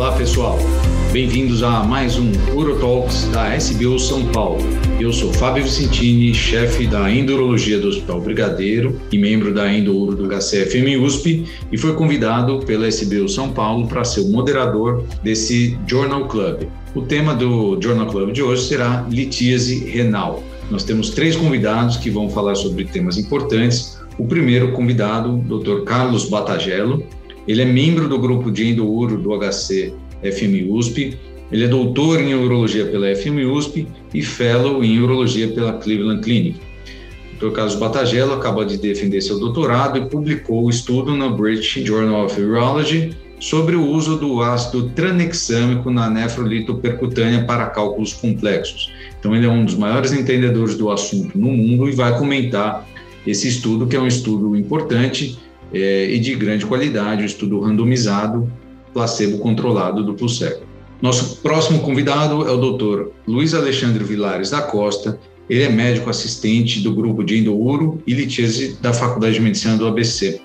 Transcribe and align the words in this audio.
Olá, 0.00 0.12
pessoal. 0.12 0.58
Bem-vindos 1.12 1.62
a 1.62 1.84
mais 1.84 2.16
um 2.16 2.32
Urotalks 2.56 3.24
da 3.34 3.54
SBU 3.54 3.98
São 3.98 4.24
Paulo. 4.32 4.62
Eu 4.98 5.12
sou 5.12 5.30
Fábio 5.30 5.62
Vicentini, 5.62 6.32
chefe 6.32 6.86
da 6.86 7.10
Endurologia 7.10 7.78
do 7.78 7.88
Hospital 7.88 8.18
Brigadeiro 8.22 8.98
e 9.12 9.18
membro 9.18 9.52
da 9.52 9.70
Endouro 9.70 10.16
do 10.16 10.26
HCFM 10.26 10.98
USP 11.04 11.44
e 11.70 11.76
foi 11.76 11.94
convidado 11.94 12.60
pela 12.60 12.88
SBU 12.88 13.28
São 13.28 13.52
Paulo 13.52 13.88
para 13.88 14.02
ser 14.02 14.22
o 14.22 14.30
moderador 14.30 15.04
desse 15.22 15.78
Journal 15.86 16.26
Club. 16.28 16.62
O 16.94 17.02
tema 17.02 17.34
do 17.34 17.78
Journal 17.78 18.06
Club 18.06 18.32
de 18.32 18.42
hoje 18.42 18.68
será 18.68 19.06
litíase 19.06 19.84
renal. 19.84 20.42
Nós 20.70 20.82
temos 20.82 21.10
três 21.10 21.36
convidados 21.36 21.98
que 21.98 22.08
vão 22.08 22.30
falar 22.30 22.54
sobre 22.54 22.86
temas 22.86 23.18
importantes. 23.18 24.00
O 24.16 24.26
primeiro 24.26 24.72
convidado, 24.72 25.36
Dr. 25.36 25.82
Carlos 25.84 26.24
Batagello, 26.26 27.04
ele 27.46 27.62
é 27.62 27.64
membro 27.64 28.08
do 28.08 28.18
grupo 28.18 28.50
de 28.50 28.68
endouro 28.68 29.18
do 29.18 29.30
HC 29.38 29.92
FM 30.22 30.70
USP. 30.70 31.16
Ele 31.50 31.64
é 31.64 31.68
doutor 31.68 32.20
em 32.20 32.34
urologia 32.34 32.86
pela 32.86 33.14
FM 33.14 33.50
USP 33.52 33.88
e 34.14 34.22
fellow 34.22 34.84
em 34.84 35.00
urologia 35.00 35.48
pela 35.48 35.72
Cleveland 35.74 36.22
Clinic. 36.22 36.60
O 37.34 37.48
Dr. 37.48 37.52
Carlos 37.52 37.74
Batagello 37.74 38.34
acaba 38.34 38.64
de 38.64 38.76
defender 38.76 39.20
seu 39.20 39.38
doutorado 39.38 39.98
e 39.98 40.08
publicou 40.08 40.64
o 40.64 40.70
estudo 40.70 41.16
na 41.16 41.28
British 41.28 41.84
Journal 41.84 42.26
of 42.26 42.40
Urology 42.40 43.16
sobre 43.40 43.74
o 43.74 43.84
uso 43.84 44.16
do 44.18 44.42
ácido 44.42 44.90
tranexâmico 44.90 45.90
na 45.90 46.10
nefrolitopercutânea 46.10 47.42
para 47.44 47.66
cálculos 47.66 48.12
complexos. 48.12 48.92
Então, 49.18 49.34
ele 49.34 49.46
é 49.46 49.48
um 49.48 49.64
dos 49.64 49.74
maiores 49.74 50.12
entendedores 50.12 50.76
do 50.76 50.90
assunto 50.90 51.36
no 51.36 51.48
mundo 51.48 51.88
e 51.88 51.92
vai 51.92 52.16
comentar 52.18 52.86
esse 53.26 53.48
estudo, 53.48 53.86
que 53.86 53.96
é 53.96 54.00
um 54.00 54.06
estudo 54.06 54.54
importante 54.54 55.38
é, 55.72 56.10
e 56.10 56.18
de 56.18 56.34
grande 56.34 56.66
qualidade, 56.66 57.22
um 57.22 57.26
estudo 57.26 57.60
randomizado, 57.60 58.50
placebo 58.92 59.38
controlado, 59.38 60.04
duplo 60.04 60.28
cego. 60.28 60.64
Nosso 61.00 61.36
próximo 61.36 61.80
convidado 61.80 62.46
é 62.46 62.50
o 62.50 62.56
Dr. 62.56 63.08
Luiz 63.26 63.54
Alexandre 63.54 64.04
Vilares 64.04 64.50
da 64.50 64.60
Costa. 64.60 65.18
Ele 65.48 65.62
é 65.62 65.68
médico 65.68 66.10
assistente 66.10 66.80
do 66.80 66.94
grupo 66.94 67.24
de 67.24 67.38
endouro 67.38 68.02
e 68.06 68.12
litíase 68.12 68.76
da 68.80 68.92
Faculdade 68.92 69.34
de 69.34 69.40
Medicina 69.40 69.76
do 69.76 69.86
ABC 69.86 70.40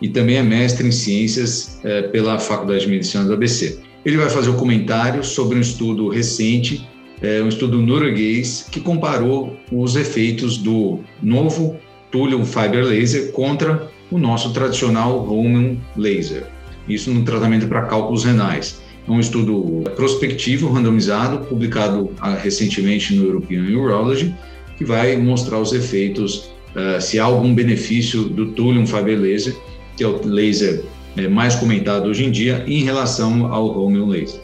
e 0.00 0.08
também 0.08 0.36
é 0.36 0.42
mestre 0.42 0.86
em 0.86 0.92
ciências 0.92 1.80
é, 1.82 2.02
pela 2.02 2.38
Faculdade 2.38 2.84
de 2.84 2.90
Medicina 2.90 3.24
do 3.24 3.32
ABC. 3.32 3.78
Ele 4.04 4.16
vai 4.16 4.30
fazer 4.30 4.50
um 4.50 4.56
comentário 4.56 5.24
sobre 5.24 5.58
um 5.58 5.60
estudo 5.60 6.08
recente, 6.08 6.86
é, 7.20 7.42
um 7.42 7.48
estudo 7.48 7.78
norueguês, 7.78 8.66
que 8.70 8.80
comparou 8.80 9.56
os 9.72 9.96
efeitos 9.96 10.58
do 10.58 11.00
novo 11.22 11.76
Thulium 12.12 12.44
Fiber 12.44 12.84
Laser 12.84 13.32
contra 13.32 13.90
o 14.10 14.18
nosso 14.18 14.52
tradicional 14.52 15.18
Roman 15.18 15.76
Laser. 15.96 16.44
Isso 16.88 17.10
no 17.10 17.24
tratamento 17.24 17.66
para 17.66 17.82
cálculos 17.82 18.24
renais. 18.24 18.80
É 19.06 19.10
um 19.10 19.20
estudo 19.20 19.84
prospectivo, 19.94 20.68
randomizado, 20.68 21.46
publicado 21.46 22.10
ah, 22.20 22.34
recentemente 22.34 23.14
no 23.14 23.24
European 23.24 23.62
Urology, 23.62 24.34
que 24.76 24.84
vai 24.84 25.16
mostrar 25.16 25.58
os 25.58 25.72
efeitos, 25.72 26.50
uh, 26.74 27.00
se 27.00 27.18
há 27.18 27.24
algum 27.24 27.54
benefício 27.54 28.24
do 28.24 28.46
Thulium 28.52 28.86
Fiber 28.86 29.18
Laser, 29.18 29.56
que 29.96 30.04
é 30.04 30.06
o 30.06 30.20
laser 30.24 30.84
é, 31.16 31.28
mais 31.28 31.54
comentado 31.54 32.08
hoje 32.08 32.24
em 32.24 32.30
dia, 32.30 32.64
em 32.66 32.84
relação 32.84 33.52
ao 33.52 33.68
Roman 33.68 34.06
Laser. 34.06 34.40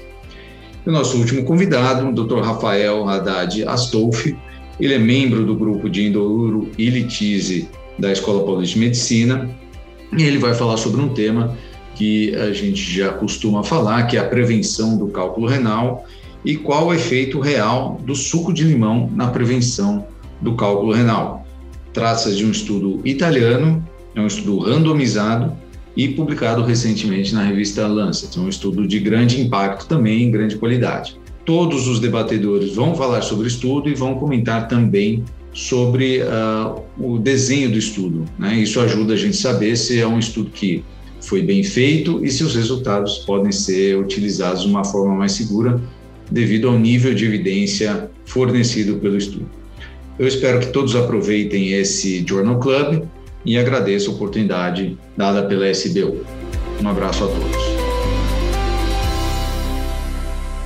E 0.87 0.89
o 0.89 0.93
nosso 0.93 1.19
último 1.19 1.45
convidado, 1.45 2.09
o 2.09 2.13
Dr. 2.13 2.41
Rafael 2.41 3.09
Haddad 3.09 3.63
Astolfi, 3.65 4.37
ele 4.81 4.95
é 4.95 4.99
membro 4.99 5.45
do 5.45 5.55
grupo 5.55 5.89
de 5.89 6.07
endouro 6.07 6.71
e 6.79 6.89
litise 6.89 7.69
da 7.99 8.13
Escola 8.13 8.45
Paulista 8.45 8.75
de 8.75 8.81
Medicina, 8.81 9.51
e 10.17 10.23
ele 10.23 10.39
vai 10.39 10.55
falar 10.55 10.77
sobre 10.77 11.01
um 11.01 11.09
tema 11.09 11.57
que 11.95 12.35
a 12.37 12.53
gente 12.53 12.81
já 12.81 13.11
costuma 13.11 13.63
falar, 13.63 14.05
que 14.05 14.17
é 14.17 14.21
a 14.21 14.25
prevenção 14.25 14.97
do 14.97 15.09
cálculo 15.09 15.47
renal 15.47 16.05
e 16.45 16.57
qual 16.57 16.89
o 16.89 16.95
efeito 16.95 17.39
real 17.39 18.01
do 18.05 18.15
suco 18.15 18.53
de 18.53 18.65
limão 18.65 19.11
na 19.15 19.29
prevenção 19.29 20.07
do 20.41 20.55
cálculo 20.55 20.93
renal. 20.93 21.47
Trata-se 21.93 22.37
de 22.37 22.45
um 22.45 22.51
estudo 22.51 23.01
italiano, 23.05 23.87
é 24.15 24.21
um 24.21 24.27
estudo 24.27 24.59
randomizado 24.59 25.53
e 25.97 26.09
publicado 26.09 26.63
recentemente 26.63 27.35
na 27.35 27.43
revista 27.45 27.87
Lancet, 27.87 28.37
é 28.39 28.41
um 28.41 28.49
estudo 28.49 28.87
de 28.87 28.99
grande 28.99 29.41
impacto 29.41 29.87
também, 29.87 30.31
grande 30.31 30.57
qualidade. 30.57 31.17
Todos 31.45 31.87
os 31.87 32.01
debatedores 32.01 32.75
vão 32.75 32.95
falar 32.95 33.23
sobre 33.23 33.45
o 33.45 33.49
estudo 33.49 33.89
e 33.89 33.95
vão 33.95 34.15
comentar 34.15 34.69
também 34.69 35.25
sobre 35.53 36.21
uh, 36.23 36.83
o 36.99 37.19
desenho 37.19 37.71
do 37.71 37.79
estudo. 37.79 38.25
Né? 38.39 38.57
Isso 38.57 38.81
ajuda 38.81 39.15
a 39.15 39.17
gente 39.17 39.37
a 39.37 39.41
saber 39.41 39.77
se 39.77 40.01
é 40.01 40.07
um 40.07 40.19
estudo 40.19 40.51
que 40.51 40.83
foi 41.21 41.43
bem 41.43 41.63
feito 41.63 42.25
e 42.25 42.31
se 42.31 42.43
os 42.43 42.55
resultados 42.55 43.19
podem 43.19 43.53
ser 43.53 43.97
utilizados 43.99 44.63
de 44.63 44.69
uma 44.69 44.85
forma 44.85 45.15
mais 45.15 45.33
segura 45.33 45.81
devido 46.31 46.69
ao 46.69 46.79
nível 46.79 47.15
de 47.15 47.25
evidência 47.25 48.11
fornecido 48.25 48.97
pelo 48.97 49.17
estudo. 49.17 49.49
Eu 50.19 50.27
espero 50.27 50.61
que 50.61 50.67
todos 50.69 50.97
aproveitem 50.97 51.73
esse 51.73 52.25
Journal 52.27 52.59
Club 52.59 53.05
e 53.45 53.59
agradeço 53.59 54.11
a 54.11 54.15
oportunidade 54.15 54.97
dada 55.17 55.43
pela 55.45 55.69
SBU. 55.71 56.25
Um 56.83 56.89
abraço 56.89 57.25
a 57.25 57.29
todos. 57.29 57.63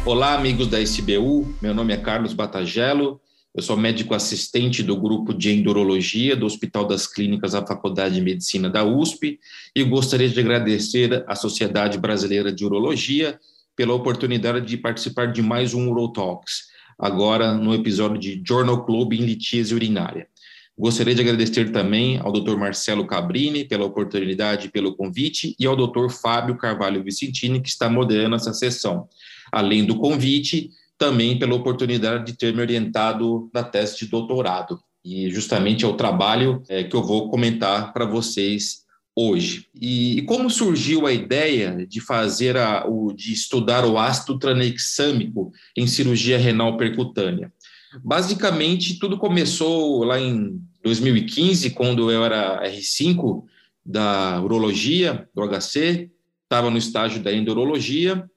Olá, 0.04 0.34
amigos 0.34 0.68
da 0.68 0.80
SBU. 0.80 1.54
Meu 1.60 1.74
nome 1.74 1.92
é 1.92 1.96
Carlos 1.96 2.32
Batagello. 2.32 3.20
Eu 3.56 3.62
sou 3.62 3.74
médico 3.74 4.14
assistente 4.14 4.82
do 4.82 4.94
grupo 4.94 5.32
de 5.32 5.50
endurologia 5.50 6.36
do 6.36 6.44
Hospital 6.44 6.86
das 6.86 7.06
Clínicas 7.06 7.52
da 7.52 7.66
Faculdade 7.66 8.16
de 8.16 8.20
Medicina 8.20 8.68
da 8.68 8.84
USP 8.84 9.40
e 9.74 9.82
gostaria 9.82 10.28
de 10.28 10.38
agradecer 10.38 11.24
à 11.26 11.34
Sociedade 11.34 11.96
Brasileira 11.96 12.52
de 12.52 12.66
Urologia 12.66 13.40
pela 13.74 13.94
oportunidade 13.94 14.66
de 14.66 14.76
participar 14.76 15.32
de 15.32 15.40
mais 15.40 15.72
um 15.72 15.88
Urotalks, 15.88 16.64
agora 16.98 17.54
no 17.54 17.74
episódio 17.74 18.18
de 18.18 18.42
Journal 18.46 18.84
Club 18.84 19.14
em 19.14 19.24
litíase 19.24 19.74
urinária. 19.74 20.28
Gostaria 20.78 21.14
de 21.14 21.22
agradecer 21.22 21.72
também 21.72 22.18
ao 22.18 22.30
Dr. 22.30 22.58
Marcelo 22.58 23.06
Cabrini 23.06 23.64
pela 23.64 23.86
oportunidade 23.86 24.66
e 24.66 24.70
pelo 24.70 24.94
convite 24.94 25.56
e 25.58 25.64
ao 25.64 25.74
Dr. 25.74 26.10
Fábio 26.10 26.58
Carvalho 26.58 27.02
Vicentini, 27.02 27.62
que 27.62 27.70
está 27.70 27.88
moderando 27.88 28.36
essa 28.36 28.52
sessão. 28.52 29.08
Além 29.50 29.86
do 29.86 29.96
convite, 29.96 30.72
também 30.98 31.38
pela 31.38 31.54
oportunidade 31.54 32.26
de 32.26 32.38
ter 32.38 32.54
me 32.54 32.60
orientado 32.60 33.50
na 33.52 33.62
tese 33.62 33.98
de 33.98 34.06
doutorado. 34.06 34.80
E 35.04 35.30
justamente 35.30 35.84
é 35.84 35.88
o 35.88 35.96
trabalho 35.96 36.62
é, 36.68 36.82
que 36.84 36.96
eu 36.96 37.02
vou 37.02 37.30
comentar 37.30 37.92
para 37.92 38.04
vocês 38.04 38.84
hoje. 39.14 39.66
E, 39.74 40.18
e, 40.18 40.22
como 40.22 40.50
surgiu 40.50 41.06
a 41.06 41.12
ideia 41.12 41.86
de 41.86 42.00
fazer 42.00 42.56
a, 42.56 42.86
o, 42.86 43.12
de 43.12 43.32
estudar 43.32 43.84
o 43.86 43.98
ácido 43.98 44.38
tranexâmico 44.38 45.52
em 45.76 45.86
cirurgia 45.86 46.38
renal 46.38 46.76
percutânea? 46.76 47.52
Basicamente, 48.04 48.98
tudo 48.98 49.16
começou 49.16 50.04
lá 50.04 50.20
em 50.20 50.60
2015, 50.82 51.70
quando 51.70 52.10
eu 52.10 52.24
era 52.24 52.62
R5 52.68 53.44
da 53.84 54.42
urologia, 54.42 55.28
do 55.34 55.42
HC, 55.48 56.10
estava 56.42 56.70
no 56.70 56.78
estágio 56.78 57.22
da 57.22 57.32
endurologia 57.32 58.28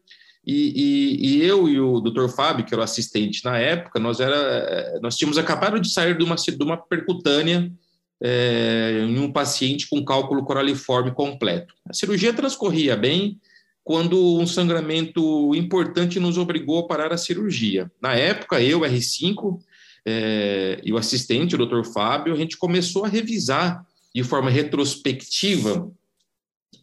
e, 0.50 0.74
e, 0.76 1.28
e, 1.28 1.46
eu 1.46 1.70
e 1.70 1.80
o 1.80 2.00
Dr. 2.00 2.28
Fábio, 2.28 2.66
que 2.66 2.74
era 2.74 2.82
o 2.82 2.84
assistente 2.84 3.46
na 3.46 3.58
época, 3.58 4.00
nós, 4.00 4.20
era, 4.20 5.00
nós 5.00 5.16
tínhamos 5.16 5.38
acabado 5.38 5.80
de 5.80 5.90
sair 5.90 6.18
de 6.18 6.24
uma, 6.24 6.36
de 6.36 6.64
uma 6.64 6.76
percutânea 6.76 7.72
é, 8.22 9.06
em 9.08 9.20
um 9.20 9.32
paciente 9.32 9.88
com 9.88 10.04
cálculo 10.04 10.44
coraliforme 10.44 11.12
completo. 11.12 11.76
A 11.88 11.94
cirurgia 11.94 12.34
transcorria 12.34 12.96
bem 12.96 13.40
quando 13.84 14.40
um 14.40 14.48
sangramento 14.48 15.54
importante 15.56 16.20
nos 16.20 16.38
obrigou 16.38 16.80
a 16.80 16.88
parar 16.88 17.14
a 17.14 17.18
cirurgia. 17.18 17.92
Na 18.02 18.16
época, 18.16 18.60
eu, 18.62 18.80
R5, 18.82 19.60
é, 20.06 20.80
e 20.84 20.92
o 20.92 20.98
assistente, 20.98 21.56
o 21.56 21.66
Dr. 21.66 21.84
Fábio, 21.84 22.34
a 22.34 22.38
gente 22.38 22.58
começou 22.58 23.06
a 23.06 23.08
revisar 23.08 23.86
de 24.14 24.24
forma 24.24 24.50
retrospectiva, 24.50 25.92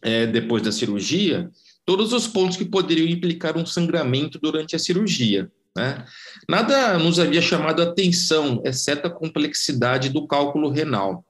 é, 0.01 0.25
depois 0.25 0.63
da 0.63 0.71
cirurgia, 0.71 1.51
todos 1.87 2.11
os 2.11 2.27
pontos 2.27 2.57
que 2.57 2.65
poderiam 2.65 3.07
implicar 3.07 3.57
um 3.57 3.65
sangramento 3.65 4.37
durante 4.37 4.75
a 4.75 4.79
cirurgia. 4.79 5.49
Né? 5.73 6.03
Nada 6.47 6.99
nos 6.99 7.17
havia 7.17 7.41
chamado 7.41 7.81
a 7.81 7.85
atenção, 7.85 8.61
exceto 8.65 9.07
a 9.07 9.09
complexidade 9.09 10.09
do 10.09 10.27
cálculo 10.27 10.69
renal. 10.69 11.23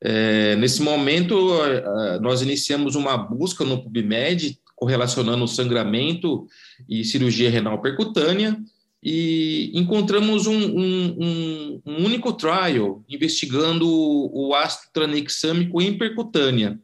É, 0.00 0.54
nesse 0.56 0.80
momento, 0.80 1.58
nós 2.20 2.40
iniciamos 2.40 2.94
uma 2.94 3.16
busca 3.16 3.64
no 3.64 3.82
PubMed 3.82 4.56
correlacionando 4.76 5.48
sangramento 5.48 6.46
e 6.88 7.02
cirurgia 7.02 7.50
renal 7.50 7.82
percutânea 7.82 8.56
e 9.02 9.72
encontramos 9.74 10.46
um, 10.46 10.54
um, 10.56 11.16
um, 11.18 11.82
um 11.84 12.04
único 12.04 12.32
trial 12.32 13.02
investigando 13.08 13.88
o 13.88 14.54
ácido 14.54 14.92
tranexâmico 14.92 15.82
em 15.82 15.98
percutânea 15.98 16.78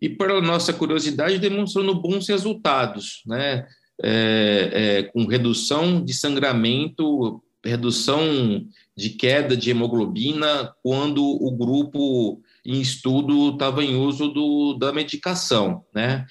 e, 0.00 0.08
para 0.08 0.40
nossa 0.40 0.72
curiosidade, 0.72 1.38
demonstrando 1.38 1.94
bons 1.94 2.28
resultados, 2.28 3.22
né? 3.26 3.66
É, 4.02 4.70
é, 4.72 5.02
com 5.04 5.24
redução 5.24 6.04
de 6.04 6.12
sangramento, 6.12 7.42
redução 7.64 8.66
de 8.94 9.10
queda 9.10 9.56
de 9.56 9.70
hemoglobina 9.70 10.70
quando 10.82 11.24
o 11.24 11.50
grupo 11.56 12.42
em 12.64 12.78
estudo 12.78 13.50
estava 13.50 13.82
em 13.82 13.96
uso 13.96 14.28
do, 14.28 14.74
da 14.74 14.92
medicação, 14.92 15.82
né? 15.94 16.26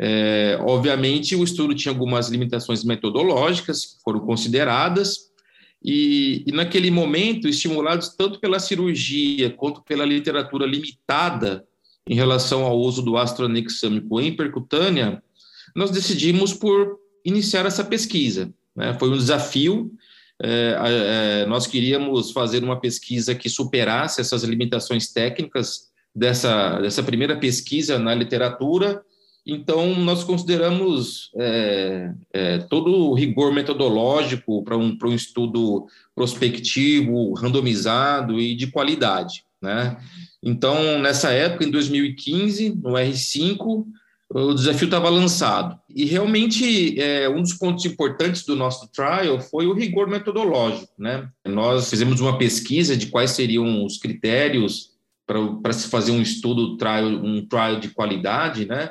É, 0.00 0.58
obviamente, 0.60 1.34
o 1.34 1.42
estudo 1.42 1.74
tinha 1.74 1.92
algumas 1.92 2.28
limitações 2.28 2.84
metodológicas 2.84 3.84
que 3.84 4.02
foram 4.02 4.20
consideradas, 4.20 5.28
e, 5.82 6.44
e, 6.46 6.52
naquele 6.52 6.90
momento, 6.90 7.48
estimulados 7.48 8.08
tanto 8.16 8.40
pela 8.40 8.58
cirurgia 8.58 9.50
quanto 9.50 9.82
pela 9.82 10.04
literatura 10.04 10.66
limitada 10.66 11.64
em 12.08 12.14
relação 12.14 12.64
ao 12.64 12.78
uso 12.78 13.02
do 13.02 13.16
ácido 13.16 13.46
em 13.46 14.34
percutânea, 14.34 15.22
nós 15.76 15.90
decidimos 15.90 16.54
por 16.54 16.98
iniciar 17.24 17.66
essa 17.66 17.84
pesquisa. 17.84 18.50
Né? 18.74 18.96
Foi 18.98 19.10
um 19.10 19.16
desafio. 19.16 19.92
É, 20.42 21.42
é, 21.42 21.46
nós 21.46 21.66
queríamos 21.66 22.30
fazer 22.30 22.64
uma 22.64 22.80
pesquisa 22.80 23.34
que 23.34 23.50
superasse 23.50 24.20
essas 24.20 24.42
limitações 24.42 25.12
técnicas 25.12 25.88
dessa, 26.14 26.78
dessa 26.80 27.02
primeira 27.02 27.36
pesquisa 27.36 27.98
na 27.98 28.14
literatura. 28.14 29.02
Então, 29.46 29.94
nós 29.96 30.24
consideramos 30.24 31.30
é, 31.36 32.12
é 32.32 32.58
todo 32.58 32.90
o 32.90 33.14
rigor 33.14 33.52
metodológico 33.52 34.62
para 34.62 34.76
um, 34.76 34.96
um 35.02 35.14
estudo 35.14 35.86
prospectivo, 36.14 37.34
randomizado 37.34 38.40
e 38.40 38.54
de 38.54 38.68
qualidade. 38.68 39.44
Né? 39.60 39.96
Então, 40.42 40.98
nessa 40.98 41.30
época, 41.30 41.64
em 41.64 41.70
2015, 41.70 42.70
no 42.76 42.92
R5, 42.92 43.84
o 44.30 44.54
desafio 44.54 44.84
estava 44.84 45.08
lançado. 45.08 45.78
E 45.88 46.04
realmente, 46.04 47.00
é, 47.00 47.28
um 47.28 47.42
dos 47.42 47.54
pontos 47.54 47.84
importantes 47.84 48.44
do 48.44 48.54
nosso 48.54 48.88
trial 48.92 49.40
foi 49.40 49.66
o 49.66 49.72
rigor 49.72 50.06
metodológico. 50.06 50.92
Né? 50.98 51.28
Nós 51.46 51.88
fizemos 51.88 52.20
uma 52.20 52.36
pesquisa 52.36 52.96
de 52.96 53.06
quais 53.06 53.30
seriam 53.30 53.84
os 53.84 53.96
critérios 53.98 54.90
para 55.26 55.72
se 55.72 55.88
fazer 55.88 56.12
um 56.12 56.22
estudo, 56.22 56.76
trial, 56.76 57.06
um 57.06 57.46
trial 57.46 57.80
de 57.80 57.88
qualidade. 57.88 58.66
Né? 58.66 58.90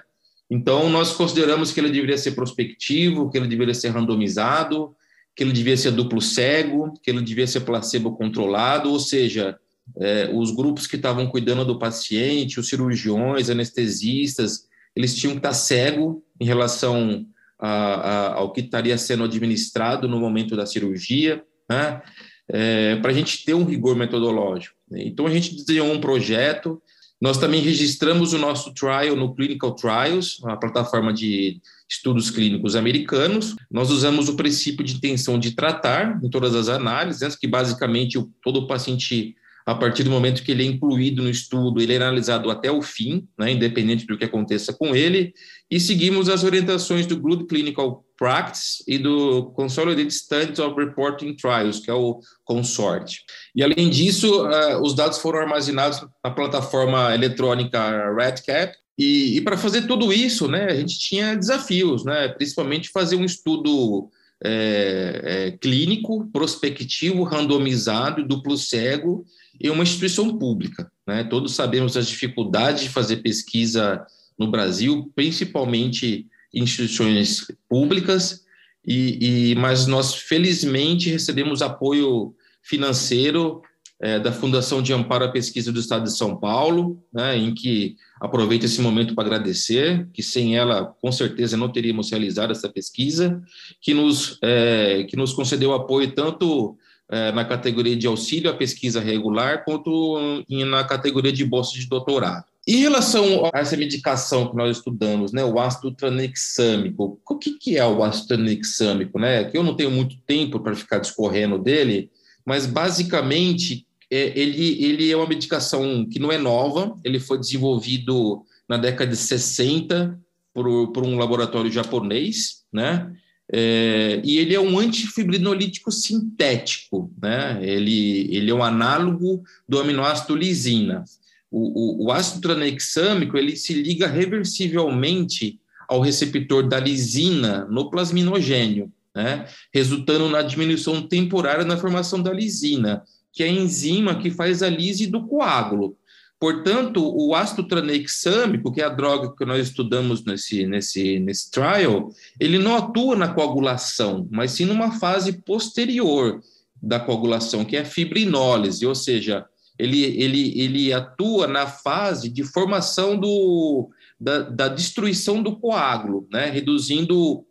Então, 0.49 0.89
nós 0.89 1.13
consideramos 1.13 1.71
que 1.71 1.79
ele 1.79 1.91
deveria 1.91 2.17
ser 2.17 2.31
prospectivo, 2.31 3.29
que 3.29 3.37
ele 3.37 3.47
deveria 3.47 3.73
ser 3.73 3.89
randomizado, 3.89 4.95
que 5.35 5.43
ele 5.43 5.53
devia 5.53 5.77
ser 5.77 5.91
duplo 5.91 6.19
cego, 6.19 6.93
que 7.03 7.11
ele 7.11 7.21
devia 7.21 7.45
ser 7.45 7.61
placebo 7.61 8.17
controlado, 8.17 8.91
ou 8.91 8.99
seja, 8.99 9.55
é, 9.95 10.29
os 10.33 10.51
grupos 10.51 10.85
que 10.85 10.95
estavam 10.95 11.27
cuidando 11.27 11.63
do 11.63 11.79
paciente, 11.79 12.59
os 12.59 12.67
cirurgiões, 12.67 13.49
anestesistas, 13.49 14.67
eles 14.95 15.15
tinham 15.15 15.33
que 15.33 15.39
estar 15.39 15.53
cego 15.53 16.23
em 16.39 16.45
relação 16.45 17.25
a, 17.59 17.69
a, 17.69 18.33
ao 18.33 18.51
que 18.51 18.61
estaria 18.61 18.97
sendo 18.97 19.23
administrado 19.23 20.07
no 20.07 20.19
momento 20.19 20.55
da 20.55 20.65
cirurgia, 20.65 21.43
né? 21.69 22.01
É, 22.49 22.95
para 22.97 23.11
a 23.11 23.13
gente 23.13 23.43
ter 23.43 23.53
um 23.53 23.65
rigor 23.65 23.95
metodológico. 23.95 24.73
Então, 24.91 25.27
a 25.27 25.29
gente 25.29 25.53
desenhou 25.53 25.91
um 25.91 25.99
projeto, 25.99 26.81
nós 27.19 27.37
também 27.37 27.59
registramos 27.59 28.31
o 28.31 28.37
nosso 28.37 28.73
trial 28.73 29.17
no 29.17 29.35
Clinical 29.35 29.75
Trials, 29.75 30.39
a 30.45 30.55
plataforma 30.55 31.11
de 31.11 31.59
estudos 31.89 32.29
clínicos 32.29 32.75
americanos. 32.75 33.55
Nós 33.69 33.89
usamos 33.89 34.29
o 34.29 34.35
princípio 34.35 34.83
de 34.85 34.95
intenção 34.95 35.37
de 35.37 35.51
tratar 35.51 36.23
em 36.23 36.29
todas 36.29 36.55
as 36.55 36.69
análises, 36.69 37.21
né? 37.21 37.29
que 37.39 37.47
basicamente 37.47 38.23
todo 38.41 38.67
paciente 38.67 39.35
a 39.67 39.75
partir 39.75 40.03
do 40.03 40.09
momento 40.09 40.43
que 40.43 40.51
ele 40.53 40.63
é 40.63 40.65
incluído 40.65 41.21
no 41.21 41.29
estudo, 41.29 41.81
ele 41.81 41.91
é 41.91 41.97
analisado 41.97 42.49
até 42.49 42.71
o 42.71 42.81
fim, 42.81 43.27
né, 43.37 43.51
independente 43.51 44.07
do 44.07 44.17
que 44.17 44.23
aconteça 44.23 44.71
com 44.71 44.95
ele, 44.95 45.33
e 45.69 45.77
seguimos 45.77 46.29
as 46.29 46.45
orientações 46.45 47.05
do 47.05 47.19
Good 47.19 47.47
Clinical 47.47 48.05
Practice 48.17 48.81
e 48.87 48.97
do 48.97 49.47
Consolidated 49.51 50.09
Studies 50.13 50.59
of 50.59 50.73
Reporting 50.79 51.35
Trials, 51.35 51.81
que 51.81 51.91
é 51.91 51.93
o 51.93 52.21
CONSORT. 52.45 53.19
E, 53.53 53.61
além 53.61 53.89
disso, 53.89 54.45
uh, 54.45 54.81
os 54.81 54.95
dados 54.95 55.17
foram 55.17 55.39
armazenados 55.39 55.99
na 56.23 56.31
plataforma 56.31 57.13
eletrônica 57.13 58.15
RedCap, 58.15 58.73
e, 58.97 59.35
e 59.35 59.41
para 59.41 59.57
fazer 59.57 59.85
tudo 59.85 60.13
isso, 60.13 60.47
né, 60.47 60.67
a 60.67 60.75
gente 60.75 60.97
tinha 60.97 61.35
desafios, 61.35 62.05
né, 62.05 62.29
principalmente 62.29 62.89
fazer 62.89 63.17
um 63.17 63.25
estudo 63.25 64.09
é, 64.43 65.21
é, 65.23 65.51
clínico, 65.51 66.29
prospectivo, 66.31 67.23
randomizado, 67.23 68.25
duplo 68.25 68.55
cego, 68.55 69.25
e 69.59 69.69
uma 69.69 69.83
instituição 69.83 70.37
pública. 70.37 70.91
Né? 71.05 71.23
Todos 71.23 71.55
sabemos 71.55 71.95
as 71.97 72.07
dificuldades 72.07 72.83
de 72.83 72.89
fazer 72.89 73.17
pesquisa 73.17 74.05
no 74.37 74.49
Brasil, 74.49 75.11
principalmente 75.15 76.27
em 76.53 76.63
instituições 76.63 77.45
públicas, 77.69 78.45
e, 78.85 79.51
e, 79.51 79.55
mas 79.55 79.85
nós 79.85 80.15
felizmente 80.15 81.09
recebemos 81.09 81.61
apoio 81.61 82.33
financeiro 82.61 83.61
é, 83.99 84.19
da 84.19 84.31
Fundação 84.31 84.81
de 84.81 84.93
Amparo 84.93 85.25
à 85.25 85.31
Pesquisa 85.31 85.71
do 85.71 85.79
Estado 85.79 86.03
de 86.03 86.15
São 86.15 86.37
Paulo, 86.37 87.03
né, 87.11 87.35
em 87.35 87.53
que 87.53 87.95
aproveito 88.19 88.63
esse 88.63 88.79
momento 88.79 89.15
para 89.15 89.25
agradecer, 89.25 90.07
que 90.13 90.21
sem 90.21 90.55
ela 90.55 90.85
com 90.85 91.11
certeza 91.11 91.57
não 91.57 91.71
teríamos 91.71 92.11
realizado 92.11 92.51
essa 92.51 92.69
pesquisa, 92.69 93.41
que 93.81 93.93
nos, 93.93 94.37
é, 94.43 95.03
que 95.03 95.17
nos 95.17 95.33
concedeu 95.33 95.73
apoio 95.73 96.11
tanto 96.11 96.77
é, 97.09 97.31
na 97.31 97.45
categoria 97.45 97.95
de 97.95 98.07
auxílio 98.07 98.49
à 98.49 98.53
pesquisa 98.53 98.99
regular, 98.99 99.63
quanto 99.63 100.43
na 100.49 100.83
categoria 100.83 101.31
de 101.31 101.45
bolsa 101.45 101.73
de 101.73 101.87
doutorado. 101.87 102.45
Em 102.67 102.81
relação 102.81 103.49
a 103.53 103.59
essa 103.59 103.77
medicação 103.77 104.49
que 104.49 104.55
nós 104.57 104.75
estudamos, 104.75 105.31
né, 105.31 105.41
o 105.45 105.57
ácido 105.57 105.89
tranexâmico, 105.89 107.17
o 107.25 107.35
que, 107.37 107.51
que 107.51 107.77
é 107.77 107.85
o 107.85 108.03
ácido 108.03 108.27
tranexâmico? 108.27 109.17
Né? 109.17 109.45
Que 109.45 109.57
eu 109.57 109.63
não 109.63 109.73
tenho 109.73 109.89
muito 109.89 110.17
tempo 110.25 110.59
para 110.59 110.75
ficar 110.75 110.97
discorrendo 110.97 111.57
dele, 111.57 112.11
mas 112.45 112.65
basicamente 112.65 113.87
é, 114.11 114.37
ele, 114.37 114.83
ele 114.83 115.09
é 115.09 115.15
uma 115.15 115.27
medicação 115.27 116.05
que 116.05 116.19
não 116.19 116.29
é 116.29 116.37
nova, 116.37 116.93
ele 117.05 117.21
foi 117.21 117.39
desenvolvido 117.39 118.43
na 118.67 118.75
década 118.75 119.11
de 119.11 119.17
60 119.17 120.19
por, 120.53 120.91
por 120.91 121.05
um 121.05 121.17
laboratório 121.17 121.71
japonês, 121.71 122.63
né? 122.71 123.13
É, 123.51 124.21
e 124.23 124.37
ele 124.37 124.53
é 124.53 124.59
um 124.59 124.77
antifibrinolítico 124.77 125.91
sintético, 125.91 127.11
né? 127.21 127.59
Ele, 127.61 128.27
ele 128.35 128.51
é 128.51 128.53
um 128.53 128.63
análogo 128.63 129.43
do 129.67 129.79
aminoácido 129.79 130.35
lisina. 130.35 131.03
O, 131.49 132.03
o, 132.03 132.05
o 132.05 132.11
ácido 132.11 132.41
tranexâmico 132.41 133.37
ele 133.37 133.55
se 133.55 133.73
liga 133.73 134.05
reversivelmente 134.05 135.59
ao 135.87 136.01
receptor 136.01 136.67
da 136.67 136.79
lisina 136.79 137.65
no 137.69 137.89
plasminogênio, 137.89 138.91
né? 139.15 139.45
resultando 139.73 140.27
na 140.29 140.41
diminuição 140.41 141.01
temporária 141.01 141.63
na 141.63 141.77
formação 141.77 142.21
da 142.21 142.33
lisina, 142.33 143.01
que 143.31 143.43
é 143.43 143.45
a 143.45 143.51
enzima 143.51 144.19
que 144.19 144.29
faz 144.29 144.61
a 144.61 144.69
lise 144.69 145.07
do 145.07 145.25
coágulo. 145.25 145.95
Portanto, 146.39 147.01
o 147.03 147.33
ácido 147.33 147.67
tranexâmico, 147.67 148.71
que 148.71 148.79
é 148.79 148.85
a 148.85 148.89
droga 148.89 149.33
que 149.35 149.43
nós 149.43 149.67
estudamos 149.67 150.23
nesse, 150.23 150.67
nesse, 150.67 151.19
nesse 151.19 151.49
trial, 151.49 152.11
ele 152.39 152.59
não 152.59 152.75
atua 152.75 153.15
na 153.15 153.33
coagulação, 153.33 154.27
mas 154.31 154.51
sim 154.51 154.65
numa 154.65 154.99
fase 154.99 155.41
posterior 155.41 156.39
da 156.81 156.99
coagulação, 156.99 157.65
que 157.65 157.75
é 157.75 157.81
a 157.81 157.85
fibrinólise, 157.85 158.85
ou 158.85 158.93
seja, 158.93 159.45
ele, 159.79 159.99
ele, 159.99 160.59
ele 160.59 160.93
atua 160.93 161.47
na 161.47 161.65
fase 161.65 162.29
de 162.29 162.43
formação 162.43 163.17
do, 163.19 163.89
da, 164.19 164.41
da 164.41 164.67
destruição 164.67 165.41
do 165.41 165.55
coágulo, 165.55 166.27
né? 166.31 166.51
reduzindo, 166.51 167.43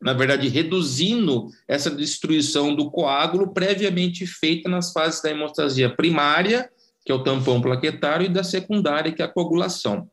na 0.00 0.14
verdade, 0.14 0.48
reduzindo 0.48 1.48
essa 1.68 1.90
destruição 1.90 2.74
do 2.74 2.90
coágulo 2.90 3.52
previamente 3.52 4.26
feita 4.26 4.70
nas 4.70 4.90
fases 4.90 5.20
da 5.20 5.30
hemostasia 5.30 5.94
primária 5.94 6.70
que 7.06 7.12
é 7.12 7.14
o 7.14 7.22
tampão 7.22 7.62
plaquetário, 7.62 8.26
e 8.26 8.28
da 8.28 8.42
secundária, 8.42 9.12
que 9.12 9.22
é 9.22 9.24
a 9.24 9.28
coagulação. 9.28 10.10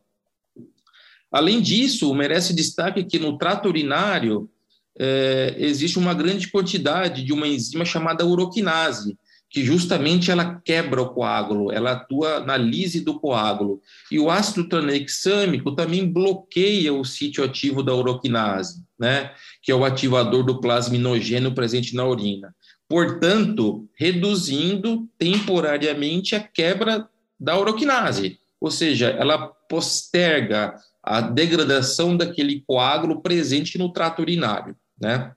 Além 1.30 1.60
disso, 1.60 2.14
merece 2.14 2.54
destaque 2.54 3.02
que 3.02 3.18
no 3.18 3.36
trato 3.36 3.68
urinário 3.68 4.48
é, 4.96 5.56
existe 5.58 5.98
uma 5.98 6.14
grande 6.14 6.48
quantidade 6.48 7.24
de 7.24 7.32
uma 7.32 7.48
enzima 7.48 7.84
chamada 7.84 8.24
uroquinase, 8.24 9.18
que 9.54 9.64
justamente 9.64 10.32
ela 10.32 10.60
quebra 10.64 11.00
o 11.00 11.10
coágulo, 11.10 11.70
ela 11.70 11.92
atua 11.92 12.40
na 12.40 12.56
lise 12.56 13.04
do 13.04 13.20
coágulo. 13.20 13.80
E 14.10 14.18
o 14.18 14.28
ácido 14.28 14.68
tranexâmico 14.68 15.70
também 15.76 16.12
bloqueia 16.12 16.92
o 16.92 17.04
sítio 17.04 17.44
ativo 17.44 17.80
da 17.80 17.94
uroquinase, 17.94 18.82
né, 18.98 19.30
que 19.62 19.70
é 19.70 19.74
o 19.74 19.84
ativador 19.84 20.42
do 20.42 20.60
plasminogênio 20.60 21.54
presente 21.54 21.94
na 21.94 22.04
urina 22.04 22.52
portanto, 22.86 23.88
reduzindo 23.98 25.08
temporariamente 25.18 26.36
a 26.36 26.40
quebra 26.40 27.08
da 27.40 27.58
uroquinase, 27.58 28.38
ou 28.60 28.70
seja, 28.70 29.08
ela 29.08 29.48
posterga 29.68 30.74
a 31.02 31.20
degradação 31.20 32.14
daquele 32.16 32.62
coágulo 32.66 33.22
presente 33.22 33.78
no 33.78 33.90
trato 33.90 34.20
urinário, 34.20 34.76
né? 35.00 35.32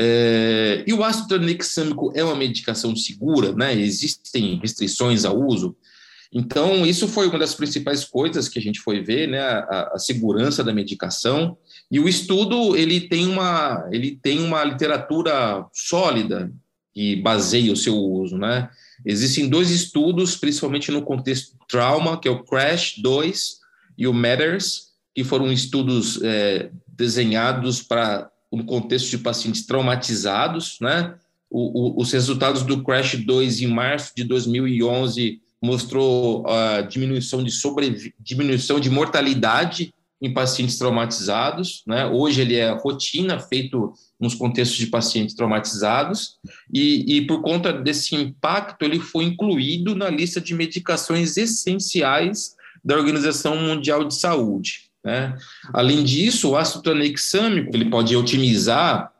É, 0.00 0.84
e 0.86 0.92
o 0.92 1.02
ácido 1.02 1.26
tranexâmico 1.26 2.12
é 2.14 2.22
uma 2.22 2.36
medicação 2.36 2.94
segura, 2.94 3.52
né? 3.52 3.74
Existem 3.74 4.56
restrições 4.62 5.24
ao 5.24 5.36
uso. 5.36 5.76
Então, 6.32 6.86
isso 6.86 7.08
foi 7.08 7.26
uma 7.26 7.38
das 7.38 7.54
principais 7.54 8.04
coisas 8.04 8.48
que 8.48 8.60
a 8.60 8.62
gente 8.62 8.78
foi 8.78 9.00
ver, 9.02 9.26
né? 9.26 9.40
A, 9.40 9.94
a 9.94 9.98
segurança 9.98 10.62
da 10.62 10.72
medicação 10.72 11.58
e 11.90 11.98
o 11.98 12.08
estudo 12.08 12.76
ele 12.76 13.08
tem 13.08 13.26
uma, 13.26 13.88
ele 13.90 14.16
tem 14.22 14.38
uma 14.38 14.62
literatura 14.62 15.66
sólida 15.72 16.52
que 16.94 17.16
baseia 17.16 17.72
o 17.72 17.76
seu 17.76 17.96
uso, 17.96 18.38
né? 18.38 18.70
Existem 19.04 19.48
dois 19.48 19.68
estudos, 19.70 20.36
principalmente 20.36 20.92
no 20.92 21.02
contexto 21.02 21.56
trauma, 21.68 22.20
que 22.20 22.28
é 22.28 22.30
o 22.30 22.44
CRASH 22.44 22.98
2 22.98 23.58
e 23.96 24.06
o 24.06 24.14
MATTERS, 24.14 24.92
que 25.12 25.24
foram 25.24 25.50
estudos 25.50 26.22
é, 26.22 26.70
desenhados 26.86 27.82
para 27.82 28.30
um 28.50 28.62
contexto 28.62 29.10
de 29.10 29.18
pacientes 29.18 29.66
traumatizados, 29.66 30.78
né? 30.80 31.14
O, 31.50 31.98
o, 31.98 32.02
os 32.02 32.12
resultados 32.12 32.62
do 32.62 32.82
CRASH 32.82 33.16
2 33.24 33.62
em 33.62 33.68
março 33.68 34.12
de 34.14 34.24
2011 34.24 35.40
mostrou 35.62 36.46
a 36.46 36.82
diminuição 36.82 37.42
de 37.42 37.50
sobre, 37.50 38.14
diminuição 38.20 38.78
de 38.78 38.90
mortalidade 38.90 39.92
em 40.20 40.32
pacientes 40.32 40.76
traumatizados, 40.76 41.82
né? 41.86 42.06
Hoje 42.06 42.40
ele 42.40 42.56
é 42.56 42.70
rotina 42.70 43.38
feito 43.38 43.92
nos 44.18 44.34
contextos 44.34 44.76
de 44.76 44.86
pacientes 44.86 45.34
traumatizados 45.34 46.38
e, 46.72 47.16
e 47.16 47.26
por 47.26 47.40
conta 47.40 47.72
desse 47.72 48.16
impacto 48.16 48.82
ele 48.82 48.98
foi 48.98 49.24
incluído 49.24 49.94
na 49.94 50.10
lista 50.10 50.40
de 50.40 50.54
medicações 50.54 51.36
essenciais 51.36 52.56
da 52.84 52.96
Organização 52.96 53.56
Mundial 53.56 54.04
de 54.04 54.14
Saúde. 54.14 54.87
Né? 55.08 55.34
Além 55.72 56.04
disso, 56.04 56.50
o 56.50 56.56
ácido 56.56 56.82
tranexâmico 56.82 57.74
ele 57.74 57.86
pode 57.88 58.14
otimizar 58.14 59.10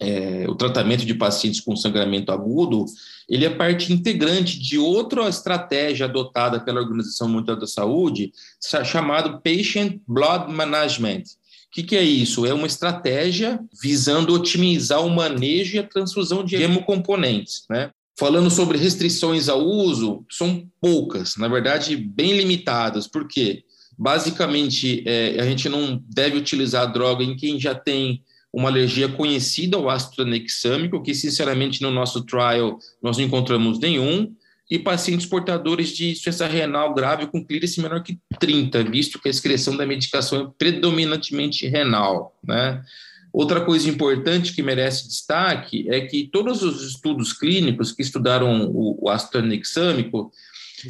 é, 0.00 0.44
o 0.48 0.56
tratamento 0.56 1.06
de 1.06 1.14
pacientes 1.14 1.60
com 1.60 1.76
sangramento 1.76 2.32
agudo, 2.32 2.84
ele 3.28 3.44
é 3.44 3.50
parte 3.50 3.92
integrante 3.92 4.58
de 4.58 4.76
outra 4.76 5.28
estratégia 5.28 6.06
adotada 6.06 6.58
pela 6.58 6.80
Organização 6.80 7.28
Mundial 7.28 7.56
da 7.56 7.68
Saúde, 7.68 8.32
chamado 8.84 9.40
Patient 9.40 10.00
Blood 10.08 10.52
Management. 10.52 11.22
O 11.22 11.70
que, 11.70 11.84
que, 11.84 11.96
é 11.96 12.02
isso? 12.02 12.44
É 12.44 12.52
uma 12.52 12.66
estratégia 12.66 13.60
visando 13.80 14.34
otimizar 14.34 15.06
o 15.06 15.10
manejo 15.10 15.76
e 15.76 15.78
a 15.78 15.86
transfusão 15.86 16.42
de 16.42 16.56
hemocomponentes. 16.56 17.64
Né? 17.70 17.90
Falando 18.18 18.50
sobre 18.50 18.76
restrições 18.76 19.48
ao 19.48 19.60
uso, 19.60 20.24
são 20.30 20.66
poucas, 20.80 21.36
na 21.36 21.46
verdade, 21.46 21.96
bem 21.96 22.36
limitadas. 22.36 23.06
Por 23.06 23.28
quê? 23.28 23.62
Basicamente, 23.98 25.02
é, 25.06 25.40
a 25.40 25.44
gente 25.44 25.68
não 25.68 26.02
deve 26.08 26.36
utilizar 26.36 26.82
a 26.82 26.86
droga 26.86 27.24
em 27.24 27.36
quem 27.36 27.58
já 27.58 27.74
tem 27.74 28.22
uma 28.52 28.68
alergia 28.68 29.08
conhecida 29.08 29.76
ao 29.76 29.88
ácido 29.88 30.16
tranexâmico, 30.16 31.02
que 31.02 31.14
sinceramente 31.14 31.82
no 31.82 31.90
nosso 31.90 32.24
trial 32.24 32.78
nós 33.02 33.18
não 33.18 33.24
encontramos 33.24 33.78
nenhum, 33.78 34.34
e 34.70 34.78
pacientes 34.78 35.26
portadores 35.26 35.90
de 35.90 36.10
insuficiência 36.10 36.46
renal 36.46 36.92
grave 36.92 37.26
com 37.26 37.44
clearance 37.44 37.80
menor 37.80 38.02
que 38.02 38.18
30, 38.40 38.82
visto 38.84 39.20
que 39.20 39.28
a 39.28 39.30
excreção 39.30 39.76
da 39.76 39.86
medicação 39.86 40.40
é 40.40 40.50
predominantemente 40.58 41.66
renal, 41.68 42.36
né? 42.42 42.82
Outra 43.32 43.60
coisa 43.60 43.88
importante 43.88 44.54
que 44.54 44.62
merece 44.62 45.06
destaque 45.06 45.86
é 45.90 46.00
que 46.00 46.26
todos 46.32 46.62
os 46.62 46.82
estudos 46.82 47.34
clínicos 47.34 47.92
que 47.92 48.00
estudaram 48.00 48.66
o, 48.70 49.04
o 49.04 49.10
ácido 49.10 49.32
tranexâmico, 49.32 50.32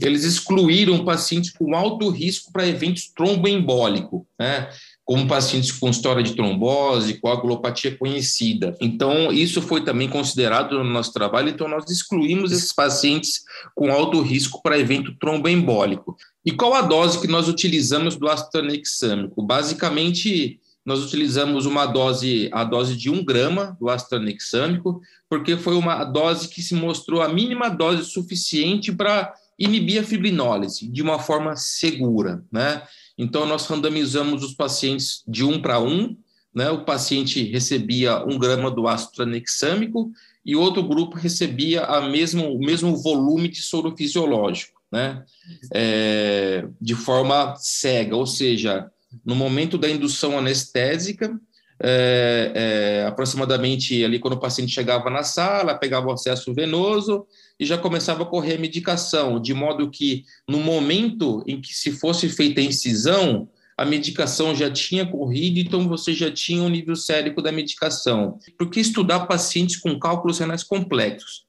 eles 0.00 0.25
excluíram 0.25 1.05
pacientes 1.05 1.50
com 1.52 1.75
alto 1.75 2.09
risco 2.09 2.52
para 2.52 2.66
eventos 2.66 3.09
tromboembólico, 3.14 4.26
né? 4.38 4.69
como 5.07 5.28
pacientes 5.28 5.71
com 5.71 5.88
história 5.88 6.21
de 6.21 6.35
trombose, 6.35 7.21
coagulopatia 7.21 7.97
conhecida. 7.97 8.76
Então, 8.81 9.33
isso 9.33 9.62
foi 9.62 9.85
também 9.85 10.09
considerado 10.09 10.76
no 10.76 10.90
nosso 10.90 11.12
trabalho, 11.12 11.49
então 11.49 11.69
nós 11.69 11.88
excluímos 11.88 12.50
esses 12.50 12.73
pacientes 12.73 13.45
com 13.73 13.93
alto 13.93 14.21
risco 14.21 14.61
para 14.61 14.78
evento 14.78 15.14
tromboembólico. 15.21 16.16
E 16.45 16.50
qual 16.50 16.75
a 16.75 16.83
dose 16.83 17.21
que 17.21 17.28
nós 17.28 17.49
utilizamos 17.49 18.16
do 18.16 18.28
ácido 18.28 18.50
tranexâmico? 18.50 19.40
Basicamente, 19.40 20.59
nós 20.85 21.05
utilizamos 21.05 21.66
uma 21.66 21.87
dose, 21.87 22.50
a 22.52 22.64
dose 22.64 22.97
de 22.97 23.09
1 23.09 23.25
grama 23.25 23.76
do 23.81 23.88
ácido 23.88 24.11
tranexâmico, 24.11 25.00
porque 25.28 25.57
foi 25.57 25.76
uma 25.76 26.02
dose 26.02 26.49
que 26.49 26.61
se 26.61 26.75
mostrou 26.75 27.23
a 27.23 27.28
mínima 27.28 27.69
dose 27.69 28.05
suficiente 28.11 28.93
para 28.93 29.33
inibir 29.58 30.00
a 30.00 30.04
fibrinólise 30.04 30.86
de 30.88 31.02
uma 31.02 31.18
forma 31.18 31.56
segura, 31.56 32.44
né? 32.52 32.82
Então, 33.16 33.46
nós 33.46 33.66
randomizamos 33.66 34.42
os 34.42 34.54
pacientes 34.54 35.22
de 35.26 35.42
um 35.42 35.60
para 35.60 35.80
um, 35.80 36.16
né? 36.54 36.70
o 36.70 36.84
paciente 36.84 37.42
recebia 37.44 38.25
um 38.25 38.38
grama 38.38 38.70
do 38.70 38.86
ácido 38.86 39.12
tranexâmico 39.12 40.10
e 40.44 40.54
outro 40.54 40.82
grupo 40.82 41.16
recebia 41.16 41.84
a 41.84 42.08
mesmo, 42.08 42.52
o 42.52 42.58
mesmo 42.58 42.96
volume 42.96 43.48
de 43.48 43.62
soro 43.62 43.96
fisiológico, 43.96 44.80
né? 44.92 45.25
É, 45.72 46.68
de 46.80 46.94
forma 46.94 47.56
cega, 47.56 48.14
ou 48.14 48.26
seja, 48.26 48.90
no 49.25 49.34
momento 49.34 49.76
da 49.76 49.88
indução 49.88 50.38
anestésica, 50.38 51.38
é, 51.78 52.52
é, 52.54 53.06
aproximadamente 53.06 54.04
ali 54.04 54.18
quando 54.18 54.35
o 54.35 54.40
paciente 54.40 54.73
chegava 54.73 55.11
na 55.11 55.23
sala, 55.23 55.75
pegava 55.75 56.09
o 56.09 56.12
acesso 56.12 56.54
venoso 56.54 57.26
e 57.61 57.66
já 57.66 57.76
começava 57.76 58.23
a 58.23 58.26
correr 58.26 58.54
a 58.54 58.59
medicação, 58.59 59.40
de 59.40 59.52
modo 59.52 59.90
que 59.90 60.25
no 60.49 60.59
momento 60.59 61.42
em 61.47 61.61
que 61.61 61.75
se 61.75 61.92
fosse 61.92 62.28
feita 62.28 62.61
a 62.61 62.64
incisão, 62.64 63.49
a 63.76 63.85
medicação 63.85 64.54
já 64.54 64.71
tinha 64.71 65.04
corrido, 65.04 65.59
então 65.59 65.87
você 65.87 66.14
já 66.14 66.30
tinha 66.30 66.62
o 66.62 66.68
nível 66.68 66.97
sérico 66.97 67.42
da 67.42 67.52
medicação. 67.52 68.38
Por 68.59 68.71
que 68.71 68.80
estudar 68.80 69.26
pacientes 69.26 69.76
com 69.76 69.99
cálculos 69.99 70.38
renais 70.38 70.62
complexos? 70.62 71.45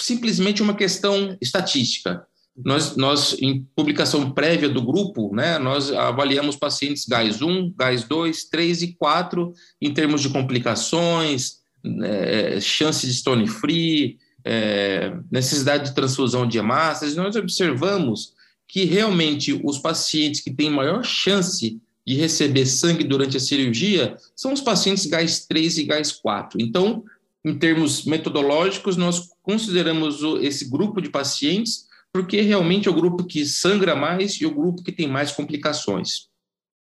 Simplesmente 0.00 0.62
uma 0.62 0.74
questão 0.74 1.36
estatística. 1.40 2.26
Nós, 2.56 2.96
nós, 2.96 3.36
em 3.40 3.66
publicação 3.74 4.32
prévia 4.32 4.68
do 4.68 4.82
grupo, 4.82 5.34
né, 5.34 5.58
nós 5.58 5.90
avaliamos 5.92 6.56
pacientes 6.56 7.06
GAIS 7.06 7.40
1, 7.40 7.74
GAIS 7.76 8.04
2, 8.04 8.44
3 8.44 8.82
e 8.82 8.94
4 8.94 9.52
em 9.80 9.94
termos 9.94 10.20
de 10.20 10.28
complicações, 10.28 11.60
é, 12.02 12.60
chance 12.60 13.06
de 13.06 13.14
stone 13.14 13.46
free, 13.46 14.18
é, 14.44 15.12
necessidade 15.30 15.90
de 15.90 15.94
transfusão 15.94 16.46
de 16.46 16.58
hemácias. 16.58 17.16
Nós 17.16 17.36
observamos 17.36 18.34
que 18.68 18.84
realmente 18.84 19.58
os 19.64 19.78
pacientes 19.78 20.40
que 20.40 20.52
têm 20.52 20.70
maior 20.70 21.02
chance 21.02 21.80
de 22.06 22.14
receber 22.14 22.66
sangue 22.66 23.04
durante 23.04 23.36
a 23.36 23.40
cirurgia 23.40 24.16
são 24.34 24.52
os 24.52 24.60
pacientes 24.60 25.06
GAIS 25.06 25.46
3 25.46 25.78
e 25.78 25.84
GAIS 25.84 26.12
4. 26.12 26.60
Então, 26.60 27.04
em 27.44 27.56
termos 27.58 28.04
metodológicos, 28.04 28.96
nós 28.96 29.30
consideramos 29.42 30.20
esse 30.42 30.68
grupo 30.68 31.00
de 31.00 31.08
pacientes 31.08 31.88
porque 32.12 32.40
realmente 32.40 32.88
é 32.88 32.90
o 32.90 32.94
grupo 32.94 33.24
que 33.24 33.46
sangra 33.46 33.94
mais 33.94 34.40
e 34.40 34.46
o 34.46 34.54
grupo 34.54 34.82
que 34.82 34.92
tem 34.92 35.06
mais 35.06 35.32
complicações. 35.32 36.28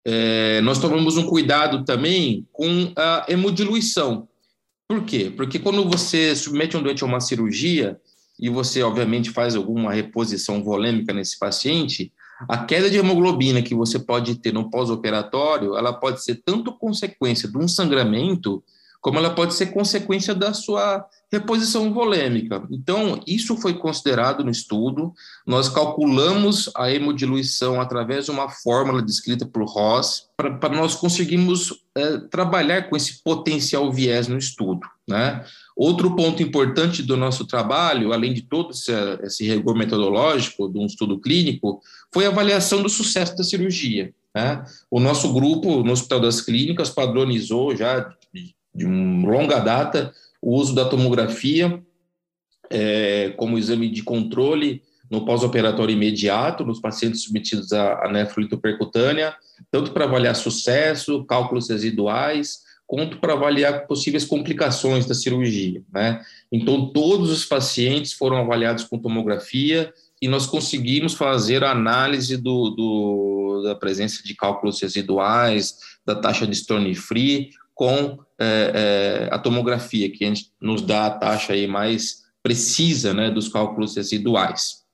É, 0.06 0.62
nós 0.62 0.78
tomamos 0.78 1.18
um 1.18 1.26
cuidado 1.26 1.84
também 1.84 2.48
com 2.52 2.94
a 2.96 3.26
hemodiluição. 3.28 4.28
Por 4.88 5.04
quê? 5.04 5.34
Porque 5.36 5.58
quando 5.58 5.84
você 5.84 6.36
submete 6.36 6.78
um 6.78 6.84
doente 6.84 7.04
a 7.04 7.08
uma 7.08 7.20
cirurgia 7.20 8.00
e 8.40 8.50
você, 8.50 8.84
obviamente, 8.84 9.32
faz 9.32 9.56
alguma 9.56 9.92
reposição 9.92 10.64
volêmica 10.64 11.12
nesse 11.12 11.40
paciente, 11.40 12.14
a 12.48 12.58
queda 12.58 12.90
de 12.90 12.98
hemoglobina 12.98 13.64
que 13.64 13.74
você 13.74 13.98
pode 13.98 14.36
ter 14.36 14.54
no 14.54 14.70
pós-operatório, 14.70 15.76
ela 15.76 15.94
pode 15.94 16.24
ser 16.24 16.42
tanto 16.46 16.78
consequência 16.78 17.50
de 17.50 17.58
um 17.58 17.68
sangramento, 17.68 18.64
como 19.02 19.18
ela 19.18 19.34
pode 19.34 19.56
ser 19.56 19.68
consequência 19.68 20.36
da 20.36 20.54
sua 20.54 21.08
reposição 21.36 21.94
volêmica. 21.94 22.64
Então, 22.72 23.20
isso 23.28 23.58
foi 23.58 23.74
considerado 23.74 24.44
no 24.44 24.50
estudo. 24.50 25.14
Nós 25.46 25.70
calculamos 25.70 26.70
a 26.76 26.92
hemodiluição 26.92 27.80
através 27.80 28.26
de 28.26 28.32
uma 28.32 28.50
fórmula 28.50 29.02
descrita 29.02 29.46
por 29.46 29.66
Ross, 29.66 30.28
para 30.38 30.70
nós 30.70 30.96
conseguirmos 30.96 31.84
é, 31.96 32.18
trabalhar 32.30 32.90
com 32.90 32.96
esse 32.96 33.22
potencial 33.24 33.92
viés 33.92 34.28
no 34.28 34.38
estudo. 34.38 34.82
Né? 35.08 35.44
Outro 35.76 36.16
ponto 36.16 36.42
importante 36.42 37.04
do 37.04 37.18
nosso 37.18 37.46
trabalho, 37.46 38.14
além 38.14 38.34
de 38.34 38.42
todo 38.42 38.72
esse, 38.72 38.92
esse 39.24 39.46
rigor 39.46 39.76
metodológico 39.76 40.70
de 40.70 40.80
um 40.80 40.86
estudo 40.86 41.20
clínico, 41.20 41.82
foi 42.14 42.26
a 42.26 42.30
avaliação 42.30 42.82
do 42.82 42.90
sucesso 42.90 43.36
da 43.36 43.44
cirurgia. 43.44 44.14
Né? 44.34 44.64
O 44.90 45.00
nosso 45.00 45.34
grupo, 45.34 45.84
no 45.84 45.92
Hospital 45.92 46.22
das 46.22 46.42
Clínicas, 46.42 46.90
padronizou 46.90 47.76
já 47.76 48.00
de, 48.34 48.56
de 48.74 48.86
longa 48.86 49.60
data 49.60 50.14
o 50.46 50.54
uso 50.54 50.76
da 50.76 50.86
tomografia 50.86 51.84
é, 52.70 53.34
como 53.36 53.58
exame 53.58 53.90
de 53.90 54.04
controle 54.04 54.84
no 55.10 55.26
pós-operatório 55.26 55.94
imediato, 55.94 56.64
nos 56.64 56.80
pacientes 56.80 57.24
submetidos 57.24 57.74
à, 57.74 58.06
à 58.06 58.12
nefrolito 58.12 58.56
percutânea, 58.56 59.36
tanto 59.72 59.92
para 59.92 60.06
avaliar 60.06 60.36
sucesso, 60.36 61.26
cálculos 61.26 61.68
residuais, 61.68 62.60
quanto 62.86 63.18
para 63.18 63.34
avaliar 63.34 63.88
possíveis 63.88 64.24
complicações 64.24 65.08
da 65.08 65.16
cirurgia. 65.16 65.84
Né? 65.92 66.22
Então, 66.52 66.92
todos 66.92 67.32
os 67.32 67.44
pacientes 67.44 68.14
foram 68.14 68.38
avaliados 68.38 68.84
com 68.84 69.00
tomografia 69.00 69.92
e 70.22 70.28
nós 70.28 70.46
conseguimos 70.46 71.16
fazer 71.16 71.64
a 71.64 71.72
análise 71.72 72.38
do, 72.38 72.70
do, 72.70 73.64
da 73.64 73.74
presença 73.74 74.22
de 74.24 74.36
cálculos 74.36 74.80
residuais, 74.80 75.76
da 76.06 76.14
taxa 76.14 76.46
de 76.46 76.56
stone 76.56 76.94
free, 76.94 77.50
com 77.76 78.18
é, 78.40 79.28
é, 79.30 79.30
a 79.32 79.38
tomografia, 79.38 80.10
que 80.10 80.24
a 80.24 80.28
gente 80.30 80.52
nos 80.60 80.82
dá 80.82 81.06
a 81.06 81.12
taxa 81.12 81.54
aí 81.54 81.68
mais 81.68 82.24
precisa 82.42 83.14
né, 83.14 83.30
dos 83.30 83.50
cálculos 83.50 83.96
residuais. 83.96 84.86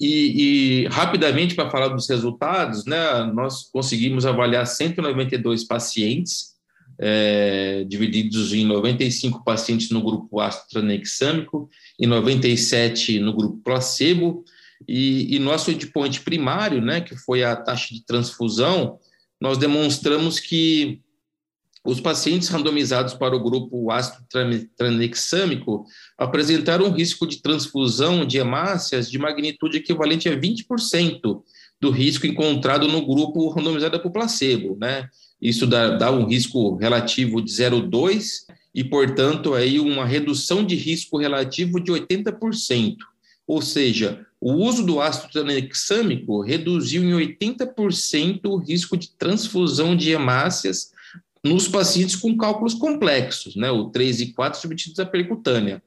E, 0.00 0.84
e 0.84 0.86
rapidamente, 0.88 1.54
para 1.54 1.70
falar 1.70 1.88
dos 1.88 2.08
resultados, 2.08 2.84
né, 2.84 3.24
nós 3.34 3.70
conseguimos 3.70 4.24
avaliar 4.24 4.66
192 4.66 5.64
pacientes, 5.64 6.52
é, 6.98 7.84
divididos 7.84 8.52
em 8.52 8.64
95 8.66 9.42
pacientes 9.42 9.90
no 9.90 10.02
grupo 10.02 10.40
ácido 10.40 10.68
tranexâmico 10.70 11.68
e 11.98 12.06
97 12.06 13.18
no 13.18 13.32
grupo 13.32 13.58
placebo, 13.64 14.44
e, 14.86 15.34
e 15.34 15.38
nosso 15.38 15.70
endpoint 15.70 16.20
primário, 16.20 16.80
né, 16.80 17.00
que 17.00 17.16
foi 17.16 17.42
a 17.42 17.56
taxa 17.56 17.94
de 17.94 18.04
transfusão, 18.04 18.98
nós 19.40 19.56
demonstramos 19.56 20.38
que 20.38 21.00
os 21.84 22.00
pacientes 22.00 22.48
randomizados 22.48 23.14
para 23.14 23.34
o 23.34 23.42
grupo 23.42 23.90
ácido 23.90 24.24
tranexâmico 24.76 25.84
apresentaram 26.16 26.86
um 26.86 26.92
risco 26.92 27.26
de 27.26 27.42
transfusão 27.42 28.24
de 28.24 28.38
hemácias 28.38 29.10
de 29.10 29.18
magnitude 29.18 29.78
equivalente 29.78 30.28
a 30.28 30.36
20% 30.36 31.42
do 31.80 31.90
risco 31.90 32.26
encontrado 32.26 32.86
no 32.86 33.04
grupo 33.04 33.48
randomizado 33.48 33.98
para 33.98 34.08
o 34.08 34.12
placebo, 34.12 34.76
né? 34.80 35.08
Isso 35.40 35.66
dá, 35.66 35.96
dá 35.96 36.12
um 36.12 36.24
risco 36.24 36.76
relativo 36.76 37.42
de 37.42 37.50
0,2 37.50 38.44
e, 38.72 38.84
portanto, 38.84 39.54
aí 39.54 39.80
uma 39.80 40.06
redução 40.06 40.64
de 40.64 40.76
risco 40.76 41.18
relativo 41.18 41.80
de 41.80 41.90
80%. 41.90 42.96
Ou 43.44 43.60
seja, 43.60 44.24
o 44.40 44.52
uso 44.52 44.86
do 44.86 45.00
ácido 45.00 45.32
tranexâmico 45.32 46.40
reduziu 46.42 47.02
em 47.02 47.12
80% 47.12 48.40
o 48.44 48.56
risco 48.56 48.96
de 48.96 49.10
transfusão 49.10 49.96
de 49.96 50.12
hemácias 50.12 50.92
nos 51.44 51.66
pacientes 51.66 52.14
com 52.14 52.36
cálculos 52.36 52.74
complexos, 52.74 53.56
né, 53.56 53.70
o 53.70 53.90
3 53.90 54.20
e 54.20 54.32
4 54.32 54.60
submetidos 54.60 54.98
à 55.00 55.06
percutânea. 55.06 55.82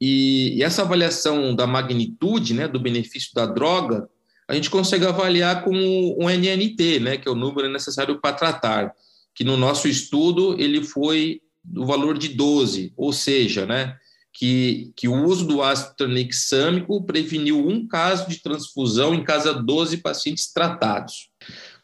E, 0.00 0.56
e, 0.56 0.62
essa 0.62 0.82
avaliação 0.82 1.54
da 1.54 1.66
magnitude, 1.66 2.54
né, 2.54 2.68
do 2.68 2.80
benefício 2.80 3.34
da 3.34 3.44
droga, 3.44 4.08
a 4.48 4.54
gente 4.54 4.70
consegue 4.70 5.06
avaliar 5.06 5.64
com 5.64 5.74
o 6.18 6.30
NNT, 6.30 7.00
né, 7.00 7.16
que 7.16 7.28
é 7.28 7.30
o 7.30 7.34
número 7.34 7.68
necessário 7.68 8.20
para 8.20 8.34
tratar, 8.34 8.94
que 9.34 9.42
no 9.42 9.56
nosso 9.56 9.88
estudo 9.88 10.58
ele 10.60 10.84
foi 10.84 11.40
do 11.62 11.84
valor 11.84 12.16
de 12.16 12.28
12, 12.28 12.92
ou 12.96 13.12
seja, 13.12 13.66
né, 13.66 13.96
que, 14.32 14.92
que 14.96 15.08
o 15.08 15.24
uso 15.24 15.46
do 15.46 15.62
ácido 15.62 15.94
tranexâmico 15.96 17.04
preveniu 17.04 17.66
um 17.66 17.86
caso 17.86 18.28
de 18.28 18.42
transfusão 18.42 19.14
em 19.14 19.24
cada 19.24 19.52
12 19.52 19.98
pacientes 19.98 20.52
tratados. 20.52 21.30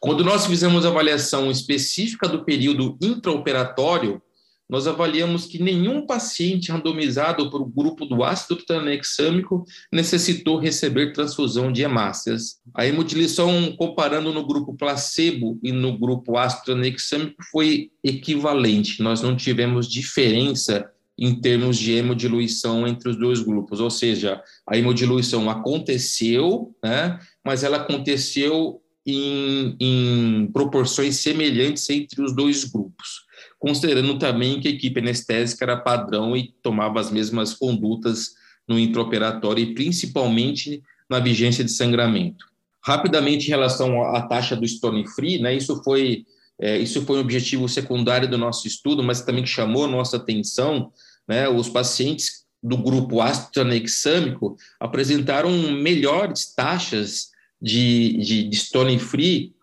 Quando 0.01 0.23
nós 0.23 0.47
fizemos 0.47 0.83
avaliação 0.83 1.51
específica 1.51 2.27
do 2.27 2.43
período 2.43 2.97
intraoperatório, 2.99 4.19
nós 4.67 4.87
avaliamos 4.87 5.45
que 5.45 5.61
nenhum 5.61 6.07
paciente 6.07 6.71
randomizado 6.71 7.51
para 7.51 7.61
o 7.61 7.69
grupo 7.69 8.03
do 8.03 8.23
ácido 8.23 8.55
tranexâmico 8.55 9.63
necessitou 9.93 10.57
receber 10.57 11.13
transfusão 11.13 11.71
de 11.71 11.83
hemácias. 11.83 12.59
A 12.73 12.87
hemodiluição, 12.87 13.75
comparando 13.77 14.33
no 14.33 14.43
grupo 14.43 14.73
placebo 14.73 15.59
e 15.61 15.71
no 15.71 15.95
grupo 15.99 16.35
ácido 16.35 16.63
tranexâmico, 16.63 17.43
foi 17.51 17.91
equivalente. 18.03 19.03
Nós 19.03 19.21
não 19.21 19.35
tivemos 19.35 19.87
diferença 19.87 20.89
em 21.15 21.39
termos 21.39 21.77
de 21.77 21.91
hemodiluição 21.91 22.87
entre 22.87 23.07
os 23.07 23.19
dois 23.19 23.39
grupos, 23.41 23.79
ou 23.79 23.91
seja, 23.91 24.41
a 24.65 24.75
hemodiluição 24.75 25.47
aconteceu, 25.47 26.73
né, 26.83 27.19
mas 27.45 27.63
ela 27.63 27.77
aconteceu 27.77 28.80
em, 29.05 29.75
em 29.79 30.47
proporções 30.53 31.17
semelhantes 31.17 31.89
entre 31.89 32.21
os 32.21 32.35
dois 32.35 32.63
grupos, 32.65 33.25
considerando 33.57 34.17
também 34.19 34.59
que 34.59 34.67
a 34.67 34.71
equipe 34.71 34.99
anestésica 34.99 35.65
era 35.65 35.77
padrão 35.77 36.35
e 36.35 36.53
tomava 36.61 36.99
as 36.99 37.11
mesmas 37.11 37.53
condutas 37.53 38.31
no 38.67 38.77
intraoperatório 38.77 39.63
e 39.63 39.73
principalmente 39.73 40.81
na 41.09 41.19
vigência 41.19 41.63
de 41.63 41.71
sangramento. 41.71 42.45
Rapidamente, 42.83 43.47
em 43.47 43.49
relação 43.49 44.03
à 44.03 44.21
taxa 44.21 44.55
do 44.55 44.67
stone 44.67 45.07
free, 45.07 45.39
né, 45.39 45.53
isso 45.55 45.83
foi 45.83 46.25
é, 46.59 46.77
isso 46.77 47.03
foi 47.05 47.17
um 47.17 47.21
objetivo 47.21 47.67
secundário 47.67 48.29
do 48.29 48.37
nosso 48.37 48.67
estudo, 48.67 49.01
mas 49.01 49.21
também 49.21 49.43
que 49.43 49.49
chamou 49.49 49.87
nossa 49.87 50.17
atenção, 50.17 50.91
né, 51.27 51.49
os 51.49 51.67
pacientes 51.67 52.45
do 52.61 52.77
grupo 52.77 53.19
ácido 53.19 53.61
anexâmico 53.61 54.55
apresentaram 54.79 55.49
melhores 55.71 56.53
taxas 56.53 57.30
de, 57.61 58.17
de, 58.17 58.43
de 58.49 58.55
stone 58.57 58.97
free, 58.97 59.53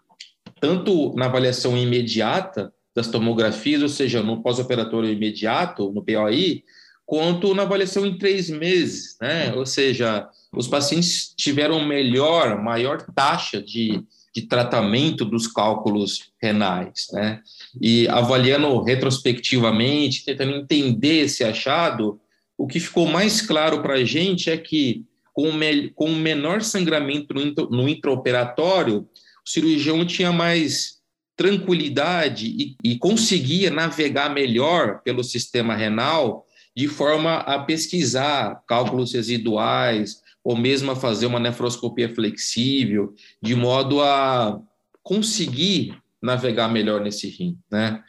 tanto 0.60 1.14
na 1.14 1.26
avaliação 1.26 1.76
imediata 1.76 2.72
das 2.94 3.08
tomografias, 3.08 3.82
ou 3.82 3.88
seja, 3.88 4.22
no 4.22 4.42
pós-operatório 4.42 5.10
imediato, 5.10 5.92
no 5.92 6.02
POI, 6.02 6.64
quanto 7.06 7.54
na 7.54 7.62
avaliação 7.62 8.04
em 8.04 8.18
três 8.18 8.50
meses, 8.50 9.16
né? 9.20 9.54
Ou 9.54 9.64
seja, 9.64 10.28
os 10.52 10.68
pacientes 10.68 11.32
tiveram 11.36 11.84
melhor, 11.84 12.62
maior 12.62 13.00
taxa 13.14 13.62
de, 13.62 14.02
de 14.34 14.42
tratamento 14.42 15.24
dos 15.24 15.46
cálculos 15.46 16.32
renais, 16.40 17.06
né? 17.12 17.40
E 17.80 18.06
avaliando 18.08 18.82
retrospectivamente, 18.82 20.24
tentando 20.24 20.56
entender 20.56 21.24
esse 21.24 21.44
achado, 21.44 22.20
o 22.56 22.66
que 22.66 22.80
ficou 22.80 23.06
mais 23.06 23.40
claro 23.40 23.80
para 23.80 23.94
a 23.94 24.04
gente 24.04 24.50
é 24.50 24.56
que 24.56 25.04
com, 25.38 25.52
me, 25.52 25.90
com 25.90 26.12
menor 26.16 26.62
sangramento 26.62 27.32
no, 27.32 27.44
no 27.70 27.88
intraoperatório, 27.88 29.08
o 29.46 29.48
cirurgião 29.48 30.04
tinha 30.04 30.32
mais 30.32 30.98
tranquilidade 31.36 32.48
e, 32.48 32.76
e 32.82 32.98
conseguia 32.98 33.70
navegar 33.70 34.34
melhor 34.34 35.00
pelo 35.04 35.22
sistema 35.22 35.76
renal 35.76 36.44
de 36.76 36.88
forma 36.88 37.36
a 37.36 37.56
pesquisar 37.60 38.64
cálculos 38.66 39.12
residuais, 39.12 40.16
ou 40.42 40.56
mesmo 40.56 40.90
a 40.90 40.96
fazer 40.96 41.26
uma 41.26 41.38
nefroscopia 41.38 42.12
flexível, 42.12 43.14
de 43.40 43.54
modo 43.54 44.02
a 44.02 44.60
conseguir 45.04 45.96
navegar 46.20 46.66
melhor 46.66 47.00
nesse 47.00 47.28
rim, 47.28 47.56
né? 47.70 48.02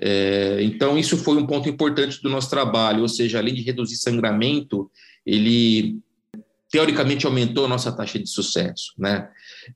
É, 0.00 0.58
então, 0.62 0.96
isso 0.96 1.16
foi 1.16 1.38
um 1.38 1.46
ponto 1.46 1.68
importante 1.68 2.22
do 2.22 2.28
nosso 2.28 2.48
trabalho, 2.48 3.02
ou 3.02 3.08
seja, 3.08 3.38
além 3.40 3.54
de 3.54 3.62
reduzir 3.62 3.96
sangramento, 3.96 4.88
ele 5.26 5.98
teoricamente 6.70 7.26
aumentou 7.26 7.64
a 7.64 7.68
nossa 7.68 7.90
taxa 7.90 8.18
de 8.18 8.28
sucesso, 8.28 8.92
né? 8.98 9.28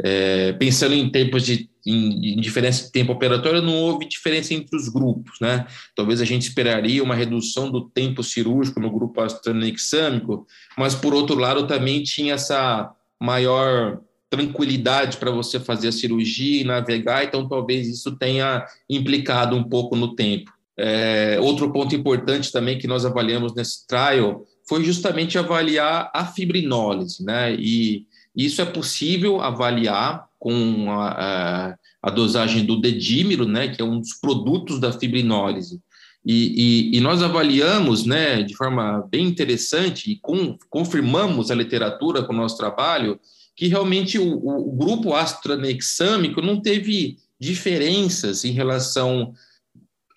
É, 0.02 0.52
pensando 0.52 0.94
em 0.94 1.10
tempos 1.10 1.44
de 1.44 1.70
em, 1.84 2.34
em, 2.34 2.40
diferença 2.40 2.84
de 2.84 2.92
tempo 2.92 3.12
operatório, 3.12 3.60
não 3.60 3.74
houve 3.74 4.06
diferença 4.06 4.54
entre 4.54 4.76
os 4.76 4.88
grupos, 4.88 5.38
né? 5.40 5.66
Talvez 5.96 6.20
a 6.20 6.24
gente 6.24 6.42
esperaria 6.42 7.02
uma 7.02 7.14
redução 7.14 7.70
do 7.70 7.88
tempo 7.88 8.22
cirúrgico 8.22 8.78
no 8.78 8.90
grupo 8.90 9.20
astronexâmico, 9.20 10.46
mas 10.78 10.94
por 10.94 11.12
outro 11.12 11.36
lado 11.36 11.66
também 11.66 12.02
tinha 12.02 12.34
essa 12.34 12.92
maior 13.20 14.00
tranquilidade 14.30 15.18
para 15.18 15.30
você 15.30 15.60
fazer 15.60 15.88
a 15.88 15.92
cirurgia 15.92 16.62
e 16.62 16.64
navegar, 16.64 17.24
então 17.24 17.48
talvez 17.48 17.88
isso 17.88 18.16
tenha 18.16 18.64
implicado 18.88 19.56
um 19.56 19.64
pouco 19.64 19.96
no 19.96 20.14
tempo. 20.14 20.50
É, 20.78 21.38
outro 21.40 21.70
ponto 21.70 21.94
importante 21.94 22.50
também 22.50 22.78
que 22.78 22.86
nós 22.86 23.04
avaliamos 23.04 23.54
nesse 23.54 23.86
trial 23.86 24.46
foi 24.68 24.84
justamente 24.84 25.38
avaliar 25.38 26.10
a 26.14 26.26
fibrinólise, 26.26 27.24
né? 27.24 27.54
E 27.54 28.06
isso 28.34 28.62
é 28.62 28.64
possível 28.64 29.40
avaliar 29.40 30.26
com 30.38 30.90
a, 30.90 31.08
a, 31.10 31.76
a 32.02 32.10
dosagem 32.10 32.64
do 32.64 32.80
dedímero, 32.80 33.46
né? 33.46 33.68
Que 33.68 33.82
é 33.82 33.84
um 33.84 34.00
dos 34.00 34.14
produtos 34.14 34.80
da 34.80 34.92
fibrinólise. 34.92 35.80
E, 36.24 36.92
e, 36.92 36.98
e, 36.98 37.00
nós 37.00 37.20
avaliamos, 37.20 38.06
né, 38.06 38.44
de 38.44 38.54
forma 38.54 39.04
bem 39.10 39.26
interessante 39.26 40.12
e 40.12 40.16
com, 40.20 40.56
confirmamos 40.70 41.50
a 41.50 41.54
literatura 41.54 42.22
com 42.22 42.32
o 42.32 42.36
nosso 42.36 42.56
trabalho 42.56 43.18
que 43.56 43.66
realmente 43.66 44.18
o, 44.18 44.34
o, 44.34 44.72
grupo 44.72 45.14
astronexâmico 45.14 46.40
não 46.40 46.60
teve 46.60 47.18
diferenças 47.40 48.44
em 48.44 48.52
relação 48.52 49.34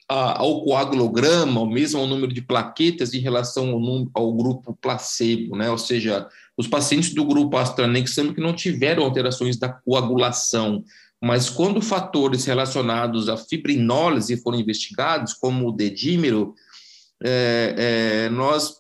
ao 0.08 0.64
coagulograma, 0.64 1.62
ou 1.62 1.70
mesmo 1.70 2.00
ao 2.00 2.08
número 2.08 2.32
de 2.32 2.42
plaquetas 2.42 3.14
em 3.14 3.20
relação 3.20 3.72
ao, 3.72 4.08
ao, 4.14 4.34
grupo 4.34 4.78
placebo, 4.80 5.56
né? 5.56 5.70
Ou 5.72 5.78
seja, 5.78 6.28
os 6.56 6.68
pacientes 6.68 7.14
do 7.14 7.26
grupo 7.26 7.58
AstraZeneca 7.58 8.34
não 8.38 8.54
tiveram 8.54 9.04
alterações 9.04 9.58
da 9.58 9.70
coagulação, 9.70 10.84
mas 11.22 11.50
quando 11.50 11.82
fatores 11.82 12.46
relacionados 12.46 13.30
à 13.30 13.36
fibrinólise 13.36 14.38
foram 14.38 14.60
investigados, 14.60 15.34
como 15.34 15.68
o 15.68 15.72
dedímero, 15.72 16.54
é, 17.24 17.76
é, 17.78 18.30
nós 18.30 18.76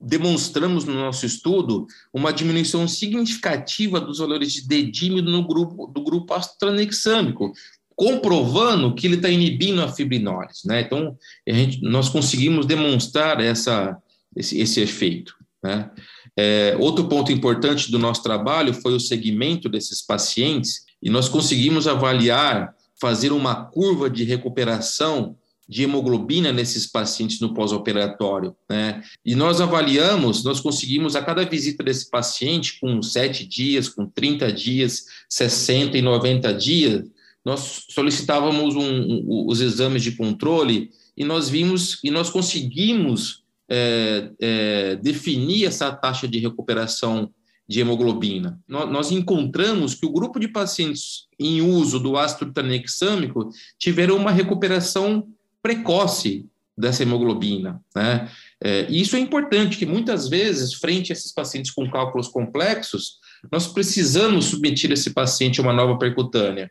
demonstramos 0.00 0.84
no 0.84 0.94
nosso 0.94 1.24
estudo 1.24 1.86
uma 2.12 2.32
diminuição 2.32 2.88
significativa 2.88 4.00
dos 4.00 4.18
valores 4.18 4.52
de 4.52 4.66
dedímero 4.66 5.30
no 5.30 5.46
grupo 5.46 5.86
do 5.86 6.02
grupo 6.02 6.34
astranexâmico, 6.34 7.52
comprovando 7.96 8.94
que 8.94 9.06
ele 9.06 9.16
está 9.16 9.28
inibindo 9.28 9.82
a 9.82 9.88
fibrinólise, 9.88 10.66
né? 10.66 10.80
Então, 10.80 11.16
a 11.48 11.52
gente, 11.52 11.82
nós 11.82 12.08
conseguimos 12.08 12.66
demonstrar 12.66 13.40
essa, 13.40 13.96
esse, 14.36 14.58
esse 14.58 14.80
efeito, 14.80 15.34
né? 15.62 15.90
É, 16.36 16.74
outro 16.78 17.08
ponto 17.08 17.30
importante 17.30 17.90
do 17.90 17.98
nosso 17.98 18.22
trabalho 18.22 18.72
foi 18.72 18.94
o 18.94 19.00
segmento 19.00 19.68
desses 19.68 20.00
pacientes 20.00 20.84
e 21.02 21.10
nós 21.10 21.28
conseguimos 21.28 21.86
avaliar, 21.86 22.74
fazer 22.98 23.32
uma 23.32 23.66
curva 23.66 24.08
de 24.08 24.24
recuperação 24.24 25.36
de 25.68 25.84
hemoglobina 25.84 26.52
nesses 26.52 26.86
pacientes 26.86 27.40
no 27.40 27.54
pós-operatório, 27.54 28.54
né? 28.68 29.02
E 29.24 29.34
nós 29.34 29.60
avaliamos, 29.60 30.44
nós 30.44 30.60
conseguimos 30.60 31.16
a 31.16 31.22
cada 31.22 31.44
visita 31.44 31.82
desse 31.82 32.10
paciente 32.10 32.78
com 32.80 33.00
7 33.02 33.46
dias, 33.46 33.88
com 33.88 34.06
30 34.06 34.52
dias, 34.52 35.04
60 35.28 35.96
e 35.96 36.02
90 36.02 36.52
dias, 36.54 37.04
nós 37.44 37.86
solicitávamos 37.90 38.76
um, 38.76 38.82
um, 38.82 39.46
os 39.48 39.60
exames 39.60 40.02
de 40.02 40.12
controle 40.12 40.90
e 41.16 41.24
nós 41.24 41.48
vimos 41.48 41.98
e 42.02 42.10
nós 42.10 42.30
conseguimos 42.30 43.42
é, 43.68 44.30
é, 44.40 44.96
definir 44.96 45.66
essa 45.66 45.92
taxa 45.92 46.28
de 46.28 46.38
recuperação 46.38 47.30
de 47.68 47.80
hemoglobina. 47.80 48.60
Nós 48.68 49.10
encontramos 49.10 49.94
que 49.94 50.04
o 50.04 50.12
grupo 50.12 50.38
de 50.38 50.48
pacientes 50.48 51.26
em 51.38 51.62
uso 51.62 51.98
do 51.98 52.18
ácido 52.18 52.52
tranexâmico 52.52 53.50
tiveram 53.78 54.16
uma 54.16 54.30
recuperação 54.30 55.26
precoce 55.62 56.46
dessa 56.76 57.02
hemoglobina. 57.02 57.80
Né? 57.94 58.28
É, 58.62 58.86
e 58.90 59.00
isso 59.00 59.16
é 59.16 59.20
importante, 59.20 59.78
que 59.78 59.86
muitas 59.86 60.28
vezes, 60.28 60.74
frente 60.74 61.12
a 61.12 61.14
esses 61.14 61.32
pacientes 61.32 61.70
com 61.70 61.90
cálculos 61.90 62.28
complexos, 62.28 63.18
nós 63.50 63.66
precisamos 63.66 64.46
submeter 64.46 64.92
esse 64.92 65.10
paciente 65.10 65.60
a 65.60 65.62
uma 65.62 65.72
nova 65.72 65.98
percutânea. 65.98 66.70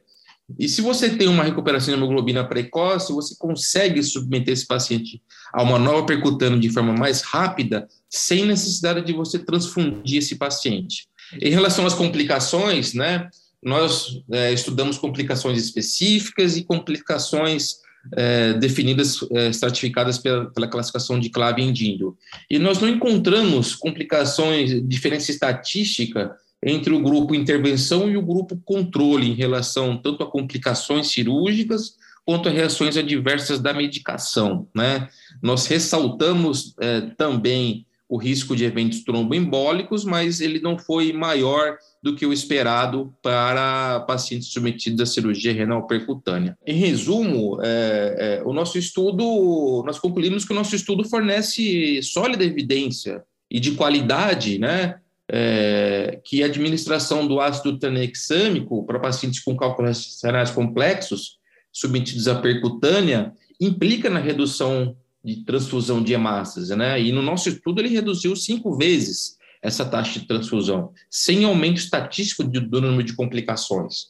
E 0.58 0.68
se 0.68 0.82
você 0.82 1.10
tem 1.10 1.28
uma 1.28 1.44
recuperação 1.44 1.94
de 1.94 2.00
hemoglobina 2.00 2.44
precoce, 2.44 3.14
você 3.14 3.36
consegue 3.38 4.02
submeter 4.04 4.54
esse 4.54 4.66
paciente 4.66 5.22
a 5.54 5.64
uma 5.64 5.78
nova 5.78 6.06
percutânea 6.06 6.60
de 6.60 6.70
forma 6.70 6.94
mais 6.94 7.22
rápida, 7.22 7.88
sem 8.10 8.46
necessidade 8.46 9.06
de 9.06 9.14
você 9.14 9.40
transfundir 9.40 10.18
esse 10.20 10.36
paciente. 10.36 11.08
Em 11.42 11.52
relação 11.52 11.86
às 11.86 11.94
complicações, 11.94 12.94
né, 12.94 13.30
nós 13.64 14.22
é, 14.32 14.52
estudamos 14.52 14.98
complicações 14.98 15.62
específicas 15.62 16.58
e 16.58 16.64
complicações 16.64 17.78
é, 18.16 18.54
definidas, 18.54 19.20
é, 19.32 19.50
estratificadas 19.50 20.18
pela, 20.18 20.50
pela, 20.50 20.68
classificação 20.68 21.20
de 21.20 21.30
clave 21.30 21.62
Endindo. 21.62 22.18
E 22.50 22.58
nós 22.58 22.80
não 22.80 22.90
encontramos 22.90 23.76
complicações, 23.76 24.82
diferença 24.88 25.32
estatística 25.32 26.36
entre 26.64 26.94
o 26.94 27.02
grupo 27.02 27.34
intervenção 27.34 28.10
e 28.10 28.18
o 28.18 28.22
grupo 28.22 28.60
controle 28.64 29.30
em 29.30 29.34
relação 29.34 29.98
tanto 29.98 30.24
a 30.24 30.30
complicações 30.30 31.12
cirúrgicas 31.12 31.96
quanto 32.26 32.50
a 32.50 32.52
reações 32.52 32.98
adversas 32.98 33.60
da 33.60 33.74
medicação. 33.74 34.68
Né? 34.76 35.08
Nós 35.42 35.66
ressaltamos 35.66 36.76
é, 36.80 37.02
também 37.18 37.86
o 38.08 38.18
risco 38.18 38.58
de 38.58 38.66
eventos 38.66 39.06
tromboembólicos, 39.06 40.04
mas 40.04 40.42
ele 40.42 40.60
não 40.60 40.78
foi 40.78 41.14
maior 41.14 41.78
do 42.04 42.14
que 42.14 42.26
o 42.26 42.34
esperado 42.34 43.14
para 43.24 44.02
pacientes 44.02 44.50
submetidos 44.50 45.00
à 45.00 45.06
cirurgia 45.06 45.54
renal 45.54 45.88
percutânea. 45.88 46.58
Em 46.68 46.76
resumo, 46.76 47.58
é, 47.64 48.42
é, 48.42 48.44
o 48.44 48.52
nosso 48.52 48.78
estudo, 48.78 49.82
nós 49.86 49.98
concluímos 49.98 50.44
que 50.44 50.52
o 50.52 50.56
nosso 50.56 50.76
estudo 50.76 51.08
fornece 51.08 52.02
sólida 52.04 52.44
evidência 52.44 53.24
e 53.50 53.62
de 53.62 53.72
qualidade, 53.72 54.60
né, 54.60 54.96
é, 55.34 56.20
que 56.26 56.44
a 56.44 56.48
administração 56.48 57.26
do 57.26 57.40
ácido 57.40 57.80
tranexâmico 57.80 58.86
para 58.86 59.00
pacientes 59.00 59.40
com 59.40 59.56
cálculos 59.56 60.20
renais 60.22 60.52
complexos 60.52 61.38
submetidos 61.72 62.28
à 62.28 62.36
percutânea 62.36 63.32
implica 63.60 64.10
na 64.10 64.20
redução 64.20 64.94
de 65.24 65.46
transfusão 65.46 66.04
de 66.04 66.12
hemácias, 66.12 66.68
né? 66.70 67.02
E 67.02 67.14
no 67.14 67.22
nosso 67.22 67.48
estudo 67.48 67.80
ele 67.80 67.88
reduziu 67.88 68.36
cinco 68.36 68.76
vezes 68.76 69.38
essa 69.62 69.86
taxa 69.86 70.20
de 70.20 70.28
transfusão, 70.28 70.92
sem 71.10 71.46
aumento 71.46 71.78
estatístico 71.78 72.44
do 72.44 72.82
número 72.82 73.04
de 73.04 73.16
complicações. 73.16 74.08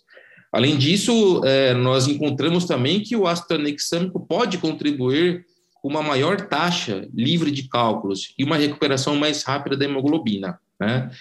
Além 0.51 0.75
disso, 0.75 1.41
é, 1.45 1.73
nós 1.73 2.07
encontramos 2.07 2.65
também 2.65 3.01
que 3.01 3.15
o 3.15 3.27
ácido 3.27 3.49
tranexâmico 3.49 4.19
pode 4.19 4.57
contribuir 4.57 5.45
com 5.75 5.89
uma 5.89 6.01
maior 6.01 6.47
taxa 6.47 7.07
livre 7.13 7.51
de 7.51 7.67
cálculos 7.67 8.33
e 8.39 8.43
uma 8.43 8.57
recuperação 8.57 9.15
mais 9.15 9.43
rápida 9.43 9.77
da 9.77 9.85
hemoglobina. 9.85 10.59
Né? 10.81 11.11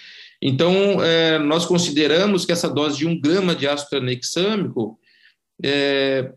Então, 0.41 1.03
é, 1.03 1.37
nós 1.37 1.67
consideramos 1.67 2.45
que 2.45 2.51
essa 2.51 2.67
dose 2.67 2.97
de 2.97 3.07
um 3.07 3.19
grama 3.19 3.53
de 3.53 3.67
ácido 3.67 3.91
tranexâmico 3.91 4.99
é, 5.63 6.33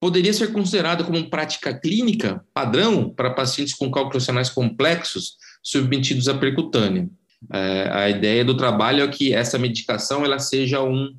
poderia 0.00 0.32
ser 0.32 0.52
considerada 0.52 1.02
como 1.02 1.28
prática 1.28 1.76
clínica 1.76 2.44
padrão 2.54 3.10
para 3.10 3.34
pacientes 3.34 3.74
com 3.74 3.90
cálculos 3.90 4.24
renais 4.24 4.48
complexos 4.48 5.36
submetidos 5.60 6.28
à 6.28 6.34
percutânea. 6.34 7.08
É, 7.52 7.90
a 7.92 8.08
ideia 8.08 8.44
do 8.44 8.56
trabalho 8.56 9.02
é 9.02 9.08
que 9.08 9.34
essa 9.34 9.58
medicação 9.58 10.24
ela 10.24 10.38
seja 10.38 10.80
um, 10.80 11.12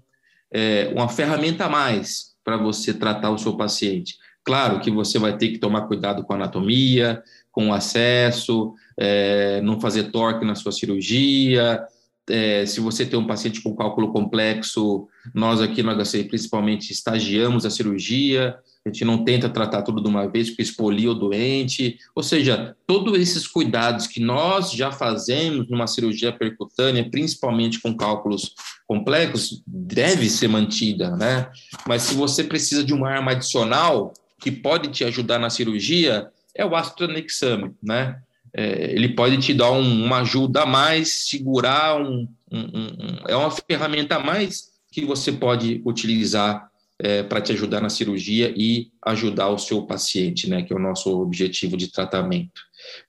é, 0.53 0.93
uma 0.95 1.09
ferramenta 1.09 1.65
a 1.65 1.69
mais 1.69 2.35
para 2.41 2.55
você 2.55 2.93
tratar 2.93 3.31
o 3.31 3.37
seu 3.37 3.57
paciente. 3.57 4.15
Claro 4.45 4.79
que 4.79 4.89
você 4.89 5.19
vai 5.19 5.37
ter 5.37 5.49
que 5.49 5.57
tomar 5.57 5.87
cuidado 5.87 6.23
com 6.23 6.31
a 6.31 6.35
anatomia, 6.37 7.21
com 7.51 7.69
o 7.69 7.73
acesso, 7.73 8.73
é, 8.99 9.61
não 9.61 9.79
fazer 9.79 10.11
torque 10.11 10.45
na 10.45 10.55
sua 10.55 10.73
cirurgia. 10.73 11.81
É, 12.29 12.65
se 12.65 12.79
você 12.79 13.05
tem 13.05 13.17
um 13.17 13.25
paciente 13.25 13.61
com 13.61 13.75
cálculo 13.75 14.11
complexo, 14.11 15.07
nós 15.33 15.61
aqui 15.61 15.81
no 15.81 15.95
HC 15.95 16.25
principalmente 16.25 16.91
estagiamos 16.91 17.65
a 17.65 17.71
cirurgia, 17.71 18.55
a 18.85 18.89
gente 18.89 19.03
não 19.03 19.23
tenta 19.23 19.49
tratar 19.49 19.81
tudo 19.81 20.01
de 20.01 20.07
uma 20.07 20.27
vez 20.27 20.49
porque 20.49 20.61
expolia 20.61 21.09
o 21.09 21.15
doente, 21.15 21.97
ou 22.13 22.21
seja, 22.21 22.75
todos 22.85 23.17
esses 23.17 23.47
cuidados 23.47 24.05
que 24.05 24.19
nós 24.19 24.71
já 24.71 24.91
fazemos 24.91 25.67
numa 25.69 25.87
cirurgia 25.87 26.31
percutânea, 26.31 27.09
principalmente 27.09 27.79
com 27.79 27.95
cálculos 27.95 28.53
complexos, 28.87 29.63
deve 29.65 30.29
ser 30.29 30.49
mantida, 30.49 31.15
né? 31.15 31.49
Mas 31.87 32.03
se 32.03 32.13
você 32.13 32.43
precisa 32.43 32.83
de 32.83 32.93
uma 32.93 33.09
arma 33.09 33.31
adicional 33.31 34.13
que 34.39 34.51
pode 34.51 34.89
te 34.89 35.03
ajudar 35.03 35.39
na 35.39 35.49
cirurgia, 35.49 36.29
é 36.55 36.65
o 36.65 36.75
ácido 36.75 36.97
tranexame, 36.97 37.71
né? 37.81 38.21
É, 38.55 38.91
ele 38.93 39.09
pode 39.09 39.37
te 39.37 39.53
dar 39.53 39.71
um, 39.71 40.05
uma 40.05 40.21
ajuda 40.21 40.63
a 40.63 40.65
mais, 40.65 41.29
segurar 41.29 42.01
um, 42.01 42.27
um, 42.51 43.19
é 43.27 43.35
uma 43.35 43.51
ferramenta 43.51 44.15
a 44.15 44.19
mais 44.19 44.69
que 44.91 45.05
você 45.05 45.31
pode 45.31 45.81
utilizar 45.85 46.69
é, 46.99 47.23
para 47.23 47.41
te 47.41 47.53
ajudar 47.53 47.79
na 47.79 47.89
cirurgia 47.89 48.53
e 48.55 48.91
ajudar 49.05 49.49
o 49.49 49.57
seu 49.57 49.83
paciente, 49.83 50.49
né, 50.49 50.63
que 50.63 50.73
é 50.73 50.75
o 50.75 50.79
nosso 50.79 51.21
objetivo 51.21 51.77
de 51.77 51.91
tratamento. 51.91 52.61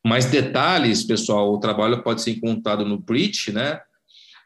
Mais 0.04 0.26
detalhes, 0.26 1.02
pessoal, 1.02 1.52
o 1.52 1.58
trabalho 1.58 2.02
pode 2.02 2.22
ser 2.22 2.32
encontrado 2.32 2.84
no 2.84 2.98
Breach, 2.98 3.50
né, 3.50 3.80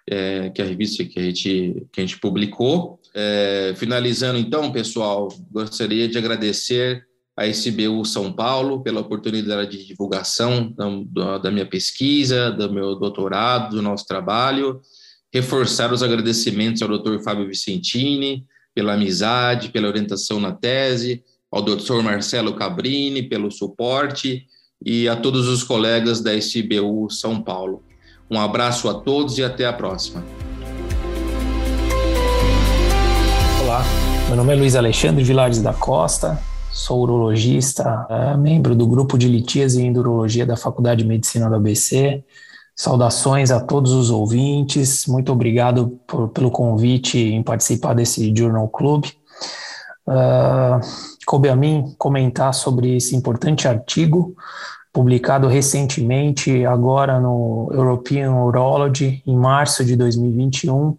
é, 0.09 0.51
que 0.51 0.63
é 0.63 0.65
a 0.65 0.69
revista 0.69 1.05
que 1.05 1.19
a 1.19 1.23
gente, 1.23 1.87
que 1.93 2.01
a 2.01 2.07
gente 2.07 2.19
publicou. 2.19 3.01
É, 3.15 3.75
finalizando, 3.77 4.39
então, 4.39 4.73
pessoal, 4.73 5.29
gostaria 5.51 6.09
de 6.09 6.19
agradecer 6.19 7.07
a 7.37 7.47
SBU 7.47 8.05
São 8.05 8.33
Paulo 8.33 8.83
pela 8.83 9.01
oportunidade 9.01 9.77
de 9.77 9.87
divulgação 9.87 10.73
da, 11.09 11.39
da 11.39 11.51
minha 11.51 11.67
pesquisa, 11.67 12.51
do 12.51 12.73
meu 12.73 12.95
doutorado, 12.95 13.77
do 13.77 13.83
nosso 13.83 14.07
trabalho, 14.07 14.81
reforçar 15.33 15.93
os 15.93 16.03
agradecimentos 16.03 16.81
ao 16.81 16.89
Dr. 16.89 17.19
Fábio 17.25 17.49
Vicentini, 17.49 18.45
pela 18.73 18.95
amizade, 18.95 19.71
pela 19.71 19.89
orientação 19.89 20.39
na 20.39 20.53
tese, 20.53 21.25
ao 21.51 21.61
doutor 21.61 22.03
Marcelo 22.03 22.55
Cabrini 22.55 23.23
pelo 23.23 23.51
suporte 23.51 24.47
e 24.85 25.09
a 25.09 25.17
todos 25.17 25.49
os 25.49 25.63
colegas 25.63 26.21
da 26.21 26.35
SBU 26.35 27.11
São 27.11 27.43
Paulo. 27.43 27.83
Um 28.31 28.41
abraço 28.41 28.89
a 28.89 28.95
todos 28.95 29.39
e 29.39 29.45
até 29.45 29.67
a 29.67 29.73
próxima. 29.73 30.25
Olá, 33.63 33.85
meu 34.29 34.37
nome 34.37 34.53
é 34.53 34.57
Luiz 34.57 34.77
Alexandre 34.77 35.23
Vilares 35.23 35.61
da 35.61 35.73
Costa, 35.73 36.41
sou 36.75 37.03
urologista, 37.03 38.07
é, 38.11 38.37
membro 38.37 38.75
do 38.75 38.87
grupo 38.87 39.17
de 39.17 39.29
litíase 39.29 39.81
e 39.81 39.87
endurologia 39.87 40.45
da 40.45 40.57
Faculdade 40.57 41.03
de 41.03 41.09
Medicina 41.09 41.49
do 41.49 41.55
ABC. 41.55 42.25
Saudações 42.77 43.53
a 43.53 43.61
todos 43.61 43.93
os 43.93 44.11
ouvintes, 44.11 45.07
muito 45.07 45.33
obrigado 45.33 46.01
por, 46.07 46.29
pelo 46.31 46.51
convite 46.51 47.17
em 47.17 47.43
participar 47.43 47.95
desse 47.95 48.35
Journal 48.37 48.69
Club. 48.69 49.05
Uh, 50.07 50.81
coube 51.25 51.49
a 51.49 51.55
mim 51.55 51.95
comentar 51.97 52.53
sobre 52.53 52.97
esse 52.97 53.15
importante 53.15 53.69
artigo 53.69 54.35
publicado 54.93 55.49
recentemente, 55.49 56.65
agora 56.65 57.19
no 57.19 57.69
European 57.73 58.33
Urology, 58.33 59.23
em 59.27 59.37
março 59.37 59.85
de 59.85 59.97
2021, 59.97 60.97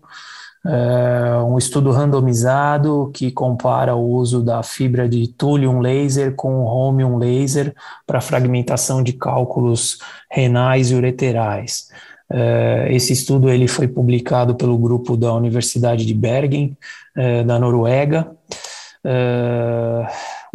é 0.67 1.37
um 1.43 1.57
estudo 1.57 1.91
randomizado 1.91 3.11
que 3.13 3.31
compara 3.31 3.95
o 3.95 4.03
uso 4.03 4.41
da 4.41 4.63
fibra 4.63 5.07
de 5.07 5.27
thulium 5.27 5.79
laser 5.79 6.33
com 6.35 6.55
o 6.55 6.63
holmium 6.63 7.17
laser 7.17 7.73
para 8.07 8.19
fragmentação 8.19 9.03
de 9.03 9.13
cálculos 9.13 9.99
renais 10.29 10.89
e 10.89 10.95
ureterais. 10.95 11.87
É, 12.31 12.87
esse 12.89 13.13
estudo 13.13 13.49
ele 13.49 13.67
foi 13.67 13.87
publicado 13.87 14.55
pelo 14.55 14.77
grupo 14.77 15.15
da 15.15 15.31
Universidade 15.33 16.05
de 16.05 16.13
Bergen, 16.13 16.75
é, 17.15 17.43
da 17.43 17.59
Noruega. 17.59 18.31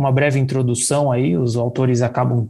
Uma 0.01 0.11
breve 0.11 0.39
introdução 0.39 1.13
aí, 1.13 1.37
os 1.37 1.59
autores 1.59 2.01
acabam 2.01 2.49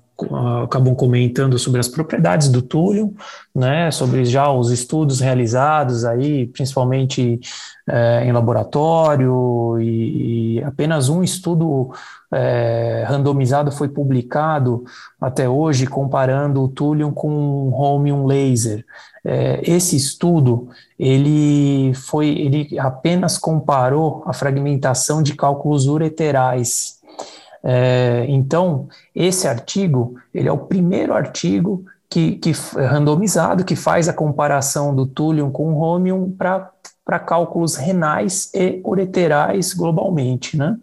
acabam 0.63 0.95
comentando 0.95 1.59
sobre 1.59 1.81
as 1.81 1.89
propriedades 1.89 2.49
do 2.49 2.63
túlio, 2.63 3.13
né, 3.55 3.91
sobre 3.91 4.25
já 4.25 4.53
os 4.53 4.71
estudos 4.71 5.19
realizados 5.19 6.05
aí, 6.05 6.47
principalmente 6.47 7.41
é, 7.89 8.25
em 8.25 8.31
laboratório, 8.31 9.81
e, 9.81 10.59
e, 10.59 10.63
apenas 10.63 11.09
um 11.09 11.25
estudo 11.25 11.91
é, 12.33 13.05
randomizado 13.09 13.73
foi 13.73 13.89
publicado 13.89 14.85
até 15.21 15.49
hoje 15.49 15.87
comparando 15.87 16.63
o 16.63 16.69
túlio 16.69 17.11
com 17.11 17.29
o 17.29 17.71
holmium 17.71 18.27
laser. 18.27 18.85
É, 19.25 19.61
esse 19.69 19.97
estudo 19.97 20.69
ele 20.99 21.93
foi 21.95 22.29
ele 22.29 22.79
apenas 22.79 23.37
comparou 23.37 24.23
a 24.25 24.33
fragmentação 24.33 25.23
de 25.23 25.35
cálculos 25.35 25.87
ureterais 25.87 27.00
é, 27.63 28.25
então, 28.29 28.89
esse 29.15 29.47
artigo, 29.47 30.17
ele 30.33 30.49
é 30.49 30.53
o 30.53 30.59
primeiro 30.59 31.13
artigo 31.13 31.85
que, 32.09 32.33
que 32.37 32.53
randomizado, 32.75 33.65
que 33.65 33.77
faz 33.77 34.09
a 34.09 34.13
comparação 34.13 34.95
do 34.95 35.07
túlium 35.07 35.51
com 35.51 35.73
o 35.73 35.79
romium 35.79 36.31
para 36.31 37.19
cálculos 37.21 37.77
renais 37.77 38.51
e 38.55 38.81
ureterais 38.85 39.73
globalmente, 39.75 40.57
né? 40.57 40.77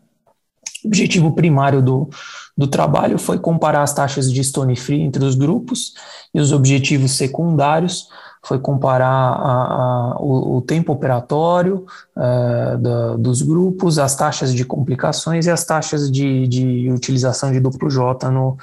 O 0.83 0.87
objetivo 0.87 1.31
primário 1.33 1.81
do, 1.81 2.09
do 2.55 2.67
trabalho 2.67 3.17
foi 3.17 3.39
comparar 3.39 3.81
as 3.81 3.93
taxas 3.93 4.31
de 4.31 4.43
stone 4.43 4.75
free 4.75 5.01
entre 5.01 5.25
os 5.25 5.35
grupos 5.35 5.95
e 6.33 6.39
os 6.39 6.51
objetivos 6.51 7.11
secundários 7.11 8.07
foi 8.43 8.59
comparar 8.59 9.07
a, 9.07 10.13
a, 10.13 10.17
o, 10.19 10.57
o, 10.57 10.61
tempo 10.61 10.93
operatório 10.93 11.85
uh, 12.15 12.77
da, 12.77 13.15
dos 13.17 13.41
grupos, 13.41 13.99
as 13.99 14.15
taxas 14.15 14.53
de 14.53 14.63
complicações 14.63 15.45
e 15.45 15.51
as 15.51 15.65
taxas 15.65 16.11
de, 16.11 16.47
de 16.47 16.91
utilização 16.91 17.51
de 17.51 17.59
duplo 17.59 17.89
J 17.89 18.29
no, 18.31 18.57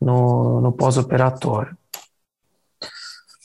no, 0.00 0.60
no 0.60 0.72
pós-operatório. 0.72 1.76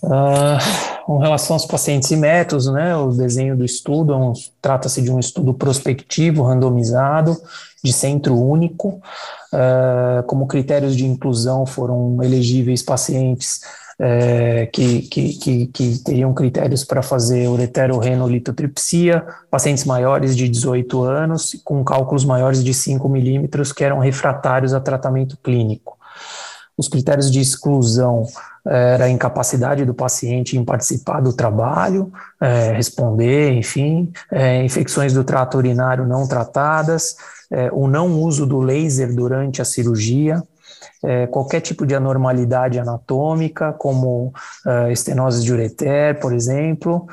Uh, 0.04 1.00
com 1.06 1.18
relação 1.18 1.56
aos 1.56 1.65
pacientes 1.65 2.10
e 2.12 2.15
métodos, 2.15 2.68
né, 2.68 2.96
o 2.96 3.12
desenho 3.12 3.58
do 3.58 3.65
estudo 3.65 4.13
é 4.13 4.15
um, 4.15 4.32
trata-se 4.62 5.02
de 5.02 5.12
um 5.12 5.20
estudo 5.20 5.54
prospectivo, 5.54 6.44
randomizado, 6.44 7.36
de 7.84 7.92
centro 7.92 8.38
único. 8.38 9.02
Uh, 9.52 10.22
como 10.28 10.46
critérios 10.46 10.96
de 10.96 11.06
inclusão 11.06 11.65
foram 11.65 12.22
elegíveis 12.24 12.84
pacientes 12.84 13.62
é, 14.00 14.66
que, 14.68 15.02
que, 15.02 15.34
que, 15.34 15.68
que, 15.68 16.04
teriam 16.04 16.34
critérios 16.34 16.86
para 16.86 17.02
fazer 17.02 17.50
ureterorenolitotripsia, 17.50 19.26
pacientes 19.52 19.84
maiores 19.84 20.38
de 20.38 20.48
18 20.48 21.04
anos, 21.04 21.60
com 21.66 21.84
cálculos 21.84 22.24
maiores 22.24 22.64
de 22.64 22.74
5 22.74 23.10
milímetros, 23.10 23.74
que 23.74 23.84
eram 23.84 24.00
refratários 24.00 24.74
a 24.74 24.80
tratamento 24.80 25.38
clínico. 25.44 25.98
Os 26.78 26.88
critérios 26.88 27.30
de 27.30 27.42
exclusão 27.42 28.26
é, 28.66 28.94
era 28.94 29.06
a 29.06 29.10
incapacidade 29.10 29.84
do 29.84 29.94
paciente 29.94 30.58
em 30.58 30.64
participar 30.64 31.20
do 31.20 31.34
trabalho, 31.34 32.10
é, 32.40 32.72
responder, 32.72 33.52
enfim, 33.52 34.12
é, 34.32 34.64
infecções 34.64 35.12
do 35.12 35.26
trato 35.26 35.58
urinário 35.58 36.08
não 36.08 36.26
tratadas, 36.26 37.18
é, 37.52 37.70
o 37.74 37.86
não 37.86 38.22
uso 38.22 38.46
do 38.46 38.62
laser 38.62 39.14
durante 39.14 39.62
a 39.62 39.66
cirurgia, 39.66 40.42
é, 41.04 41.28
qualquer 41.28 41.62
tipo 41.62 41.86
de 41.86 41.96
anormalidade 41.96 42.80
anatômica, 42.80 43.74
como 43.74 44.34
uh, 44.66 44.92
estenose 44.92 45.44
de 45.44 45.54
ureter, 45.54 46.20
por 46.20 46.34
exemplo, 46.34 47.08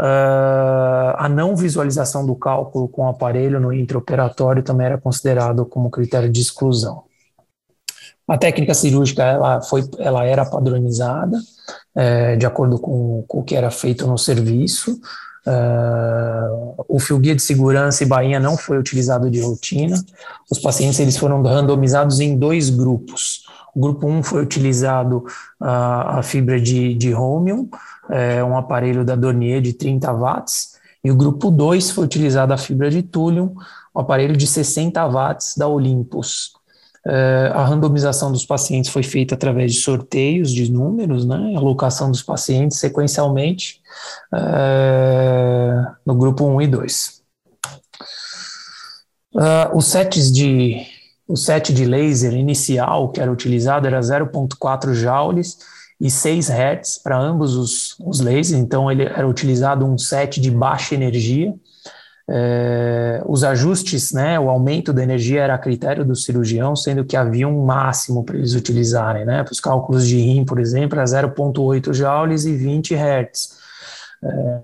uh, 0.00 1.16
a 1.16 1.28
não 1.28 1.56
visualização 1.56 2.26
do 2.26 2.34
cálculo 2.34 2.88
com 2.88 3.02
o 3.02 3.08
aparelho 3.08 3.58
no 3.58 3.72
intraoperatório 3.72 4.62
também 4.62 4.86
era 4.86 4.98
considerado 4.98 5.64
como 5.64 5.90
critério 5.90 6.30
de 6.30 6.40
exclusão. 6.40 7.04
A 8.28 8.38
técnica 8.38 8.74
cirúrgica 8.74 9.24
ela 9.24 9.60
foi, 9.60 9.82
ela 9.98 10.24
era 10.24 10.44
padronizada 10.44 11.36
é, 11.96 12.36
de 12.36 12.46
acordo 12.46 12.78
com, 12.78 13.24
com, 13.26 13.40
o 13.40 13.42
que 13.42 13.56
era 13.56 13.70
feito 13.72 14.06
no 14.06 14.16
serviço. 14.16 15.00
Uh, 15.46 16.84
o 16.86 16.98
fio 16.98 17.18
guia 17.18 17.34
de 17.34 17.42
segurança 17.42 18.04
e 18.04 18.06
bainha 18.06 18.38
não 18.38 18.56
foi 18.56 18.78
utilizado 18.78 19.30
de 19.30 19.40
rotina. 19.40 20.02
Os 20.50 20.58
pacientes 20.58 20.98
eles 21.00 21.16
foram 21.16 21.42
randomizados 21.42 22.20
em 22.20 22.36
dois 22.36 22.70
grupos. 22.70 23.44
O 23.74 23.80
grupo 23.80 24.06
1 24.06 24.18
um 24.18 24.22
foi 24.22 24.42
utilizado 24.42 25.18
uh, 25.60 25.64
a 26.18 26.22
fibra 26.22 26.60
de, 26.60 26.94
de 26.94 27.12
Romium, 27.12 27.68
é, 28.08 28.42
um 28.42 28.56
aparelho 28.56 29.04
da 29.04 29.14
Dornier 29.14 29.60
de 29.60 29.72
30 29.72 30.12
watts, 30.12 30.78
e 31.02 31.10
o 31.10 31.16
grupo 31.16 31.50
2 31.50 31.92
foi 31.92 32.04
utilizado 32.04 32.52
a 32.52 32.58
fibra 32.58 32.90
de 32.90 33.02
Thulium, 33.02 33.54
um 33.94 34.00
aparelho 34.00 34.36
de 34.36 34.46
60 34.46 35.06
watts 35.06 35.56
da 35.56 35.66
Olympus. 35.66 36.52
Uh, 37.06 37.52
a 37.54 37.64
randomização 37.64 38.30
dos 38.30 38.44
pacientes 38.44 38.90
foi 38.90 39.02
feita 39.02 39.34
através 39.34 39.72
de 39.72 39.80
sorteios 39.80 40.52
de 40.52 40.70
números, 40.70 41.24
né, 41.24 41.54
alocação 41.56 42.10
dos 42.10 42.22
pacientes 42.22 42.78
sequencialmente 42.78 43.80
uh, 44.34 45.96
no 46.04 46.14
grupo 46.14 46.44
1 46.44 46.60
e 46.60 46.66
2. 46.66 47.22
Uh, 49.34 49.76
os 49.76 49.86
sets 49.86 50.30
de 50.30 50.86
o 51.26 51.36
set 51.36 51.72
de 51.72 51.84
laser 51.84 52.34
inicial 52.34 53.08
que 53.08 53.20
era 53.20 53.30
utilizado 53.30 53.86
era 53.86 54.00
0.4 54.00 54.92
joules 54.92 55.58
e 56.00 56.10
6 56.10 56.50
Hz 56.50 56.98
para 57.02 57.16
ambos 57.16 57.54
os, 57.54 57.96
os 58.00 58.20
lasers, 58.20 58.52
então 58.52 58.90
ele 58.90 59.04
era 59.04 59.28
utilizado 59.28 59.86
um 59.86 59.96
set 59.96 60.40
de 60.40 60.50
baixa 60.50 60.94
energia, 60.94 61.54
é, 62.32 63.20
os 63.26 63.42
ajustes, 63.42 64.12
né, 64.12 64.38
o 64.38 64.48
aumento 64.48 64.92
da 64.92 65.02
energia 65.02 65.42
era 65.42 65.54
a 65.54 65.58
critério 65.58 66.04
do 66.04 66.14
cirurgião, 66.14 66.76
sendo 66.76 67.04
que 67.04 67.16
havia 67.16 67.48
um 67.48 67.64
máximo 67.64 68.22
para 68.22 68.36
eles 68.36 68.54
utilizarem, 68.54 69.24
né, 69.24 69.42
para 69.42 69.52
os 69.52 69.58
cálculos 69.58 70.06
de 70.06 70.16
rim, 70.16 70.44
por 70.44 70.60
exemplo, 70.60 70.96
era 70.96 71.04
0,8 71.04 71.92
joules 71.92 72.44
e 72.44 72.54
20 72.54 72.94
Hz. 72.94 73.58
É, 74.22 74.60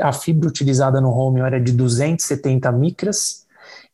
a 0.00 0.12
fibra 0.12 0.48
utilizada 0.48 1.00
no 1.00 1.10
home 1.10 1.40
era 1.40 1.60
de 1.60 1.72
270 1.72 2.70
micras 2.70 3.44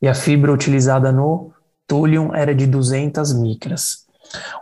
e 0.00 0.06
a 0.06 0.14
fibra 0.14 0.52
utilizada 0.52 1.10
no 1.10 1.52
thulium 1.86 2.34
era 2.34 2.54
de 2.54 2.66
200 2.66 3.32
micras. 3.32 3.99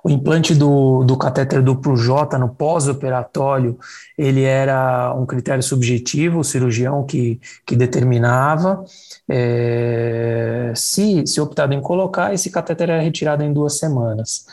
O 0.02 0.10
implante 0.10 0.54
do, 0.54 1.04
do 1.04 1.16
catéter 1.16 1.62
duplo 1.62 1.96
J 1.96 2.38
no 2.38 2.48
pós-operatório, 2.48 3.78
ele 4.16 4.42
era 4.42 5.14
um 5.14 5.26
critério 5.26 5.62
subjetivo, 5.62 6.40
o 6.40 6.44
cirurgião 6.44 7.04
que, 7.04 7.40
que 7.66 7.76
determinava. 7.76 8.84
É, 9.28 10.72
se, 10.74 11.26
se 11.26 11.40
optado 11.40 11.74
em 11.74 11.80
colocar, 11.80 12.32
esse 12.32 12.50
catéter 12.50 12.90
era 12.90 13.02
retirado 13.02 13.42
em 13.42 13.52
duas 13.52 13.78
semanas. 13.78 14.46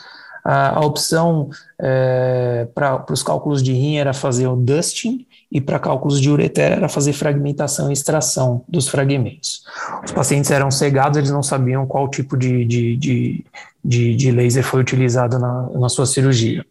A, 0.44 0.78
a 0.78 0.80
opção 0.80 1.48
é, 1.80 2.68
para 2.74 3.04
os 3.10 3.22
cálculos 3.22 3.62
de 3.62 3.72
rim 3.72 3.96
era 3.96 4.12
fazer 4.12 4.46
o 4.46 4.54
dusting, 4.54 5.26
e 5.50 5.60
para 5.60 5.78
cálculos 5.78 6.20
de 6.20 6.28
ureter 6.28 6.72
era 6.72 6.88
fazer 6.88 7.12
fragmentação 7.12 7.90
e 7.90 7.92
extração 7.92 8.64
dos 8.68 8.88
fragmentos. 8.88 9.64
Os 10.04 10.12
pacientes 10.12 10.50
eram 10.50 10.70
cegados, 10.70 11.18
eles 11.18 11.30
não 11.30 11.42
sabiam 11.42 11.86
qual 11.86 12.08
tipo 12.08 12.36
de, 12.36 12.64
de, 12.64 12.96
de, 12.96 13.44
de, 13.86 14.16
de 14.16 14.32
laser 14.32 14.64
foi 14.64 14.80
utilizado 14.80 15.38
na, 15.38 15.70
na 15.70 15.88
sua 15.88 16.06
cirurgia. 16.06 16.66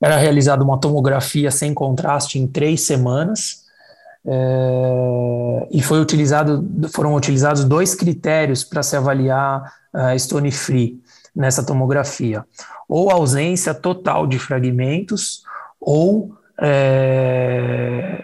Era 0.00 0.18
realizada 0.18 0.62
uma 0.62 0.78
tomografia 0.78 1.50
sem 1.50 1.72
contraste 1.72 2.38
em 2.38 2.46
três 2.46 2.82
semanas, 2.82 3.64
é, 4.26 5.68
e 5.70 5.82
foi 5.82 6.00
utilizado, 6.00 6.66
foram 6.92 7.14
utilizados 7.14 7.64
dois 7.64 7.94
critérios 7.94 8.62
para 8.62 8.82
se 8.82 8.96
avaliar 8.96 9.72
a 9.92 10.18
stone 10.18 10.50
free 10.50 11.00
nessa 11.34 11.64
tomografia: 11.64 12.44
ou 12.88 13.10
ausência 13.10 13.72
total 13.72 14.26
de 14.26 14.38
fragmentos, 14.38 15.42
ou 15.80 16.34
é, 16.60 18.22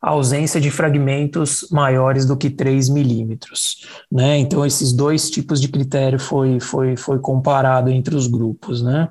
ausência 0.00 0.60
de 0.60 0.70
fragmentos 0.70 1.66
maiores 1.70 2.24
do 2.24 2.36
que 2.36 2.48
3 2.48 2.88
milímetros. 2.88 3.86
Né? 4.10 4.38
Então, 4.38 4.64
esses 4.64 4.92
dois 4.92 5.28
tipos 5.28 5.60
de 5.60 5.68
critério 5.68 6.18
foi, 6.18 6.60
foi, 6.60 6.96
foi 6.96 7.18
comparado 7.18 7.90
entre 7.90 8.14
os 8.14 8.26
grupos. 8.26 8.82
Né? 8.82 9.08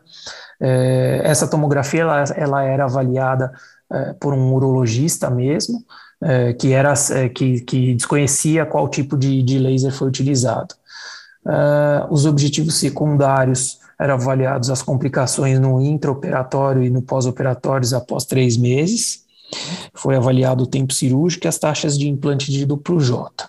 É, 0.59 1.21
essa 1.23 1.47
tomografia 1.47 2.01
ela, 2.01 2.23
ela 2.35 2.63
era 2.63 2.85
avaliada 2.85 3.51
é, 3.91 4.13
por 4.13 4.33
um 4.33 4.53
urologista 4.53 5.29
mesmo, 5.29 5.83
é, 6.21 6.53
que, 6.53 6.71
era, 6.73 6.93
é, 7.11 7.29
que, 7.29 7.61
que 7.61 7.93
desconhecia 7.93 8.65
qual 8.65 8.87
tipo 8.89 9.17
de, 9.17 9.43
de 9.43 9.59
laser 9.59 9.91
foi 9.91 10.07
utilizado. 10.07 10.73
É, 11.45 12.05
os 12.09 12.25
objetivos 12.25 12.75
secundários 12.75 13.79
eram 13.99 14.13
avaliados 14.13 14.69
as 14.69 14.81
complicações 14.81 15.59
no 15.59 15.81
intraoperatório 15.81 16.83
e 16.83 16.89
no 16.89 17.01
pós-operatórios 17.01 17.93
após 17.93 18.25
três 18.25 18.55
meses. 18.55 19.26
Foi 19.93 20.15
avaliado 20.15 20.63
o 20.63 20.67
tempo 20.67 20.93
cirúrgico 20.93 21.45
e 21.45 21.47
as 21.47 21.57
taxas 21.57 21.97
de 21.97 22.07
implante 22.07 22.51
de 22.51 22.65
duplo 22.65 22.99
J. 22.99 23.47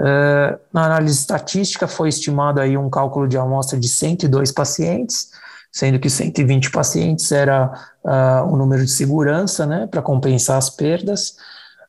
Uh, 0.00 0.58
na 0.72 0.86
análise 0.86 1.20
estatística 1.20 1.86
foi 1.86 2.08
estimado 2.08 2.60
aí 2.60 2.76
um 2.76 2.90
cálculo 2.90 3.28
de 3.28 3.38
amostra 3.38 3.78
de 3.78 3.88
102 3.88 4.50
pacientes, 4.50 5.30
sendo 5.70 5.98
que 5.98 6.10
120 6.10 6.70
pacientes 6.70 7.30
era 7.30 7.72
uh, 8.04 8.52
o 8.52 8.56
número 8.56 8.84
de 8.84 8.90
segurança, 8.90 9.66
né, 9.66 9.86
para 9.86 10.02
compensar 10.02 10.58
as 10.58 10.68
perdas. 10.68 11.36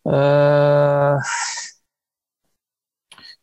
Uh, 0.05 1.17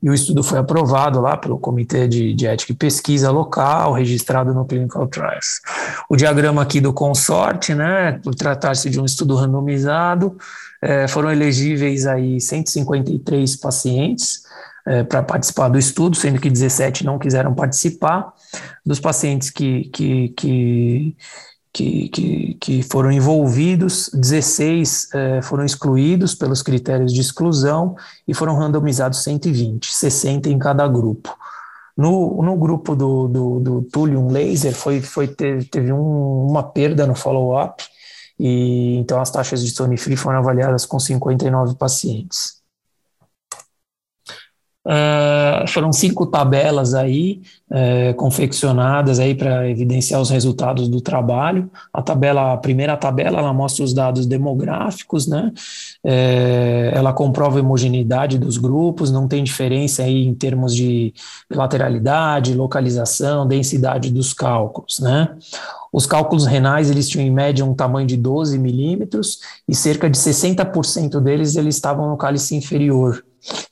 e 0.02 0.10
o 0.10 0.14
estudo 0.14 0.42
foi 0.42 0.58
aprovado 0.58 1.20
lá 1.20 1.36
pelo 1.36 1.58
Comitê 1.58 2.08
de, 2.08 2.34
de 2.34 2.46
Ética 2.46 2.72
e 2.72 2.76
Pesquisa 2.76 3.30
local, 3.30 3.92
registrado 3.92 4.52
no 4.52 4.64
Clinical 4.64 5.06
Trials. 5.06 5.60
O 6.08 6.16
diagrama 6.16 6.60
aqui 6.60 6.80
do 6.80 6.92
consorte, 6.92 7.72
né, 7.74 8.18
por 8.22 8.34
tratar-se 8.34 8.90
de 8.90 9.00
um 9.00 9.04
estudo 9.04 9.36
randomizado, 9.36 10.36
é, 10.82 11.06
foram 11.06 11.30
elegíveis 11.30 12.06
aí 12.06 12.40
153 12.40 13.54
pacientes 13.56 14.42
é, 14.84 15.04
para 15.04 15.22
participar 15.22 15.68
do 15.68 15.78
estudo, 15.78 16.16
sendo 16.16 16.40
que 16.40 16.50
17 16.50 17.04
não 17.04 17.18
quiseram 17.18 17.54
participar. 17.54 18.32
Dos 18.84 18.98
pacientes 18.98 19.50
que, 19.50 19.84
que, 19.84 20.30
que 20.30 21.16
que, 21.72 22.08
que, 22.10 22.54
que 22.54 22.82
foram 22.82 23.10
envolvidos, 23.10 24.10
16 24.12 25.08
eh, 25.14 25.42
foram 25.42 25.64
excluídos 25.64 26.34
pelos 26.34 26.62
critérios 26.62 27.12
de 27.12 27.20
exclusão 27.20 27.96
e 28.28 28.34
foram 28.34 28.56
randomizados 28.56 29.22
120, 29.22 29.92
60 29.92 30.50
em 30.50 30.58
cada 30.58 30.86
grupo. 30.86 31.34
No, 31.96 32.42
no 32.42 32.56
grupo 32.56 32.94
do, 32.94 33.28
do, 33.28 33.60
do 33.60 33.82
Thulium 33.82 34.28
Laser 34.28 34.74
foi, 34.74 35.00
foi, 35.00 35.28
teve, 35.28 35.64
teve 35.64 35.92
um, 35.92 36.46
uma 36.46 36.62
perda 36.62 37.06
no 37.06 37.14
follow-up, 37.14 37.84
e 38.38 38.96
então 38.96 39.20
as 39.20 39.30
taxas 39.30 39.62
de 39.62 39.70
Stone 39.70 39.96
Free 39.96 40.16
foram 40.16 40.38
avaliadas 40.38 40.84
com 40.84 40.98
59 40.98 41.76
pacientes. 41.76 42.61
Uh, 44.84 45.64
foram 45.68 45.92
cinco 45.92 46.26
tabelas 46.26 46.92
aí 46.92 47.40
uh, 47.70 48.14
confeccionadas 48.14 49.20
aí 49.20 49.32
para 49.32 49.70
evidenciar 49.70 50.20
os 50.20 50.28
resultados 50.28 50.88
do 50.88 51.00
trabalho. 51.00 51.70
A 51.92 52.02
tabela, 52.02 52.52
a 52.52 52.56
primeira 52.56 52.96
tabela, 52.96 53.38
ela 53.38 53.52
mostra 53.52 53.84
os 53.84 53.94
dados 53.94 54.26
demográficos, 54.26 55.28
né? 55.28 55.52
Uh, 56.04 56.90
ela 56.94 57.12
comprova 57.12 57.60
a 57.60 57.62
homogeneidade 57.62 58.40
dos 58.40 58.58
grupos, 58.58 59.12
não 59.12 59.28
tem 59.28 59.44
diferença 59.44 60.02
aí 60.02 60.26
em 60.26 60.34
termos 60.34 60.74
de 60.74 61.14
lateralidade, 61.48 62.52
localização, 62.52 63.46
densidade 63.46 64.10
dos 64.10 64.32
cálculos, 64.32 64.98
né? 64.98 65.28
Os 65.92 66.06
cálculos 66.06 66.44
renais, 66.44 66.90
eles 66.90 67.08
tinham 67.08 67.24
em 67.24 67.30
média 67.30 67.64
um 67.64 67.74
tamanho 67.74 68.06
de 68.06 68.16
12 68.16 68.58
milímetros 68.58 69.38
e 69.68 69.76
cerca 69.76 70.10
de 70.10 70.18
60% 70.18 71.20
deles 71.20 71.54
eles 71.54 71.76
estavam 71.76 72.08
no 72.08 72.16
cálice 72.16 72.56
inferior, 72.56 73.22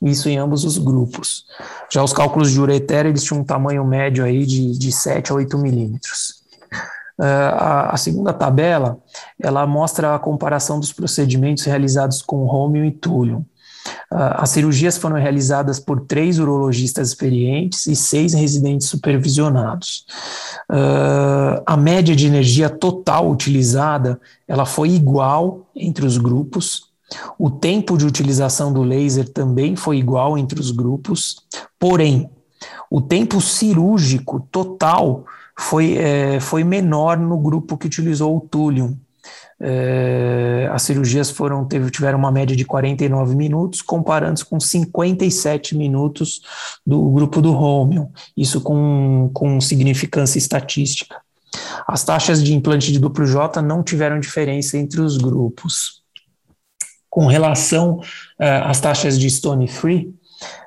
isso 0.02 0.28
em 0.28 0.38
ambos 0.38 0.64
os 0.64 0.78
grupos. 0.78 1.44
Já 1.92 2.02
os 2.02 2.12
cálculos 2.12 2.50
de 2.50 2.60
ureter, 2.60 3.06
eles 3.06 3.22
tinham 3.22 3.40
um 3.40 3.44
tamanho 3.44 3.84
médio 3.84 4.24
aí 4.24 4.44
de, 4.44 4.78
de 4.78 4.92
7 4.92 5.32
a 5.32 5.34
8 5.34 5.58
milímetros. 5.58 6.40
Uh, 7.18 7.52
a, 7.52 7.90
a, 7.90 7.96
segunda 7.98 8.32
tabela, 8.32 8.98
ela 9.38 9.66
mostra 9.66 10.14
a 10.14 10.18
comparação 10.18 10.80
dos 10.80 10.90
procedimentos 10.90 11.64
realizados 11.64 12.22
com 12.22 12.46
Romeo 12.46 12.82
e 12.82 12.90
Túlio. 12.90 13.44
Uh, 14.10 14.34
as 14.38 14.50
cirurgias 14.50 14.96
foram 14.96 15.16
realizadas 15.16 15.78
por 15.78 16.00
três 16.00 16.38
urologistas 16.38 17.08
experientes 17.08 17.86
e 17.86 17.94
seis 17.94 18.32
residentes 18.32 18.88
supervisionados. 18.88 20.06
Uh, 20.70 21.62
a 21.66 21.76
média 21.76 22.16
de 22.16 22.26
energia 22.26 22.70
total 22.70 23.30
utilizada 23.30 24.20
ela 24.48 24.64
foi 24.64 24.90
igual 24.90 25.70
entre 25.76 26.06
os 26.06 26.16
grupos. 26.16 26.89
O 27.38 27.50
tempo 27.50 27.96
de 27.96 28.06
utilização 28.06 28.72
do 28.72 28.82
laser 28.82 29.28
também 29.28 29.76
foi 29.76 29.98
igual 29.98 30.38
entre 30.38 30.60
os 30.60 30.70
grupos. 30.70 31.36
Porém, 31.78 32.30
o 32.90 33.00
tempo 33.00 33.40
cirúrgico 33.40 34.46
total 34.50 35.24
foi, 35.58 35.96
é, 35.96 36.40
foi 36.40 36.64
menor 36.64 37.18
no 37.18 37.38
grupo 37.38 37.76
que 37.76 37.86
utilizou 37.86 38.36
o 38.36 38.40
túlium, 38.40 38.96
é, 39.62 40.70
as 40.72 40.82
cirurgias 40.82 41.30
foram 41.30 41.66
teve, 41.66 41.90
tiveram 41.90 42.18
uma 42.18 42.32
média 42.32 42.56
de 42.56 42.64
49 42.64 43.36
minutos, 43.36 43.82
comparando 43.82 44.44
com 44.46 44.58
57 44.58 45.76
minutos 45.76 46.40
do 46.86 47.10
grupo 47.10 47.42
do 47.42 47.52
Romeo, 47.52 48.10
isso 48.34 48.62
com, 48.62 49.30
com 49.34 49.60
significância 49.60 50.38
estatística. 50.38 51.20
As 51.86 52.02
taxas 52.04 52.42
de 52.42 52.54
implante 52.54 52.90
de 52.90 52.98
duplo 52.98 53.26
J 53.26 53.60
não 53.60 53.82
tiveram 53.82 54.18
diferença 54.18 54.78
entre 54.78 55.00
os 55.00 55.18
grupos. 55.18 55.99
Com 57.10 57.26
relação 57.26 58.00
é, 58.38 58.48
às 58.58 58.80
taxas 58.80 59.18
de 59.18 59.28
Stone 59.28 59.66
Free, 59.66 60.14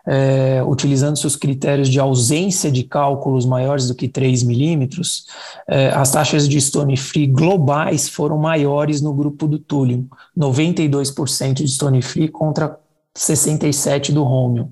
é, 0.06 0.62
utilizando 0.64 1.18
seus 1.18 1.36
critérios 1.36 1.90
de 1.90 2.00
ausência 2.00 2.72
de 2.72 2.84
cálculos 2.84 3.46
maiores 3.46 3.88
do 3.88 3.96
que 3.96 4.08
3 4.08 4.44
milímetros, 4.44 5.26
é, 5.68 5.88
as 5.90 6.12
taxas 6.12 6.48
de 6.48 6.60
Stone 6.60 6.98
Free 6.98 7.26
globais 7.26 8.10
foram 8.10 8.38
maiores 8.38 9.02
no 9.02 9.14
grupo 9.14 9.48
do 9.48 9.58
Thulium, 9.58 10.06
92% 10.38 11.54
de 11.54 11.68
Stone 11.70 12.02
Free 12.02 12.28
contra 12.28 12.78
67% 13.18 14.12
do 14.12 14.24
Romeo. 14.24 14.70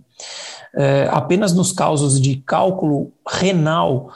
É, 0.76 1.08
apenas 1.12 1.54
nos 1.54 1.72
casos 1.72 2.20
de 2.20 2.38
cálculo 2.38 3.12
renal, 3.28 4.10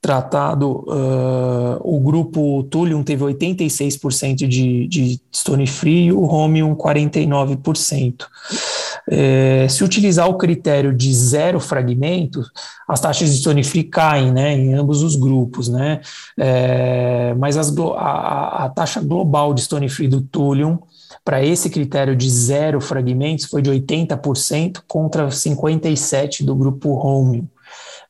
tratado, 0.00 0.84
uh, 0.86 1.80
o 1.82 1.98
grupo 2.00 2.62
Thulium 2.64 3.02
teve 3.02 3.24
86% 3.24 4.46
de, 4.46 4.86
de 4.86 5.20
Stone 5.34 5.66
Free 5.66 6.12
o 6.12 6.24
Romium 6.24 6.74
49%. 6.74 8.26
É, 9.10 9.66
se 9.68 9.82
utilizar 9.82 10.28
o 10.28 10.36
critério 10.36 10.94
de 10.94 11.12
zero 11.14 11.58
fragmento, 11.58 12.42
as 12.86 13.00
taxas 13.00 13.30
de 13.30 13.38
Stone 13.38 13.64
Free 13.64 13.84
caem 13.84 14.30
né, 14.30 14.54
em 14.54 14.74
ambos 14.74 15.02
os 15.02 15.16
grupos, 15.16 15.68
né? 15.68 16.00
É, 16.38 17.34
mas 17.38 17.56
as, 17.56 17.74
a, 17.96 18.64
a, 18.64 18.68
taxa 18.68 19.00
global 19.00 19.54
de 19.54 19.62
Stone 19.62 19.88
Free 19.88 20.08
do 20.08 20.20
Thulium 20.20 20.78
para 21.24 21.42
esse 21.42 21.70
critério 21.70 22.14
de 22.14 22.28
zero 22.28 22.80
fragmentos 22.80 23.46
foi 23.46 23.62
de 23.62 23.70
80% 23.70 24.82
contra 24.86 25.28
57% 25.28 26.44
do 26.44 26.54
grupo 26.54 26.94
Romium. 26.94 27.48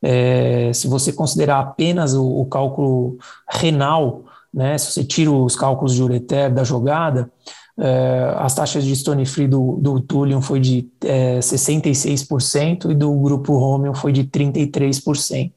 É, 0.01 0.71
se 0.73 0.87
você 0.87 1.11
considerar 1.11 1.59
apenas 1.59 2.13
o, 2.13 2.25
o, 2.25 2.45
cálculo 2.45 3.17
renal, 3.49 4.23
né, 4.53 4.77
se 4.77 4.91
você 4.91 5.03
tira 5.03 5.31
os 5.31 5.55
cálculos 5.55 5.93
de 5.93 6.01
ureter 6.01 6.53
da 6.53 6.63
jogada, 6.63 7.29
é, 7.77 8.33
as 8.37 8.53
taxas 8.53 8.83
de 8.83 8.95
Stone 8.95 9.25
Free 9.25 9.47
do, 9.47 9.77
do 9.77 10.01
Thulium 10.01 10.41
foi 10.41 10.59
de 10.59 10.89
é, 11.01 11.39
66% 11.39 12.91
e 12.91 12.95
do 12.95 13.13
grupo 13.13 13.57
Romium 13.57 13.93
foi 13.93 14.11
de 14.11 14.25
33%. 14.25 15.51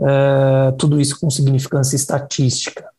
É, 0.00 0.72
tudo 0.78 1.00
isso 1.00 1.18
com 1.18 1.30
significância 1.30 1.96
estatística. 1.96 2.93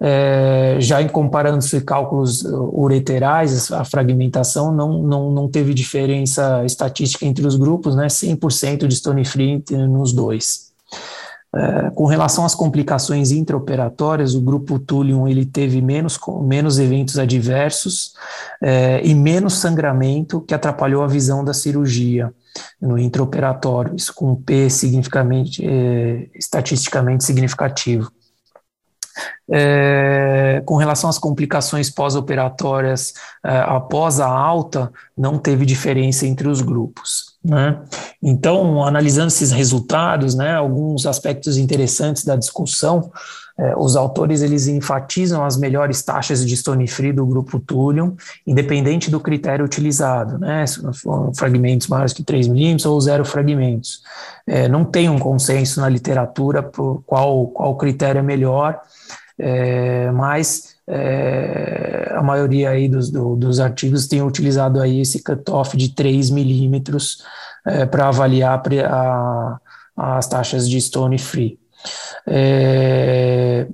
É, 0.00 0.76
já 0.78 1.02
em 1.02 1.08
comparando-se 1.08 1.80
cálculos 1.80 2.44
ureterais, 2.44 3.72
a 3.72 3.84
fragmentação 3.84 4.72
não, 4.72 5.02
não, 5.02 5.30
não 5.32 5.48
teve 5.48 5.74
diferença 5.74 6.64
estatística 6.64 7.26
entre 7.26 7.46
os 7.46 7.56
grupos, 7.56 7.96
né, 7.96 8.06
100% 8.06 8.86
de 8.86 8.94
stone 8.94 9.24
free 9.24 9.64
nos 9.88 10.12
dois. 10.12 10.68
É, 11.54 11.90
com 11.90 12.04
relação 12.04 12.44
às 12.44 12.54
complicações 12.54 13.30
intraoperatórias, 13.30 14.34
o 14.34 14.40
grupo 14.40 14.78
Thulium 14.78 15.26
ele 15.26 15.46
teve 15.46 15.80
menos, 15.80 16.18
menos 16.42 16.78
eventos 16.78 17.18
adversos 17.18 18.12
é, 18.62 19.00
e 19.02 19.14
menos 19.14 19.54
sangramento 19.54 20.42
que 20.42 20.52
atrapalhou 20.52 21.02
a 21.02 21.06
visão 21.06 21.42
da 21.42 21.54
cirurgia 21.54 22.32
no 22.80 22.98
intraoperatório, 22.98 23.96
isso 23.96 24.12
com 24.14 24.34
P 24.34 24.68
significativamente, 24.68 25.64
é, 25.66 26.28
estatisticamente 26.34 27.24
significativo. 27.24 28.12
É, 29.50 30.62
com 30.66 30.76
relação 30.76 31.08
às 31.08 31.18
complicações 31.18 31.90
pós-operatórias 31.90 33.14
é, 33.44 33.58
após 33.60 34.20
a 34.20 34.26
alta, 34.26 34.92
não 35.16 35.38
teve 35.38 35.64
diferença 35.64 36.26
entre 36.26 36.48
os 36.48 36.60
grupos. 36.60 37.36
Né? 37.44 37.80
Então, 38.22 38.84
analisando 38.84 39.28
esses 39.28 39.50
resultados, 39.50 40.34
né, 40.34 40.54
alguns 40.54 41.06
aspectos 41.06 41.56
interessantes 41.56 42.24
da 42.24 42.36
discussão, 42.36 43.10
é, 43.58 43.74
os 43.76 43.96
autores 43.96 44.40
eles 44.40 44.68
enfatizam 44.68 45.44
as 45.44 45.56
melhores 45.56 46.00
taxas 46.00 46.46
de 46.46 46.56
stone 46.56 46.86
free 46.86 47.12
do 47.12 47.26
grupo 47.26 47.58
Thulium, 47.58 48.14
independente 48.46 49.10
do 49.10 49.18
critério 49.18 49.64
utilizado, 49.64 50.38
né, 50.38 50.64
se 50.64 50.80
foram 50.94 51.34
fragmentos 51.34 51.88
maiores 51.88 52.12
que 52.12 52.22
3 52.22 52.46
milímetros 52.46 52.86
ou 52.86 53.00
zero 53.00 53.24
fragmentos. 53.24 54.02
É, 54.46 54.68
não 54.68 54.84
tem 54.84 55.08
um 55.10 55.18
consenso 55.18 55.80
na 55.80 55.88
literatura 55.88 56.62
por 56.62 57.02
qual, 57.04 57.48
qual 57.48 57.76
critério 57.76 58.20
é 58.20 58.22
melhor, 58.22 58.80
é, 59.36 60.10
mas 60.12 60.76
é, 60.86 62.12
a 62.14 62.22
maioria 62.22 62.70
aí 62.70 62.88
dos, 62.88 63.10
do, 63.10 63.34
dos 63.34 63.58
artigos 63.58 64.06
tem 64.06 64.22
utilizado 64.22 64.80
aí 64.80 65.00
esse 65.00 65.22
cutoff 65.22 65.76
de 65.76 65.94
3 65.94 66.30
milímetros 66.30 67.24
é, 67.66 67.84
para 67.84 68.08
avaliar 68.08 68.62
a, 68.88 69.58
as 69.96 70.28
taxas 70.28 70.68
de 70.68 70.80
stone 70.80 71.18
free. 71.18 71.58
É, 72.28 73.66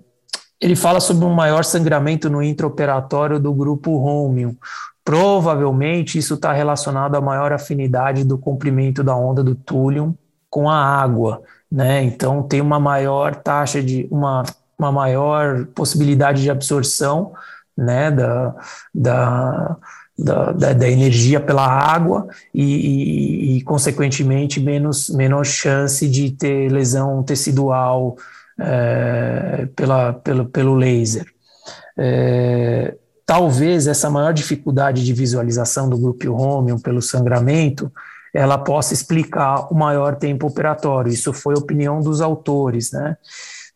ele 0.60 0.76
fala 0.76 1.00
sobre 1.00 1.24
um 1.24 1.32
maior 1.32 1.64
sangramento 1.64 2.30
no 2.30 2.42
intraoperatório 2.42 3.38
do 3.38 3.52
grupo 3.52 3.96
Romium. 3.98 4.56
Provavelmente 5.04 6.18
isso 6.18 6.34
está 6.34 6.52
relacionado 6.52 7.14
à 7.14 7.20
maior 7.20 7.52
afinidade 7.52 8.24
do 8.24 8.38
comprimento 8.38 9.04
da 9.04 9.14
onda 9.14 9.42
do 9.42 9.54
túlium 9.54 10.14
com 10.48 10.70
a 10.70 10.76
água, 10.76 11.42
né? 11.70 12.02
Então 12.02 12.42
tem 12.42 12.60
uma 12.60 12.80
maior 12.80 13.34
taxa 13.34 13.82
de 13.82 14.08
uma 14.10 14.44
uma 14.78 14.92
maior 14.92 15.66
possibilidade 15.66 16.42
de 16.42 16.50
absorção 16.50 17.32
né, 17.76 18.10
da, 18.10 18.54
da, 18.94 19.76
da, 20.16 20.52
da, 20.72 20.88
energia 20.88 21.40
pela 21.40 21.66
água 21.66 22.28
e, 22.52 22.62
e, 22.62 23.56
e, 23.56 23.62
consequentemente, 23.62 24.60
menos, 24.60 25.10
menos 25.10 25.48
chance 25.48 26.08
de 26.08 26.30
ter 26.30 26.70
lesão 26.70 27.22
tecidual 27.22 28.16
é, 28.58 29.68
pela, 29.74 30.12
pelo, 30.12 30.46
pelo 30.46 30.74
laser. 30.74 31.26
É, 31.96 32.94
talvez 33.24 33.86
essa 33.86 34.10
maior 34.10 34.32
dificuldade 34.32 35.04
de 35.04 35.12
visualização 35.12 35.88
do 35.88 35.98
grupo 35.98 36.32
Romium 36.32 36.78
pelo 36.78 37.00
sangramento 37.00 37.90
ela 38.34 38.58
possa 38.58 38.92
explicar 38.92 39.72
o 39.72 39.76
maior 39.76 40.16
tempo 40.16 40.48
operatório. 40.48 41.12
Isso 41.12 41.32
foi 41.32 41.54
opinião 41.54 42.00
dos 42.00 42.20
autores, 42.20 42.90
né? 42.90 43.16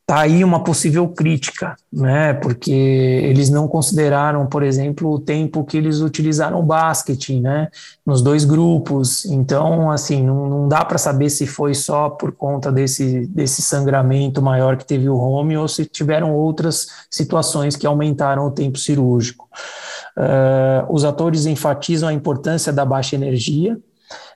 Tá 0.09 0.21
aí 0.21 0.43
uma 0.43 0.65
possível 0.65 1.07
crítica, 1.07 1.77
né? 1.93 2.33
Porque 2.33 2.73
eles 2.73 3.51
não 3.51 3.69
consideraram, 3.69 4.47
por 4.47 4.63
exemplo, 4.63 5.13
o 5.13 5.21
tempo 5.21 5.63
que 5.67 5.77
eles 5.77 6.01
utilizaram 6.01 6.59
o 6.59 6.63
basquete, 6.63 7.39
né? 7.39 7.69
Nos 8.07 8.23
dois 8.23 8.47
grupos. 8.47 9.27
Então, 9.27 9.91
assim, 9.91 10.23
não, 10.23 10.49
não 10.49 10.67
dá 10.67 10.83
para 10.83 10.97
saber 10.97 11.29
se 11.29 11.47
foi 11.47 11.75
só 11.75 12.09
por 12.09 12.33
conta 12.33 12.73
desse, 12.73 13.27
desse 13.27 13.61
sangramento 13.61 14.41
maior 14.41 14.79
que 14.79 14.87
teve 14.87 15.11
o 15.11 15.19
home 15.19 15.59
ou 15.59 15.69
se 15.69 15.85
tiveram 15.85 16.35
outras 16.35 16.87
situações 17.11 17.77
que 17.77 17.87
aumentaram 17.87 18.47
o 18.47 18.51
tempo 18.51 18.79
cirúrgico. 18.79 19.47
Uh, 20.17 20.91
os 20.91 21.05
atores 21.05 21.45
enfatizam 21.45 22.09
a 22.09 22.15
importância 22.15 22.73
da 22.73 22.87
baixa 22.87 23.15
energia, 23.15 23.79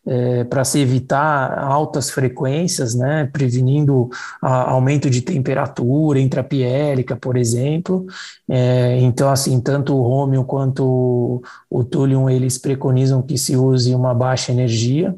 é, 0.07 0.45
para 0.45 0.65
se 0.65 0.81
evitar 0.81 1.59
altas 1.59 2.11
frequências, 2.11 2.95
né, 2.95 3.29
prevenindo 3.33 4.09
a, 4.41 4.71
aumento 4.71 5.09
de 5.09 5.21
temperatura 5.21 6.21
intrapiélica, 6.21 7.17
por 7.17 7.37
exemplo. 7.37 8.07
É, 8.49 8.99
então, 9.01 9.31
assim, 9.31 9.61
tanto 9.61 9.97
o 9.97 10.03
Romium 10.03 10.45
quanto 10.45 11.43
o, 11.71 11.81
o 11.85 12.31
eles 12.31 12.59
preconizam 12.59 13.23
que 13.23 13.39
se 13.39 13.57
use 13.57 13.95
uma 13.95 14.15
baixa 14.15 14.53
energia. 14.53 15.15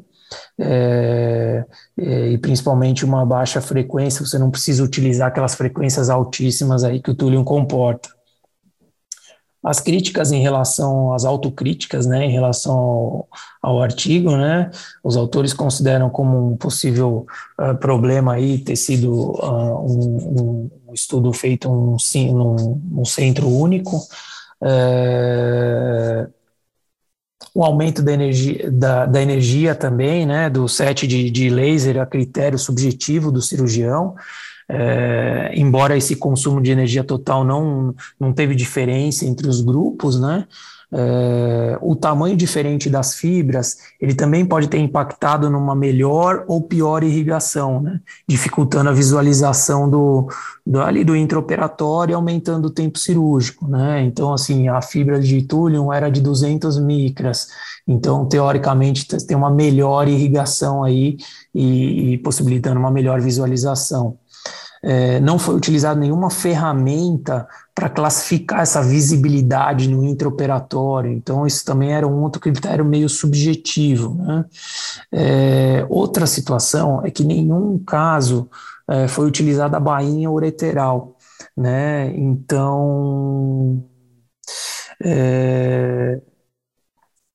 É, 0.57 1.65
é, 1.97 2.29
e 2.29 2.37
principalmente 2.37 3.05
uma 3.05 3.25
baixa 3.25 3.61
frequência, 3.61 4.25
você 4.25 4.37
não 4.39 4.49
precisa 4.51 4.83
utilizar 4.83 5.27
aquelas 5.27 5.55
frequências 5.55 6.09
altíssimas 6.09 6.83
aí 6.83 7.01
que 7.01 7.11
o 7.11 7.15
Thulium 7.15 7.43
comporta 7.43 8.14
as 9.65 9.79
críticas 9.79 10.31
em 10.31 10.41
relação 10.41 11.11
às 11.11 11.25
autocríticas, 11.25 12.05
né, 12.05 12.23
em 12.23 12.31
relação 12.31 12.75
ao, 12.75 13.27
ao 13.63 13.81
artigo, 13.81 14.37
né, 14.37 14.69
os 15.03 15.17
autores 15.17 15.53
consideram 15.53 16.07
como 16.07 16.51
um 16.51 16.55
possível 16.55 17.25
uh, 17.59 17.75
problema 17.75 18.35
aí 18.35 18.59
ter 18.59 18.75
sido 18.75 19.11
uh, 19.11 19.79
um, 19.83 20.69
um, 20.87 20.93
estudo 20.93 21.33
feito 21.33 21.67
um, 21.67 21.97
num, 22.31 22.81
num 22.91 23.05
centro 23.05 23.49
único, 23.49 23.97
uh, 24.61 26.31
o 27.55 27.63
aumento 27.63 28.03
da 28.03 28.13
energia, 28.13 28.69
da, 28.69 29.05
da, 29.07 29.19
energia 29.19 29.73
também, 29.73 30.27
né, 30.27 30.47
do 30.47 30.67
set 30.67 31.07
de, 31.07 31.31
de 31.31 31.49
laser 31.49 31.99
a 31.99 32.05
critério 32.05 32.59
subjetivo 32.59 33.31
do 33.31 33.41
cirurgião, 33.41 34.13
é, 34.67 35.51
embora 35.55 35.97
esse 35.97 36.15
consumo 36.15 36.61
de 36.61 36.71
energia 36.71 37.03
total 37.03 37.43
não, 37.43 37.93
não 38.19 38.33
teve 38.33 38.55
diferença 38.55 39.25
entre 39.25 39.47
os 39.47 39.61
grupos, 39.61 40.19
né? 40.19 40.45
É, 40.97 41.77
o 41.81 41.95
tamanho 41.95 42.37
diferente 42.37 42.89
das 42.89 43.15
fibras, 43.15 43.77
ele 43.99 44.13
também 44.13 44.45
pode 44.45 44.67
ter 44.67 44.77
impactado 44.77 45.49
numa 45.49 45.75
melhor 45.75 46.45
ou 46.47 46.61
pior 46.61 47.03
irrigação, 47.03 47.81
né? 47.81 47.99
dificultando 48.27 48.89
a 48.89 48.93
visualização 48.93 49.89
do, 49.89 50.29
do, 50.65 50.81
ali 50.81 51.03
do 51.03 51.15
intraoperatório 51.15 52.13
e 52.13 52.15
aumentando 52.15 52.67
o 52.67 52.69
tempo 52.69 52.99
cirúrgico. 52.99 53.67
Né? 53.67 54.03
Então, 54.03 54.31
assim, 54.31 54.69
a 54.69 54.81
fibra 54.81 55.19
de 55.19 55.41
túlium 55.41 55.91
era 55.91 56.09
de 56.09 56.21
200 56.21 56.79
micras, 56.79 57.47
então, 57.87 58.25
teoricamente, 58.25 59.05
tem 59.27 59.37
uma 59.37 59.51
melhor 59.51 60.07
irrigação 60.07 60.83
aí 60.83 61.17
e, 61.53 62.13
e 62.13 62.17
possibilitando 62.19 62.79
uma 62.79 62.89
melhor 62.89 63.21
visualização 63.21 64.17
é, 64.87 65.19
não 65.19 65.39
foi 65.39 65.55
utilizada 65.55 65.99
nenhuma 65.99 66.29
ferramenta 66.29 67.47
para 67.73 67.89
classificar 67.89 68.61
essa 68.61 68.83
visibilidade 68.83 69.89
no 69.89 70.03
intraoperatório, 70.03 71.11
então 71.11 71.47
isso 71.47 71.65
também 71.65 71.91
era 71.91 72.07
um 72.07 72.21
outro 72.21 72.39
critério 72.39 72.85
meio 72.85 73.09
subjetivo. 73.09 74.13
Né? 74.13 74.45
É, 75.11 75.85
outra 75.89 76.27
situação 76.27 77.03
é 77.03 77.09
que 77.09 77.23
nenhum 77.23 77.79
caso 77.79 78.47
é, 78.87 79.07
foi 79.07 79.25
utilizada 79.25 79.77
a 79.77 79.79
bainha 79.79 80.29
ureteral, 80.29 81.17
né? 81.57 82.15
então 82.15 83.83
é, 85.03 86.21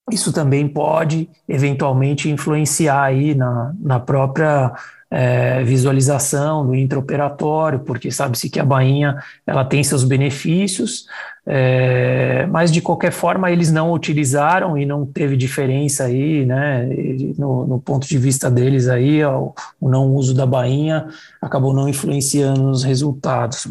isso 0.08 0.32
também 0.32 0.68
pode 0.68 1.28
eventualmente 1.48 2.30
influenciar 2.30 3.02
aí 3.02 3.34
na, 3.34 3.74
na 3.80 3.98
própria 3.98 4.72
é, 5.10 5.64
visualização 5.64 6.64
do 6.64 6.74
intraoperatório, 6.74 7.80
porque 7.80 8.12
sabe-se 8.12 8.48
que 8.48 8.60
a 8.60 8.64
bainha 8.64 9.16
ela 9.44 9.64
tem 9.64 9.82
seus 9.82 10.04
benefícios, 10.04 11.06
é, 11.44 12.46
mas 12.46 12.70
de 12.70 12.80
qualquer 12.80 13.10
forma 13.10 13.50
eles 13.50 13.72
não 13.72 13.90
utilizaram 13.92 14.78
e 14.78 14.86
não 14.86 15.04
teve 15.04 15.36
diferença 15.36 16.04
aí, 16.04 16.46
né, 16.46 16.88
no, 17.36 17.66
no 17.66 17.80
ponto 17.80 18.06
de 18.06 18.18
vista 18.18 18.48
deles 18.48 18.86
aí, 18.86 19.24
o, 19.24 19.52
o, 19.80 19.88
não 19.88 20.14
uso 20.14 20.32
da 20.32 20.46
bainha 20.46 21.08
acabou 21.42 21.74
não 21.74 21.88
influenciando 21.88 22.62
nos 22.62 22.84
resultados. 22.84 23.66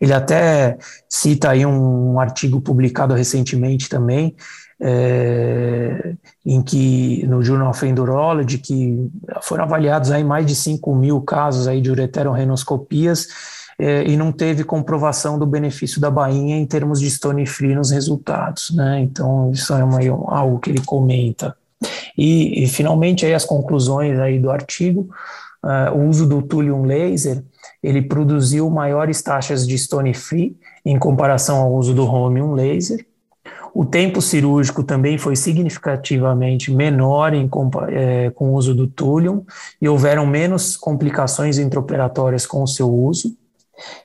Ele 0.00 0.12
até 0.12 0.76
cita 1.08 1.50
aí 1.50 1.64
um 1.64 2.18
artigo 2.18 2.60
publicado 2.60 3.14
recentemente 3.14 3.88
também, 3.88 4.34
é, 4.80 6.14
em 6.44 6.62
que 6.62 7.26
no 7.26 7.42
Journal 7.42 7.70
of 7.70 7.86
Endurology, 7.86 8.58
que 8.58 9.10
foram 9.42 9.64
avaliados 9.64 10.10
aí 10.10 10.24
mais 10.24 10.46
de 10.46 10.54
5 10.54 10.94
mil 10.94 11.20
casos 11.20 11.68
aí 11.68 11.80
de 11.80 11.90
ureterorenoscopias 11.90 13.28
é, 13.78 14.04
e 14.04 14.16
não 14.16 14.30
teve 14.30 14.64
comprovação 14.64 15.38
do 15.38 15.46
benefício 15.46 16.00
da 16.00 16.10
bainha 16.10 16.56
em 16.56 16.66
termos 16.66 17.00
de 17.00 17.10
stone 17.10 17.46
free 17.46 17.74
nos 17.74 17.90
resultados, 17.90 18.70
né? 18.70 19.00
Então 19.00 19.50
isso 19.52 19.72
é 19.74 19.82
uma, 19.82 19.98
algo 20.28 20.58
que 20.58 20.70
ele 20.70 20.84
comenta. 20.84 21.56
E, 22.16 22.62
e, 22.62 22.68
finalmente 22.68 23.26
aí 23.26 23.34
as 23.34 23.44
conclusões 23.44 24.18
aí 24.18 24.38
do 24.38 24.50
artigo, 24.50 25.08
uh, 25.62 25.96
o 25.96 26.08
uso 26.08 26.26
do 26.26 26.40
thulium 26.40 26.84
laser, 26.84 27.42
ele 27.82 28.00
produziu 28.00 28.70
maiores 28.70 29.20
taxas 29.20 29.66
de 29.66 29.76
stone 29.76 30.14
free 30.14 30.56
em 30.84 30.98
comparação 30.98 31.58
ao 31.58 31.74
uso 31.74 31.92
do 31.92 32.04
Romium 32.04 32.52
laser, 32.52 33.04
o 33.74 33.84
tempo 33.84 34.22
cirúrgico 34.22 34.84
também 34.84 35.18
foi 35.18 35.34
significativamente 35.34 36.70
menor 36.70 37.34
em, 37.34 37.50
é, 37.88 38.30
com 38.30 38.50
o 38.50 38.54
uso 38.54 38.72
do 38.72 38.86
túlium 38.86 39.44
e 39.82 39.88
houveram 39.88 40.24
menos 40.24 40.76
complicações 40.76 41.58
intraoperatórias 41.58 42.46
com 42.46 42.62
o 42.62 42.68
seu 42.68 42.88
uso. 42.88 43.36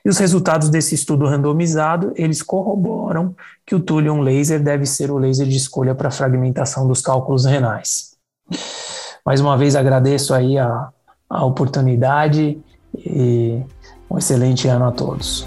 E 0.04 0.08
os 0.08 0.18
resultados 0.18 0.68
desse 0.68 0.96
estudo 0.96 1.24
randomizado, 1.24 2.12
eles 2.16 2.42
corroboram 2.42 3.32
que 3.64 3.76
o 3.76 3.78
túlium 3.78 4.20
laser 4.20 4.60
deve 4.60 4.84
ser 4.84 5.12
o 5.12 5.18
laser 5.18 5.46
de 5.46 5.56
escolha 5.56 5.94
para 5.94 6.10
fragmentação 6.10 6.88
dos 6.88 7.00
cálculos 7.00 7.44
renais. 7.44 8.16
Mais 9.24 9.40
uma 9.40 9.56
vez 9.56 9.76
agradeço 9.76 10.34
aí 10.34 10.58
a, 10.58 10.88
a 11.28 11.44
oportunidade 11.44 12.58
e 12.98 13.62
um 14.10 14.18
excelente 14.18 14.66
ano 14.66 14.86
a 14.86 14.90
todos. 14.90 15.46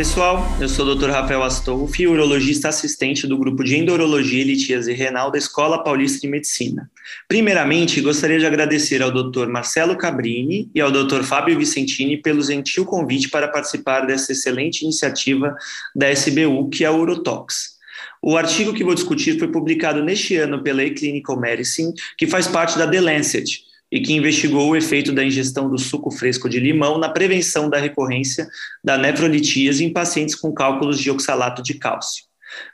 Pessoal, 0.00 0.42
eu 0.58 0.66
sou 0.66 0.86
o 0.86 0.94
Dr. 0.94 1.10
Rafael 1.10 1.42
Astolfi, 1.42 2.06
urologista 2.06 2.70
assistente 2.70 3.26
do 3.26 3.36
grupo 3.36 3.62
de 3.62 3.76
Endurologia 3.76 4.40
e 4.40 4.44
Litíase 4.44 4.94
Renal 4.94 5.30
da 5.30 5.36
Escola 5.36 5.84
Paulista 5.84 6.20
de 6.22 6.26
Medicina. 6.26 6.90
Primeiramente, 7.28 8.00
gostaria 8.00 8.38
de 8.38 8.46
agradecer 8.46 9.02
ao 9.02 9.10
Dr. 9.10 9.46
Marcelo 9.48 9.98
Cabrini 9.98 10.70
e 10.74 10.80
ao 10.80 10.90
Dr. 10.90 11.22
Fábio 11.22 11.58
Vicentini 11.58 12.16
pelo 12.16 12.42
gentil 12.42 12.86
convite 12.86 13.28
para 13.28 13.48
participar 13.48 14.06
dessa 14.06 14.32
excelente 14.32 14.84
iniciativa 14.84 15.54
da 15.94 16.10
SBU, 16.10 16.70
que 16.70 16.82
é 16.82 16.86
a 16.86 16.92
Urotox. 16.92 17.76
O 18.22 18.38
artigo 18.38 18.72
que 18.72 18.82
vou 18.82 18.94
discutir 18.94 19.38
foi 19.38 19.48
publicado 19.48 20.02
neste 20.02 20.34
ano 20.34 20.62
pela 20.62 20.82
E-Clinical 20.82 21.38
Medicine, 21.38 21.92
que 22.16 22.26
faz 22.26 22.46
parte 22.46 22.78
da 22.78 22.88
The 22.88 23.02
Lancet, 23.02 23.66
e 23.90 24.00
que 24.00 24.12
investigou 24.12 24.68
o 24.68 24.76
efeito 24.76 25.12
da 25.12 25.24
ingestão 25.24 25.68
do 25.68 25.78
suco 25.78 26.10
fresco 26.10 26.48
de 26.48 26.60
limão 26.60 26.98
na 26.98 27.08
prevenção 27.08 27.68
da 27.68 27.78
recorrência 27.78 28.48
da 28.82 28.96
nefrolitíase 28.96 29.84
em 29.84 29.92
pacientes 29.92 30.34
com 30.34 30.52
cálculos 30.52 31.00
de 31.00 31.10
oxalato 31.10 31.62
de 31.62 31.74
cálcio. 31.74 32.24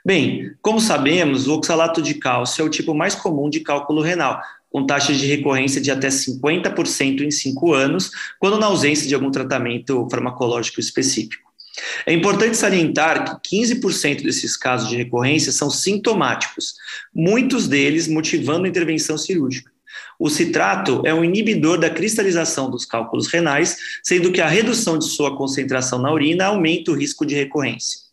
Bem, 0.05 0.51
como 0.61 0.79
sabemos, 0.79 1.47
o 1.47 1.53
oxalato 1.53 2.01
de 2.01 2.15
cálcio 2.15 2.61
é 2.61 2.65
o 2.65 2.69
tipo 2.69 2.93
mais 2.93 3.15
comum 3.15 3.49
de 3.49 3.59
cálculo 3.59 4.01
renal, 4.01 4.41
com 4.69 4.85
taxas 4.85 5.17
de 5.17 5.25
recorrência 5.25 5.79
de 5.81 5.89
até 5.89 6.09
50% 6.09 7.21
em 7.21 7.31
5 7.31 7.73
anos, 7.73 8.11
quando 8.39 8.59
na 8.59 8.67
ausência 8.67 9.07
de 9.07 9.15
algum 9.15 9.31
tratamento 9.31 10.07
farmacológico 10.09 10.79
específico. 10.79 11.47
É 12.05 12.13
importante 12.13 12.57
salientar 12.57 13.39
que 13.41 13.57
15% 13.57 14.23
desses 14.23 14.57
casos 14.57 14.89
de 14.89 14.95
recorrência 14.95 15.51
são 15.51 15.69
sintomáticos, 15.69 16.73
muitos 17.13 17.67
deles 17.67 18.07
motivando 18.07 18.67
intervenção 18.67 19.17
cirúrgica. 19.17 19.71
O 20.19 20.29
citrato 20.29 21.03
é 21.05 21.13
um 21.13 21.23
inibidor 21.23 21.77
da 21.77 21.91
cristalização 21.91 22.71
dos 22.71 22.85
cálculos 22.85 23.27
renais, 23.27 23.77
sendo 24.03 24.31
que 24.31 24.41
a 24.41 24.47
redução 24.47 24.97
de 24.97 25.05
sua 25.05 25.37
concentração 25.37 25.99
na 25.99 26.11
urina 26.11 26.45
aumenta 26.45 26.91
o 26.91 26.95
risco 26.95 27.25
de 27.25 27.35
recorrência. 27.35 28.07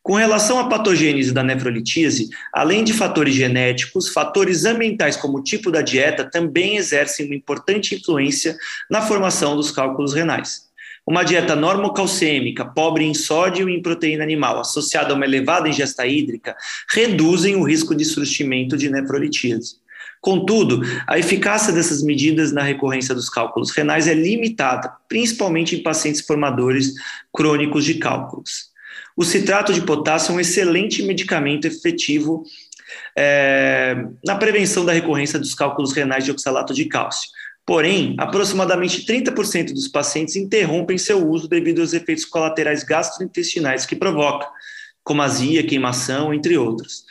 Com 0.00 0.14
relação 0.14 0.58
à 0.58 0.68
patogênese 0.68 1.32
da 1.32 1.42
nefrolitise, 1.42 2.30
além 2.54 2.84
de 2.84 2.94
fatores 2.94 3.34
genéticos, 3.34 4.08
fatores 4.08 4.64
ambientais 4.64 5.16
como 5.16 5.38
o 5.38 5.42
tipo 5.42 5.70
da 5.70 5.82
dieta 5.82 6.24
também 6.24 6.76
exercem 6.76 7.26
uma 7.26 7.34
importante 7.34 7.96
influência 7.96 8.56
na 8.88 9.02
formação 9.02 9.56
dos 9.56 9.70
cálculos 9.70 10.14
renais. 10.14 10.68
Uma 11.04 11.24
dieta 11.24 11.56
normocalcêmica, 11.56 12.64
pobre 12.64 13.04
em 13.04 13.12
sódio 13.12 13.68
e 13.68 13.74
em 13.74 13.82
proteína 13.82 14.22
animal, 14.22 14.60
associada 14.60 15.12
a 15.12 15.16
uma 15.16 15.24
elevada 15.24 15.68
ingesta 15.68 16.06
hídrica, 16.06 16.56
reduzem 16.90 17.56
o 17.56 17.64
risco 17.64 17.94
de 17.94 18.04
surgimento 18.04 18.76
de 18.76 18.88
nefrolitise. 18.88 19.76
Contudo, 20.20 20.82
a 21.06 21.18
eficácia 21.18 21.72
dessas 21.72 22.02
medidas 22.02 22.52
na 22.52 22.62
recorrência 22.62 23.14
dos 23.14 23.28
cálculos 23.28 23.70
renais 23.70 24.06
é 24.06 24.14
limitada, 24.14 24.92
principalmente 25.08 25.76
em 25.76 25.82
pacientes 25.82 26.20
formadores 26.20 26.94
crônicos 27.32 27.84
de 27.84 27.94
cálculos. 27.94 28.68
O 29.16 29.24
citrato 29.24 29.72
de 29.72 29.80
potássio 29.82 30.32
é 30.32 30.36
um 30.36 30.40
excelente 30.40 31.02
medicamento 31.02 31.66
efetivo 31.66 32.44
é, 33.16 33.96
na 34.24 34.36
prevenção 34.36 34.84
da 34.84 34.92
recorrência 34.92 35.38
dos 35.38 35.54
cálculos 35.54 35.92
renais 35.92 36.24
de 36.24 36.30
oxalato 36.30 36.72
de 36.72 36.84
cálcio. 36.86 37.28
Porém, 37.66 38.14
aproximadamente 38.18 39.04
30% 39.04 39.74
dos 39.74 39.88
pacientes 39.88 40.36
interrompem 40.36 40.96
seu 40.96 41.28
uso 41.28 41.46
devido 41.46 41.80
aos 41.80 41.92
efeitos 41.92 42.24
colaterais 42.24 42.82
gastrointestinais 42.82 43.84
que 43.84 43.94
provoca, 43.94 44.48
como 45.04 45.20
azia, 45.20 45.66
queimação, 45.66 46.32
entre 46.32 46.56
outros. 46.56 47.04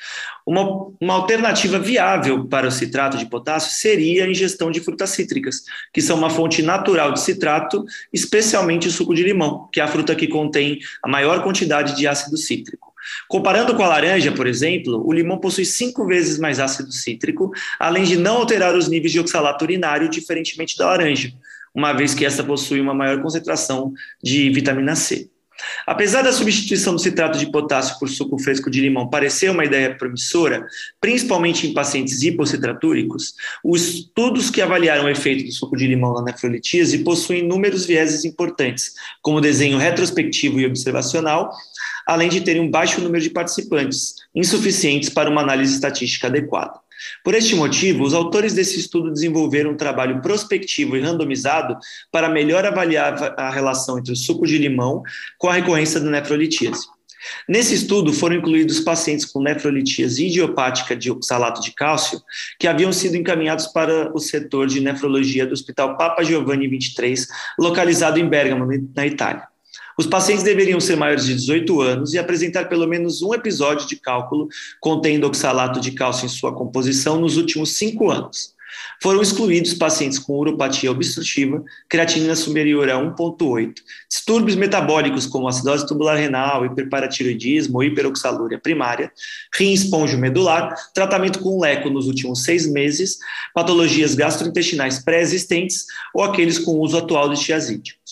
Uma, 0.48 0.64
uma 1.02 1.14
alternativa 1.16 1.78
viável 1.78 2.48
para 2.48 2.70
o 2.70 2.72
citrato 2.72 3.18
de 3.18 3.26
potássio 3.26 3.74
seria 3.74 4.24
a 4.24 4.30
ingestão 4.30 4.72
de 4.72 4.80
frutas 4.80 5.10
cítricas, 5.10 5.64
que 5.92 6.02
são 6.02 6.18
uma 6.18 6.30
fonte 6.30 6.62
natural 6.62 7.12
de 7.12 7.20
citrato, 7.20 7.84
especialmente 8.14 8.88
o 8.88 8.92
suco 8.92 9.14
de 9.14 9.24
limão, 9.24 9.68
que 9.74 9.82
é 9.82 9.84
a 9.84 9.90
fruta 9.90 10.16
que 10.16 10.26
contém 10.26 10.80
a 11.04 11.10
maior 11.10 11.44
quantidade 11.44 11.98
de 11.98 12.08
ácido 12.08 12.38
cítrico. 12.38 12.94
Comparando 13.28 13.76
com 13.76 13.84
a 13.84 13.90
laranja, 13.90 14.32
por 14.32 14.48
exemplo, 14.48 15.06
o 15.06 15.12
limão 15.12 15.38
possui 15.38 15.66
cinco 15.66 16.08
vezes 16.08 16.40
mais 16.40 16.62
ácido 16.62 16.94
cítrico, 16.94 17.52
além 17.78 18.06
de 18.06 18.16
não 18.16 18.38
alterar 18.38 18.74
os 18.74 18.88
níveis 18.88 19.12
de 19.12 19.20
oxalato 19.20 19.66
urinário, 19.66 20.08
diferentemente 20.08 20.78
da 20.78 20.88
laranja, 20.88 21.30
uma 21.76 21.92
vez 21.92 22.14
que 22.14 22.26
esta 22.26 22.42
possui 22.42 22.80
uma 22.80 22.94
maior 22.94 23.22
concentração 23.22 23.92
de 24.24 24.50
vitamina 24.50 24.96
C. 24.96 25.30
Apesar 25.86 26.22
da 26.22 26.32
substituição 26.32 26.94
do 26.94 27.02
citrato 27.02 27.38
de 27.38 27.52
potássio 27.52 27.98
por 28.00 28.10
suco 28.10 28.38
fresco 28.38 28.70
de 28.70 28.82
limão 28.82 29.10
parecer 29.10 29.50
uma 29.50 29.66
ideia 29.66 29.96
promissora, 29.96 30.66
principalmente 31.00 31.68
em 31.68 31.74
pacientes 31.74 32.22
hipocitratúricos, 32.22 33.34
os 33.64 33.88
estudos 33.88 34.50
que 34.50 34.62
avaliaram 34.62 35.06
o 35.06 35.10
efeito 35.10 35.46
do 35.46 35.52
suco 35.52 35.76
de 35.76 35.88
limão 35.88 36.14
na 36.14 36.24
nefrolitíase 36.24 37.00
possuem 37.00 37.40
inúmeros 37.40 37.86
vieses 37.86 38.26
importantes, 38.26 38.94
como 39.22 39.42
desenho 39.42 39.78
retrospectivo 39.78 40.60
e 40.60 40.66
observacional, 40.66 41.52
além 42.06 42.30
de 42.30 42.42
terem 42.42 42.62
um 42.62 42.72
baixo 42.72 43.02
número 43.02 43.24
de 43.24 43.30
participantes, 43.30 44.16
insuficientes 44.34 45.10
para 45.10 45.30
uma 45.30 45.42
análise 45.42 45.74
estatística 45.74 46.28
adequada. 46.28 46.87
Por 47.24 47.34
este 47.34 47.56
motivo, 47.56 48.04
os 48.04 48.14
autores 48.14 48.54
desse 48.54 48.80
estudo 48.80 49.12
desenvolveram 49.12 49.72
um 49.72 49.78
trabalho 49.78 50.22
prospectivo 50.22 50.96
e 50.96 51.02
randomizado 51.02 51.78
para 52.12 52.30
melhor 52.30 52.66
avaliar 52.66 53.34
a 53.38 53.50
relação 53.50 54.00
entre 54.00 54.14
o 54.14 54.16
suco 54.16 54.46
de 54.46 54.58
limão 54.58 55.04
com 55.38 55.50
a 55.50 55.54
recorrência 55.54 56.00
da 56.00 56.10
nefrolitíase. 56.10 56.88
Nesse 57.48 57.74
estudo 57.74 58.14
foram 58.14 58.36
incluídos 58.36 58.80
pacientes 58.80 59.26
com 59.26 59.42
nefrolitíase 59.42 60.28
idiopática 60.28 60.96
de 60.96 61.12
oxalato 61.12 61.62
de 61.62 61.74
cálcio 61.74 62.22
que 62.60 62.68
haviam 62.68 62.94
sido 62.94 63.16
encaminhados 63.16 63.68
para 63.68 64.16
o 64.16 64.20
setor 64.20 64.68
de 64.68 64.80
nefrologia 64.80 65.46
do 65.46 65.54
Hospital 65.54 65.98
Papa 65.98 66.24
Giovanni 66.24 66.68
23, 66.68 67.28
localizado 67.60 68.20
em 68.20 68.28
Bergamo, 68.28 68.68
na 68.96 69.06
Itália. 69.06 69.48
Os 70.00 70.06
pacientes 70.06 70.44
deveriam 70.44 70.80
ser 70.80 70.96
maiores 70.96 71.26
de 71.26 71.34
18 71.34 71.82
anos 71.82 72.14
e 72.14 72.20
apresentar 72.20 72.70
pelo 72.70 72.86
menos 72.86 73.24
um 73.24 73.34
episódio 73.34 73.88
de 73.88 73.96
cálculo 73.96 74.48
contendo 74.80 75.26
oxalato 75.26 75.80
de 75.80 75.92
cálcio 75.92 76.28
em 76.28 76.30
sua 76.30 76.54
composição 76.54 77.20
nos 77.20 77.36
últimos 77.36 77.78
cinco 77.78 78.12
anos. 78.12 78.56
Foram 79.02 79.24
excluídos 79.24 79.74
pacientes 79.74 80.20
com 80.20 80.38
uropatia 80.38 80.92
obstrutiva, 80.92 81.64
creatinina 81.90 82.36
superior 82.36 82.88
a 82.92 82.96
1,8, 82.96 83.74
distúrbios 84.08 84.56
metabólicos 84.56 85.26
como 85.26 85.48
acidose 85.48 85.88
tubular 85.88 86.16
renal, 86.16 86.64
hiperparatiroidismo 86.66 87.78
ou 87.78 87.84
hiperoxalúria 87.84 88.60
primária, 88.60 89.12
rim 89.56 89.74
esponjo 89.74 90.16
medular, 90.18 90.76
tratamento 90.94 91.40
com 91.40 91.60
leco 91.60 91.90
nos 91.90 92.06
últimos 92.06 92.44
seis 92.44 92.72
meses, 92.72 93.18
patologias 93.52 94.14
gastrointestinais 94.14 95.00
pré-existentes 95.00 95.86
ou 96.14 96.24
aqueles 96.24 96.60
com 96.60 96.80
uso 96.80 96.98
atual 96.98 97.30
de 97.30 97.42
tiazídicos. 97.42 98.07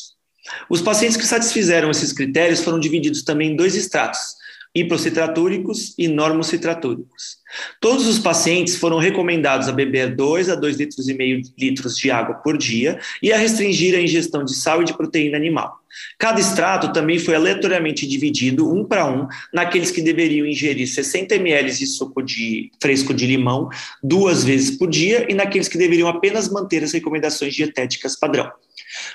Os 0.70 0.82
pacientes 0.82 1.18
que 1.18 1.26
satisfizeram 1.26 1.90
esses 1.90 2.14
critérios 2.14 2.62
foram 2.62 2.80
divididos 2.80 3.24
também 3.24 3.52
em 3.52 3.56
dois 3.56 3.76
estratos, 3.76 4.36
hiprocitratúricos 4.76 5.96
e 5.98 6.08
normocitratúricos. 6.10 7.38
Todos 7.80 8.06
os 8.08 8.20
pacientes 8.20 8.76
foram 8.76 8.98
recomendados 8.98 9.70
a 9.70 9.72
beber 9.72 10.14
2 10.14 10.50
a 10.50 10.56
2 10.56 10.78
litros 10.78 11.08
e 11.08 11.14
meio 11.14 11.42
litros 11.58 11.96
de 11.96 12.12
água 12.12 12.36
por 12.36 12.58
dia 12.58 13.00
e 13.24 13.32
a 13.32 13.38
restringir 13.38 13.96
a 13.96 14.02
ingestão 14.02 14.44
de 14.44 14.54
sal 14.54 14.82
e 14.82 14.86
de 14.86 14.96
proteína 14.96 15.38
animal. 15.38 15.80
Cada 16.20 16.42
extrato 16.42 16.92
também 16.92 17.18
foi 17.18 17.36
aleatoriamente 17.36 18.06
dividido, 18.06 18.70
um 18.70 18.84
para 18.84 19.10
um, 19.10 19.26
naqueles 19.54 19.92
que 19.92 20.02
deveriam 20.02 20.46
ingerir 20.46 20.86
60 20.86 21.36
ml 21.36 21.72
de 21.72 21.88
suco 21.88 22.22
de 22.22 22.70
fresco 22.82 23.14
de 23.14 23.26
limão 23.26 23.70
duas 24.04 24.44
vezes 24.44 24.72
por 24.72 24.90
dia 24.90 25.26
e 25.30 25.34
naqueles 25.34 25.70
que 25.70 25.78
deveriam 25.78 26.10
apenas 26.10 26.50
manter 26.50 26.84
as 26.84 26.92
recomendações 26.92 27.54
dietéticas 27.54 28.20
padrão. 28.20 28.52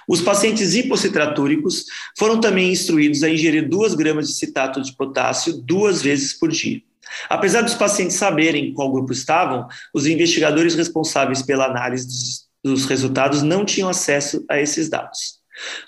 Os 0.07 0.21
pacientes 0.21 0.75
hipocitratúricos 0.75 1.85
foram 2.19 2.41
também 2.41 2.73
instruídos 2.73 3.23
a 3.23 3.29
ingerir 3.29 3.69
2 3.69 3.95
gramas 3.95 4.29
de 4.29 4.35
citato 4.35 4.83
de 4.83 4.95
potássio 4.95 5.55
duas 5.55 6.03
vezes 6.03 6.33
por 6.33 6.51
dia. 6.51 6.83
Apesar 7.29 7.63
dos 7.63 7.75
pacientes 7.75 8.17
saberem 8.17 8.73
qual 8.73 8.93
grupo 8.93 9.13
estavam, 9.13 9.67
os 9.93 10.07
investigadores 10.07 10.75
responsáveis 10.75 11.43
pela 11.43 11.67
análise 11.67 12.07
dos, 12.07 12.47
dos 12.63 12.85
resultados 12.87 13.43
não 13.43 13.65
tinham 13.65 13.89
acesso 13.89 14.45
a 14.49 14.61
esses 14.61 14.89
dados. 14.89 15.41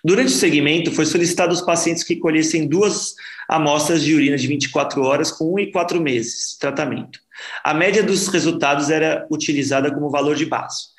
Durante 0.05 0.29
o 0.29 0.37
segmento, 0.37 0.93
foi 0.93 1.07
solicitado 1.07 1.51
aos 1.51 1.63
pacientes 1.63 2.05
que 2.05 2.17
colhessem 2.17 2.67
duas 2.67 3.15
amostras 3.49 4.03
de 4.03 4.15
urina 4.15 4.37
de 4.37 4.47
24 4.47 5.03
horas 5.03 5.31
com 5.31 5.55
1 5.55 5.59
e 5.61 5.73
4 5.73 6.01
meses 6.01 6.53
de 6.53 6.59
tratamento. 6.59 7.19
A 7.65 7.73
média 7.73 8.03
dos 8.03 8.29
resultados 8.29 8.91
era 8.91 9.27
utilizada 9.31 9.93
como 9.93 10.11
valor 10.11 10.37
de 10.37 10.47
base. 10.47 10.92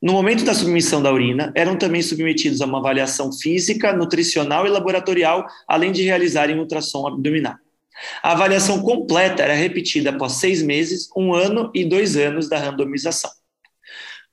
No 0.00 0.12
momento 0.12 0.44
da 0.44 0.54
submissão 0.54 1.02
da 1.02 1.12
urina, 1.12 1.52
eram 1.54 1.76
também 1.76 2.02
submetidos 2.02 2.60
a 2.60 2.66
uma 2.66 2.78
avaliação 2.78 3.32
física, 3.32 3.92
nutricional 3.94 4.66
e 4.66 4.70
laboratorial, 4.70 5.46
além 5.66 5.90
de 5.90 6.02
realizarem 6.02 6.58
ultrassom 6.58 7.06
abdominal. 7.06 7.54
A 8.22 8.32
avaliação 8.32 8.82
completa 8.82 9.42
era 9.42 9.54
repetida 9.54 10.10
após 10.10 10.32
seis 10.32 10.62
meses, 10.62 11.08
um 11.16 11.34
ano 11.34 11.70
e 11.74 11.84
dois 11.84 12.16
anos 12.16 12.48
da 12.48 12.58
randomização. 12.58 13.30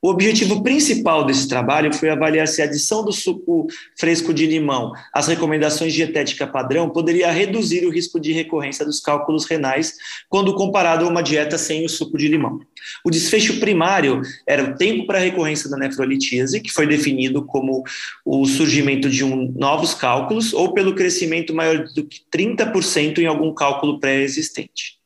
O 0.03 0.09
objetivo 0.09 0.61
principal 0.61 1.25
desse 1.25 1.47
trabalho 1.47 1.93
foi 1.93 2.09
avaliar 2.09 2.45
se 2.45 2.61
a 2.61 2.65
adição 2.65 3.05
do 3.05 3.13
suco 3.13 3.67
fresco 3.97 4.33
de 4.33 4.45
limão 4.45 4.91
às 5.13 5.27
recomendações 5.29 5.93
dietética 5.93 6.45
padrão 6.45 6.89
poderia 6.89 7.31
reduzir 7.31 7.85
o 7.85 7.89
risco 7.89 8.19
de 8.19 8.33
recorrência 8.33 8.85
dos 8.85 8.99
cálculos 8.99 9.45
renais 9.45 9.93
quando 10.27 10.55
comparado 10.55 11.05
a 11.05 11.07
uma 11.07 11.23
dieta 11.23 11.57
sem 11.57 11.85
o 11.85 11.89
suco 11.89 12.17
de 12.17 12.27
limão. 12.27 12.59
O 13.05 13.09
desfecho 13.09 13.61
primário 13.61 14.21
era 14.45 14.65
o 14.65 14.75
tempo 14.75 15.07
para 15.07 15.19
recorrência 15.19 15.69
da 15.69 15.77
nefrolitíase, 15.77 16.59
que 16.59 16.69
foi 16.69 16.85
definido 16.85 17.45
como 17.45 17.81
o 18.25 18.45
surgimento 18.45 19.09
de 19.09 19.23
um, 19.23 19.53
novos 19.55 19.93
cálculos 19.93 20.51
ou 20.51 20.73
pelo 20.73 20.95
crescimento 20.95 21.55
maior 21.55 21.85
do 21.95 22.05
que 22.05 22.19
30% 22.29 23.19
em 23.19 23.25
algum 23.25 23.53
cálculo 23.53 24.01
pré-existente. 24.01 25.01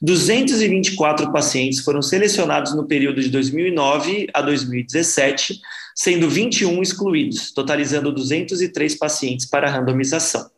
224 0.00 1.32
pacientes 1.32 1.80
foram 1.80 2.02
selecionados 2.02 2.74
no 2.74 2.86
período 2.86 3.20
de 3.20 3.28
2009 3.28 4.28
a 4.32 4.42
2017, 4.42 5.60
sendo 5.94 6.28
21 6.28 6.82
excluídos, 6.82 7.52
totalizando 7.52 8.12
203 8.12 8.94
pacientes 8.96 9.46
para 9.46 9.70
randomização. 9.70 10.50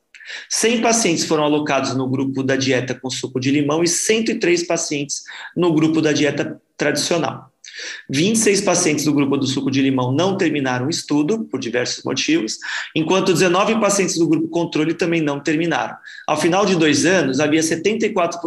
100 0.51 0.83
pacientes 0.83 1.25
foram 1.25 1.45
alocados 1.45 1.95
no 1.95 2.09
grupo 2.09 2.43
da 2.43 2.57
dieta 2.57 2.95
com 2.95 3.09
suco 3.09 3.41
de 3.41 3.51
limão 3.51 3.83
e 3.83 3.89
103 3.89 4.67
pacientes 4.67 5.23
no 5.57 5.73
grupo 5.73 6.03
da 6.03 6.13
dieta 6.13 6.61
tradicional. 6.77 7.48
26 8.11 8.61
pacientes 8.63 9.05
do 9.05 9.13
grupo 9.13 9.37
do 9.37 9.47
suco 9.47 9.71
de 9.71 9.83
limão 9.83 10.13
não 10.13 10.37
terminaram 10.37 10.87
o 10.87 10.91
estudo, 10.91 11.45
por 11.45 11.61
diversos 11.61 12.03
motivos, 12.05 12.59
enquanto 12.95 13.33
19 13.33 13.81
pacientes 13.81 14.17
do 14.19 14.29
grupo 14.29 14.49
controle 14.49 14.95
também 14.95 15.21
não 15.21 15.41
terminaram. 15.41 15.97
Ao 16.27 16.41
final 16.41 16.65
de 16.65 16.77
dois 16.77 17.05
anos, 17.05 17.41
havia 17.41 17.63
74 17.63 18.39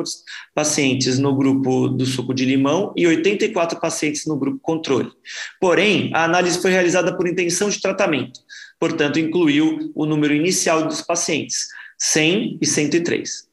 pacientes 0.54 1.20
no 1.20 1.36
grupo 1.36 1.88
do 1.88 2.06
suco 2.06 2.34
de 2.34 2.46
limão 2.46 2.94
e 2.96 3.08
84 3.08 3.80
pacientes 3.80 4.26
no 4.26 4.38
grupo 4.38 4.60
controle. 4.62 5.12
Porém, 5.60 6.12
a 6.14 6.24
análise 6.24 6.62
foi 6.62 6.72
realizada 6.72 7.16
por 7.16 7.28
intenção 7.28 7.70
de 7.70 7.82
tratamento, 7.82 8.40
portanto, 8.80 9.20
incluiu 9.20 9.92
o 9.96 10.06
número 10.06 10.34
inicial 10.34 10.88
dos 10.88 11.02
pacientes, 11.02 11.68
100 11.98 12.58
e 12.62 12.66
103. 12.66 13.52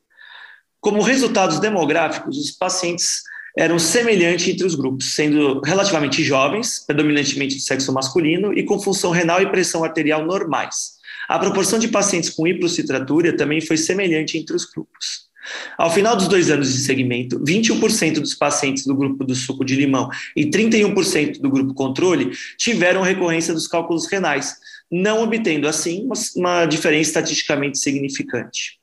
Como 0.80 1.02
resultados 1.02 1.58
demográficos, 1.58 2.38
os 2.38 2.50
pacientes 2.52 3.22
eram 3.56 3.78
semelhantes 3.78 4.48
entre 4.48 4.66
os 4.66 4.74
grupos, 4.74 5.14
sendo 5.14 5.60
relativamente 5.60 6.22
jovens, 6.22 6.84
predominantemente 6.86 7.56
de 7.56 7.62
sexo 7.62 7.92
masculino 7.92 8.52
e 8.52 8.62
com 8.62 8.78
função 8.78 9.10
renal 9.10 9.40
e 9.42 9.50
pressão 9.50 9.84
arterial 9.84 10.24
normais. 10.24 10.98
A 11.28 11.38
proporção 11.38 11.78
de 11.78 11.88
pacientes 11.88 12.30
com 12.30 12.46
hiprocitratúria 12.46 13.36
também 13.36 13.60
foi 13.60 13.76
semelhante 13.76 14.38
entre 14.38 14.56
os 14.56 14.64
grupos. 14.64 15.28
Ao 15.76 15.90
final 15.90 16.16
dos 16.16 16.28
dois 16.28 16.50
anos 16.50 16.72
de 16.72 16.78
segmento, 16.80 17.38
21% 17.40 18.20
dos 18.20 18.34
pacientes 18.34 18.86
do 18.86 18.94
grupo 18.94 19.24
do 19.24 19.34
suco 19.34 19.64
de 19.64 19.76
limão 19.76 20.08
e 20.36 20.46
31% 20.46 21.40
do 21.40 21.50
grupo 21.50 21.74
controle 21.74 22.30
tiveram 22.56 23.02
recorrência 23.02 23.54
dos 23.54 23.66
cálculos 23.66 24.06
renais, 24.06 24.56
não 24.90 25.22
obtendo, 25.22 25.68
assim, 25.68 26.04
uma, 26.04 26.14
uma 26.36 26.66
diferença 26.66 27.10
estatisticamente 27.10 27.78
significante. 27.78 28.78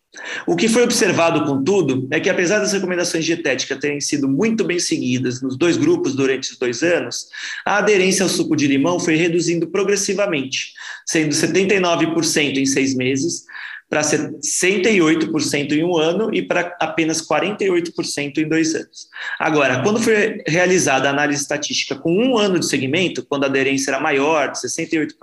O 0.47 0.55
que 0.55 0.68
foi 0.68 0.84
observado, 0.84 1.45
contudo, 1.45 2.07
é 2.11 2.20
que 2.20 2.30
apesar 2.30 2.59
das 2.59 2.74
recomendações 2.74 3.26
dietéticas 3.26 3.80
terem 3.80 3.99
sido 3.99 4.28
muito 4.28 4.63
bem 4.63 4.80
seguidas 4.80 5.41
nos 5.41 5.57
dois 5.57 5.78
grupos 5.78 6.16
durante 6.16 6.51
os 6.51 6.57
dois 6.57 6.84
anos, 6.84 7.28
a 7.66 7.78
aderência 7.78 8.24
ao 8.24 8.30
suco 8.30 8.55
de 8.55 8.68
limão 8.68 8.99
foi 8.99 9.16
reduzindo 9.16 9.68
progressivamente, 9.68 10.74
sendo 11.05 11.34
79% 11.34 12.57
em 12.57 12.66
seis 12.66 12.95
meses, 12.95 13.45
para 13.89 14.01
68% 14.01 15.71
em 15.71 15.83
um 15.83 15.95
ano 15.95 16.33
e 16.33 16.41
para 16.41 16.75
apenas 16.79 17.21
48% 17.21 18.38
em 18.38 18.47
dois 18.47 18.73
anos. 18.73 19.07
Agora, 19.39 19.83
quando 19.83 20.01
foi 20.01 20.41
realizada 20.47 21.07
a 21.07 21.11
análise 21.11 21.41
estatística 21.41 21.95
com 21.95 22.11
um 22.11 22.38
ano 22.38 22.59
de 22.59 22.65
segmento, 22.65 23.25
quando 23.25 23.43
a 23.43 23.47
aderência 23.47 23.91
era 23.91 23.99
maior, 23.99 24.51
de 24.51 24.59
68%, 24.59 25.15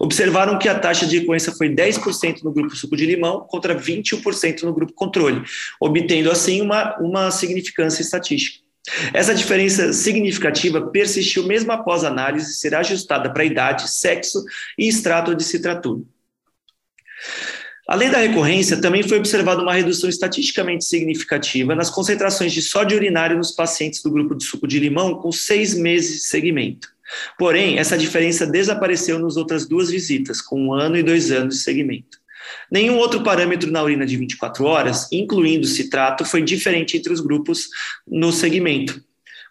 observaram 0.00 0.58
que 0.58 0.68
a 0.68 0.78
taxa 0.78 1.06
de 1.06 1.18
recorrência 1.18 1.52
foi 1.52 1.68
10% 1.68 2.42
no 2.42 2.52
grupo 2.52 2.76
suco 2.76 2.96
de 2.96 3.04
limão 3.04 3.40
contra 3.40 3.74
21% 3.74 4.62
no 4.62 4.72
grupo 4.72 4.92
controle, 4.92 5.42
obtendo 5.80 6.30
assim 6.30 6.60
uma, 6.60 6.96
uma 6.98 7.30
significância 7.30 8.00
estatística. 8.02 8.64
Essa 9.12 9.34
diferença 9.34 9.92
significativa 9.92 10.80
persistiu 10.80 11.44
mesmo 11.44 11.72
após 11.72 12.04
a 12.04 12.08
análise 12.08 12.54
ser 12.54 12.74
ajustada 12.74 13.32
para 13.32 13.44
idade, 13.44 13.90
sexo 13.90 14.44
e 14.78 14.86
extrato 14.86 15.34
de 15.34 15.42
citratura. 15.42 16.02
Além 17.86 18.10
da 18.10 18.18
recorrência, 18.18 18.80
também 18.80 19.04
foi 19.04 19.16
observada 19.16 19.62
uma 19.62 19.72
redução 19.72 20.10
estatisticamente 20.10 20.84
significativa 20.84 21.72
nas 21.74 21.88
concentrações 21.88 22.52
de 22.52 22.60
sódio 22.60 22.96
urinário 22.96 23.36
nos 23.36 23.52
pacientes 23.52 24.02
do 24.02 24.10
grupo 24.10 24.34
de 24.34 24.44
suco 24.44 24.66
de 24.66 24.80
limão 24.80 25.14
com 25.14 25.30
seis 25.30 25.72
meses 25.72 26.22
de 26.22 26.26
segmento. 26.26 26.88
Porém, 27.38 27.78
essa 27.78 27.96
diferença 27.96 28.44
desapareceu 28.44 29.20
nas 29.20 29.36
outras 29.36 29.68
duas 29.68 29.88
visitas, 29.88 30.40
com 30.40 30.60
um 30.60 30.74
ano 30.74 30.96
e 30.96 31.02
dois 31.02 31.30
anos 31.30 31.58
de 31.58 31.62
segmento. 31.62 32.18
Nenhum 32.70 32.96
outro 32.96 33.22
parâmetro 33.22 33.70
na 33.70 33.82
urina 33.82 34.04
de 34.04 34.16
24 34.16 34.64
horas, 34.64 35.08
incluindo 35.12 35.66
citrato, 35.66 36.24
foi 36.24 36.42
diferente 36.42 36.96
entre 36.96 37.12
os 37.12 37.20
grupos 37.20 37.68
no 38.06 38.32
segmento. 38.32 39.00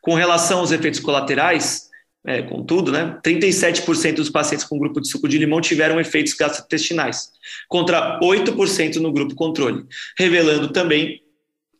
Com 0.01 0.13
relação 0.13 0.59
aos 0.59 0.71
efeitos 0.71 0.99
colaterais, 0.99 1.84
é, 2.25 2.41
contudo, 2.41 2.91
né, 2.91 3.17
37% 3.23 4.15
dos 4.15 4.29
pacientes 4.29 4.65
com 4.65 4.79
grupo 4.79 4.99
de 4.99 5.07
suco 5.07 5.27
de 5.27 5.37
limão 5.37 5.61
tiveram 5.61 5.99
efeitos 5.99 6.33
gastrointestinais, 6.33 7.29
contra 7.67 8.19
8% 8.19 8.95
no 8.95 9.11
grupo 9.11 9.35
controle, 9.35 9.85
revelando 10.17 10.69
também 10.69 11.21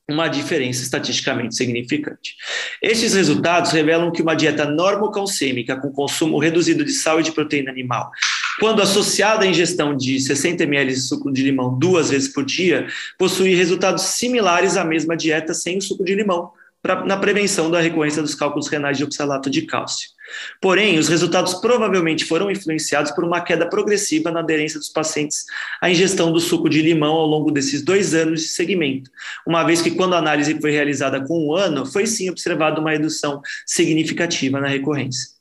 uma 0.07 0.27
diferença 0.27 0.83
estatisticamente 0.83 1.55
significante. 1.55 2.35
Estes 2.79 3.15
resultados 3.15 3.71
revelam 3.71 4.11
que 4.11 4.21
uma 4.21 4.35
dieta 4.35 4.65
normocalcêmica 4.65 5.75
com 5.75 5.91
consumo 5.91 6.37
reduzido 6.37 6.85
de 6.85 6.91
sal 6.91 7.19
e 7.19 7.23
de 7.23 7.31
proteína 7.31 7.71
animal, 7.71 8.11
quando 8.59 8.83
associada 8.83 9.45
à 9.45 9.47
ingestão 9.47 9.97
de 9.97 10.19
60 10.19 10.63
ml 10.63 10.93
de 10.93 11.01
suco 11.01 11.31
de 11.31 11.41
limão 11.41 11.77
duas 11.77 12.11
vezes 12.11 12.31
por 12.31 12.45
dia, 12.45 12.87
possui 13.17 13.55
resultados 13.55 14.03
similares 14.03 14.77
à 14.77 14.85
mesma 14.85 15.17
dieta 15.17 15.55
sem 15.55 15.77
o 15.79 15.81
suco 15.81 16.05
de 16.05 16.13
limão, 16.13 16.51
pra, 16.83 17.03
na 17.03 17.17
prevenção 17.17 17.71
da 17.71 17.81
recorrência 17.81 18.21
dos 18.21 18.35
cálculos 18.35 18.67
renais 18.67 18.97
de 18.97 19.03
oxalato 19.03 19.49
de 19.49 19.63
cálcio. 19.63 20.14
Porém, 20.61 20.97
os 20.97 21.07
resultados 21.07 21.55
provavelmente 21.55 22.26
foram 22.26 22.49
influenciados 22.49 23.11
por 23.11 23.23
uma 23.23 23.41
queda 23.41 23.67
progressiva 23.69 24.32
na 24.32 24.39
aderência 24.39 24.80
dos 24.80 24.89
pacientes 24.89 25.45
à 25.82 25.89
ingestão 25.89 26.32
do 26.32 26.39
suco 26.39 26.69
de 26.69 26.82
limão 26.82 27.13
ao 27.13 27.28
longo 27.28 27.51
desses 27.51 27.82
dois 27.84 28.13
anos 28.13 28.41
de 28.41 28.47
segmento, 28.47 29.09
uma 29.45 29.63
vez 29.63 29.82
que, 29.82 29.91
quando 29.91 30.15
a 30.15 30.19
análise 30.19 30.59
foi 30.59 30.71
realizada 30.71 31.23
com 31.26 31.47
um 31.47 31.55
ano, 31.55 31.86
foi 31.86 32.07
sim 32.07 32.30
observada 32.30 32.80
uma 32.80 32.91
redução 32.91 33.41
significativa 33.65 34.59
na 34.59 34.67
recorrência. 34.67 35.36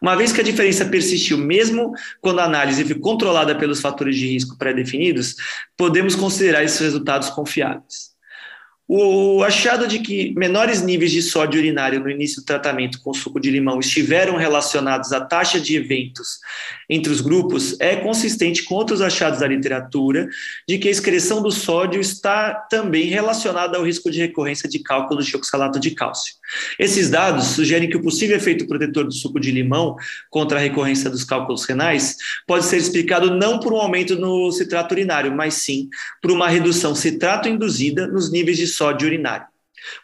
Uma 0.00 0.16
vez 0.16 0.32
que 0.32 0.40
a 0.40 0.44
diferença 0.44 0.84
persistiu, 0.84 1.38
mesmo 1.38 1.92
quando 2.20 2.40
a 2.40 2.44
análise 2.44 2.84
foi 2.84 2.98
controlada 2.98 3.54
pelos 3.54 3.80
fatores 3.80 4.16
de 4.16 4.26
risco 4.26 4.58
pré-definidos, 4.58 5.36
podemos 5.76 6.14
considerar 6.14 6.64
esses 6.64 6.80
resultados 6.80 7.30
confiáveis. 7.30 8.11
O 8.94 9.42
achado 9.42 9.88
de 9.88 10.00
que 10.00 10.34
menores 10.36 10.82
níveis 10.82 11.10
de 11.10 11.22
sódio 11.22 11.58
urinário 11.58 11.98
no 11.98 12.10
início 12.10 12.42
do 12.42 12.44
tratamento 12.44 13.00
com 13.00 13.14
suco 13.14 13.40
de 13.40 13.50
limão 13.50 13.80
estiveram 13.80 14.36
relacionados 14.36 15.14
à 15.14 15.20
taxa 15.22 15.58
de 15.58 15.74
eventos 15.74 16.40
entre 16.90 17.10
os 17.10 17.22
grupos 17.22 17.74
é 17.80 17.96
consistente 17.96 18.62
com 18.64 18.74
outros 18.74 19.00
achados 19.00 19.40
da 19.40 19.48
literatura 19.48 20.28
de 20.68 20.76
que 20.76 20.88
a 20.88 20.90
excreção 20.90 21.42
do 21.42 21.50
sódio 21.50 22.02
está 22.02 22.52
também 22.52 23.04
relacionada 23.04 23.78
ao 23.78 23.86
risco 23.86 24.10
de 24.10 24.18
recorrência 24.18 24.68
de 24.68 24.78
cálculos 24.80 25.24
de 25.24 25.36
oxalato 25.36 25.80
de 25.80 25.92
cálcio. 25.92 26.34
Esses 26.78 27.08
dados 27.08 27.46
sugerem 27.46 27.88
que 27.88 27.96
o 27.96 28.02
possível 28.02 28.36
efeito 28.36 28.66
protetor 28.66 29.04
do 29.04 29.12
suco 29.12 29.40
de 29.40 29.50
limão 29.50 29.96
contra 30.28 30.58
a 30.58 30.60
recorrência 30.60 31.08
dos 31.08 31.24
cálculos 31.24 31.64
renais 31.64 32.18
pode 32.46 32.66
ser 32.66 32.76
explicado 32.76 33.34
não 33.34 33.58
por 33.58 33.72
um 33.72 33.78
aumento 33.78 34.16
no 34.16 34.52
citrato 34.52 34.92
urinário, 34.92 35.34
mas 35.34 35.54
sim 35.54 35.88
por 36.20 36.30
uma 36.30 36.46
redução 36.46 36.94
citrato 36.94 37.48
induzida 37.48 38.06
nos 38.06 38.30
níveis 38.30 38.58
de 38.58 38.66
sódio 38.66 38.81
urinário. 38.82 39.46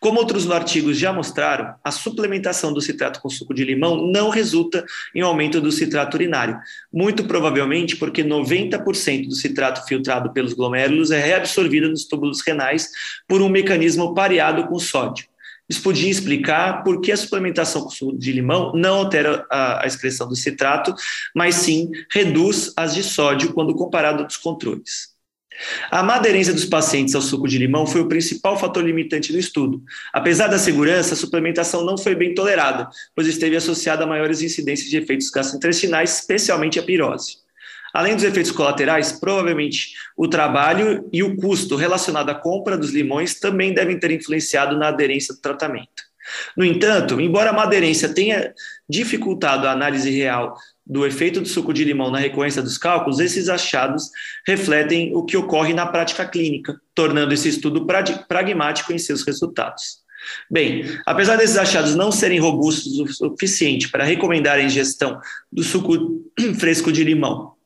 Como 0.00 0.18
outros 0.18 0.50
artigos 0.50 0.98
já 0.98 1.12
mostraram, 1.12 1.74
a 1.84 1.90
suplementação 1.90 2.72
do 2.72 2.80
citrato 2.80 3.20
com 3.20 3.28
suco 3.28 3.54
de 3.54 3.64
limão 3.64 4.10
não 4.10 4.28
resulta 4.28 4.84
em 5.14 5.20
aumento 5.20 5.60
do 5.60 5.70
citrato 5.70 6.16
urinário, 6.16 6.58
muito 6.92 7.24
provavelmente 7.24 7.96
porque 7.96 8.24
90% 8.24 9.28
do 9.28 9.34
citrato 9.34 9.86
filtrado 9.86 10.32
pelos 10.32 10.52
glomérulos 10.52 11.10
é 11.10 11.20
reabsorvido 11.20 11.88
nos 11.88 12.04
túbulos 12.06 12.40
renais 12.40 12.90
por 13.26 13.40
um 13.40 13.48
mecanismo 13.48 14.14
pareado 14.14 14.66
com 14.66 14.78
sódio. 14.78 15.26
Isso 15.68 15.82
podia 15.82 16.10
explicar 16.10 16.82
por 16.82 17.00
que 17.00 17.12
a 17.12 17.16
suplementação 17.16 17.82
com 17.82 17.90
suco 17.90 18.18
de 18.18 18.32
limão 18.32 18.72
não 18.74 18.96
altera 18.96 19.46
a, 19.50 19.84
a 19.84 19.86
excreção 19.86 20.26
do 20.26 20.34
citrato, 20.34 20.94
mas 21.34 21.56
sim 21.56 21.90
reduz 22.10 22.72
as 22.74 22.94
de 22.94 23.02
sódio 23.02 23.52
quando 23.52 23.74
comparado 23.74 24.22
aos 24.22 24.38
controles. 24.38 25.17
A 25.90 26.02
má 26.02 26.16
aderência 26.16 26.52
dos 26.52 26.64
pacientes 26.64 27.14
ao 27.14 27.22
suco 27.22 27.48
de 27.48 27.58
limão 27.58 27.86
foi 27.86 28.00
o 28.00 28.08
principal 28.08 28.58
fator 28.58 28.84
limitante 28.84 29.32
do 29.32 29.38
estudo. 29.38 29.82
Apesar 30.12 30.46
da 30.46 30.58
segurança, 30.58 31.14
a 31.14 31.16
suplementação 31.16 31.84
não 31.84 31.98
foi 31.98 32.14
bem 32.14 32.34
tolerada, 32.34 32.88
pois 33.14 33.26
esteve 33.26 33.56
associada 33.56 34.04
a 34.04 34.06
maiores 34.06 34.40
incidências 34.42 34.88
de 34.88 34.96
efeitos 34.96 35.30
gastrointestinais, 35.30 36.18
especialmente 36.18 36.78
a 36.78 36.82
pirose. 36.82 37.38
Além 37.92 38.14
dos 38.14 38.24
efeitos 38.24 38.52
colaterais, 38.52 39.12
provavelmente 39.12 39.94
o 40.16 40.28
trabalho 40.28 41.08
e 41.12 41.22
o 41.22 41.36
custo 41.36 41.74
relacionado 41.74 42.30
à 42.30 42.34
compra 42.34 42.76
dos 42.76 42.90
limões 42.90 43.40
também 43.40 43.72
devem 43.72 43.98
ter 43.98 44.10
influenciado 44.10 44.76
na 44.76 44.88
aderência 44.88 45.34
do 45.34 45.40
tratamento. 45.40 46.07
No 46.56 46.64
entanto, 46.64 47.20
embora 47.20 47.50
a 47.50 47.62
aderência 47.62 48.08
tenha 48.08 48.52
dificultado 48.88 49.66
a 49.66 49.72
análise 49.72 50.10
real 50.10 50.56
do 50.86 51.06
efeito 51.06 51.40
do 51.40 51.48
suco 51.48 51.72
de 51.72 51.84
limão 51.84 52.10
na 52.10 52.18
recorrência 52.18 52.62
dos 52.62 52.78
cálculos, 52.78 53.20
esses 53.20 53.48
achados 53.48 54.10
refletem 54.46 55.14
o 55.14 55.24
que 55.24 55.36
ocorre 55.36 55.74
na 55.74 55.86
prática 55.86 56.26
clínica, 56.26 56.80
tornando 56.94 57.34
esse 57.34 57.48
estudo 57.48 57.86
pragmático 58.26 58.92
em 58.92 58.98
seus 58.98 59.22
resultados. 59.22 59.98
Bem, 60.50 60.84
apesar 61.06 61.36
desses 61.36 61.56
achados 61.56 61.94
não 61.94 62.10
serem 62.10 62.40
robustos 62.40 62.98
o 62.98 63.06
suficiente 63.06 63.88
para 63.88 64.04
recomendar 64.04 64.58
a 64.58 64.62
ingestão 64.62 65.20
do 65.52 65.62
suco 65.62 66.24
fresco 66.58 66.90
de 66.90 67.04
limão 67.04 67.57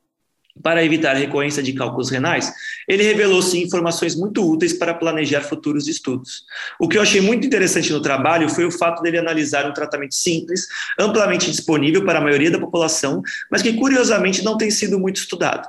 para 0.60 0.84
evitar 0.84 1.14
recorrência 1.14 1.62
de 1.62 1.72
cálculos 1.72 2.10
renais, 2.10 2.52
ele 2.88 3.02
revelou 3.02 3.40
sim 3.40 3.62
informações 3.62 4.14
muito 4.14 4.46
úteis 4.48 4.72
para 4.72 4.94
planejar 4.94 5.40
futuros 5.42 5.88
estudos. 5.88 6.44
O 6.78 6.88
que 6.88 6.98
eu 6.98 7.02
achei 7.02 7.20
muito 7.20 7.46
interessante 7.46 7.92
no 7.92 8.02
trabalho 8.02 8.48
foi 8.48 8.64
o 8.64 8.70
fato 8.70 9.02
dele 9.02 9.18
analisar 9.18 9.68
um 9.68 9.72
tratamento 9.72 10.14
simples, 10.14 10.66
amplamente 10.98 11.50
disponível 11.50 12.04
para 12.04 12.18
a 12.18 12.22
maioria 12.22 12.50
da 12.50 12.58
população, 12.58 13.22
mas 13.50 13.62
que 13.62 13.72
curiosamente 13.72 14.44
não 14.44 14.56
tem 14.56 14.70
sido 14.70 14.98
muito 14.98 15.16
estudado. 15.16 15.68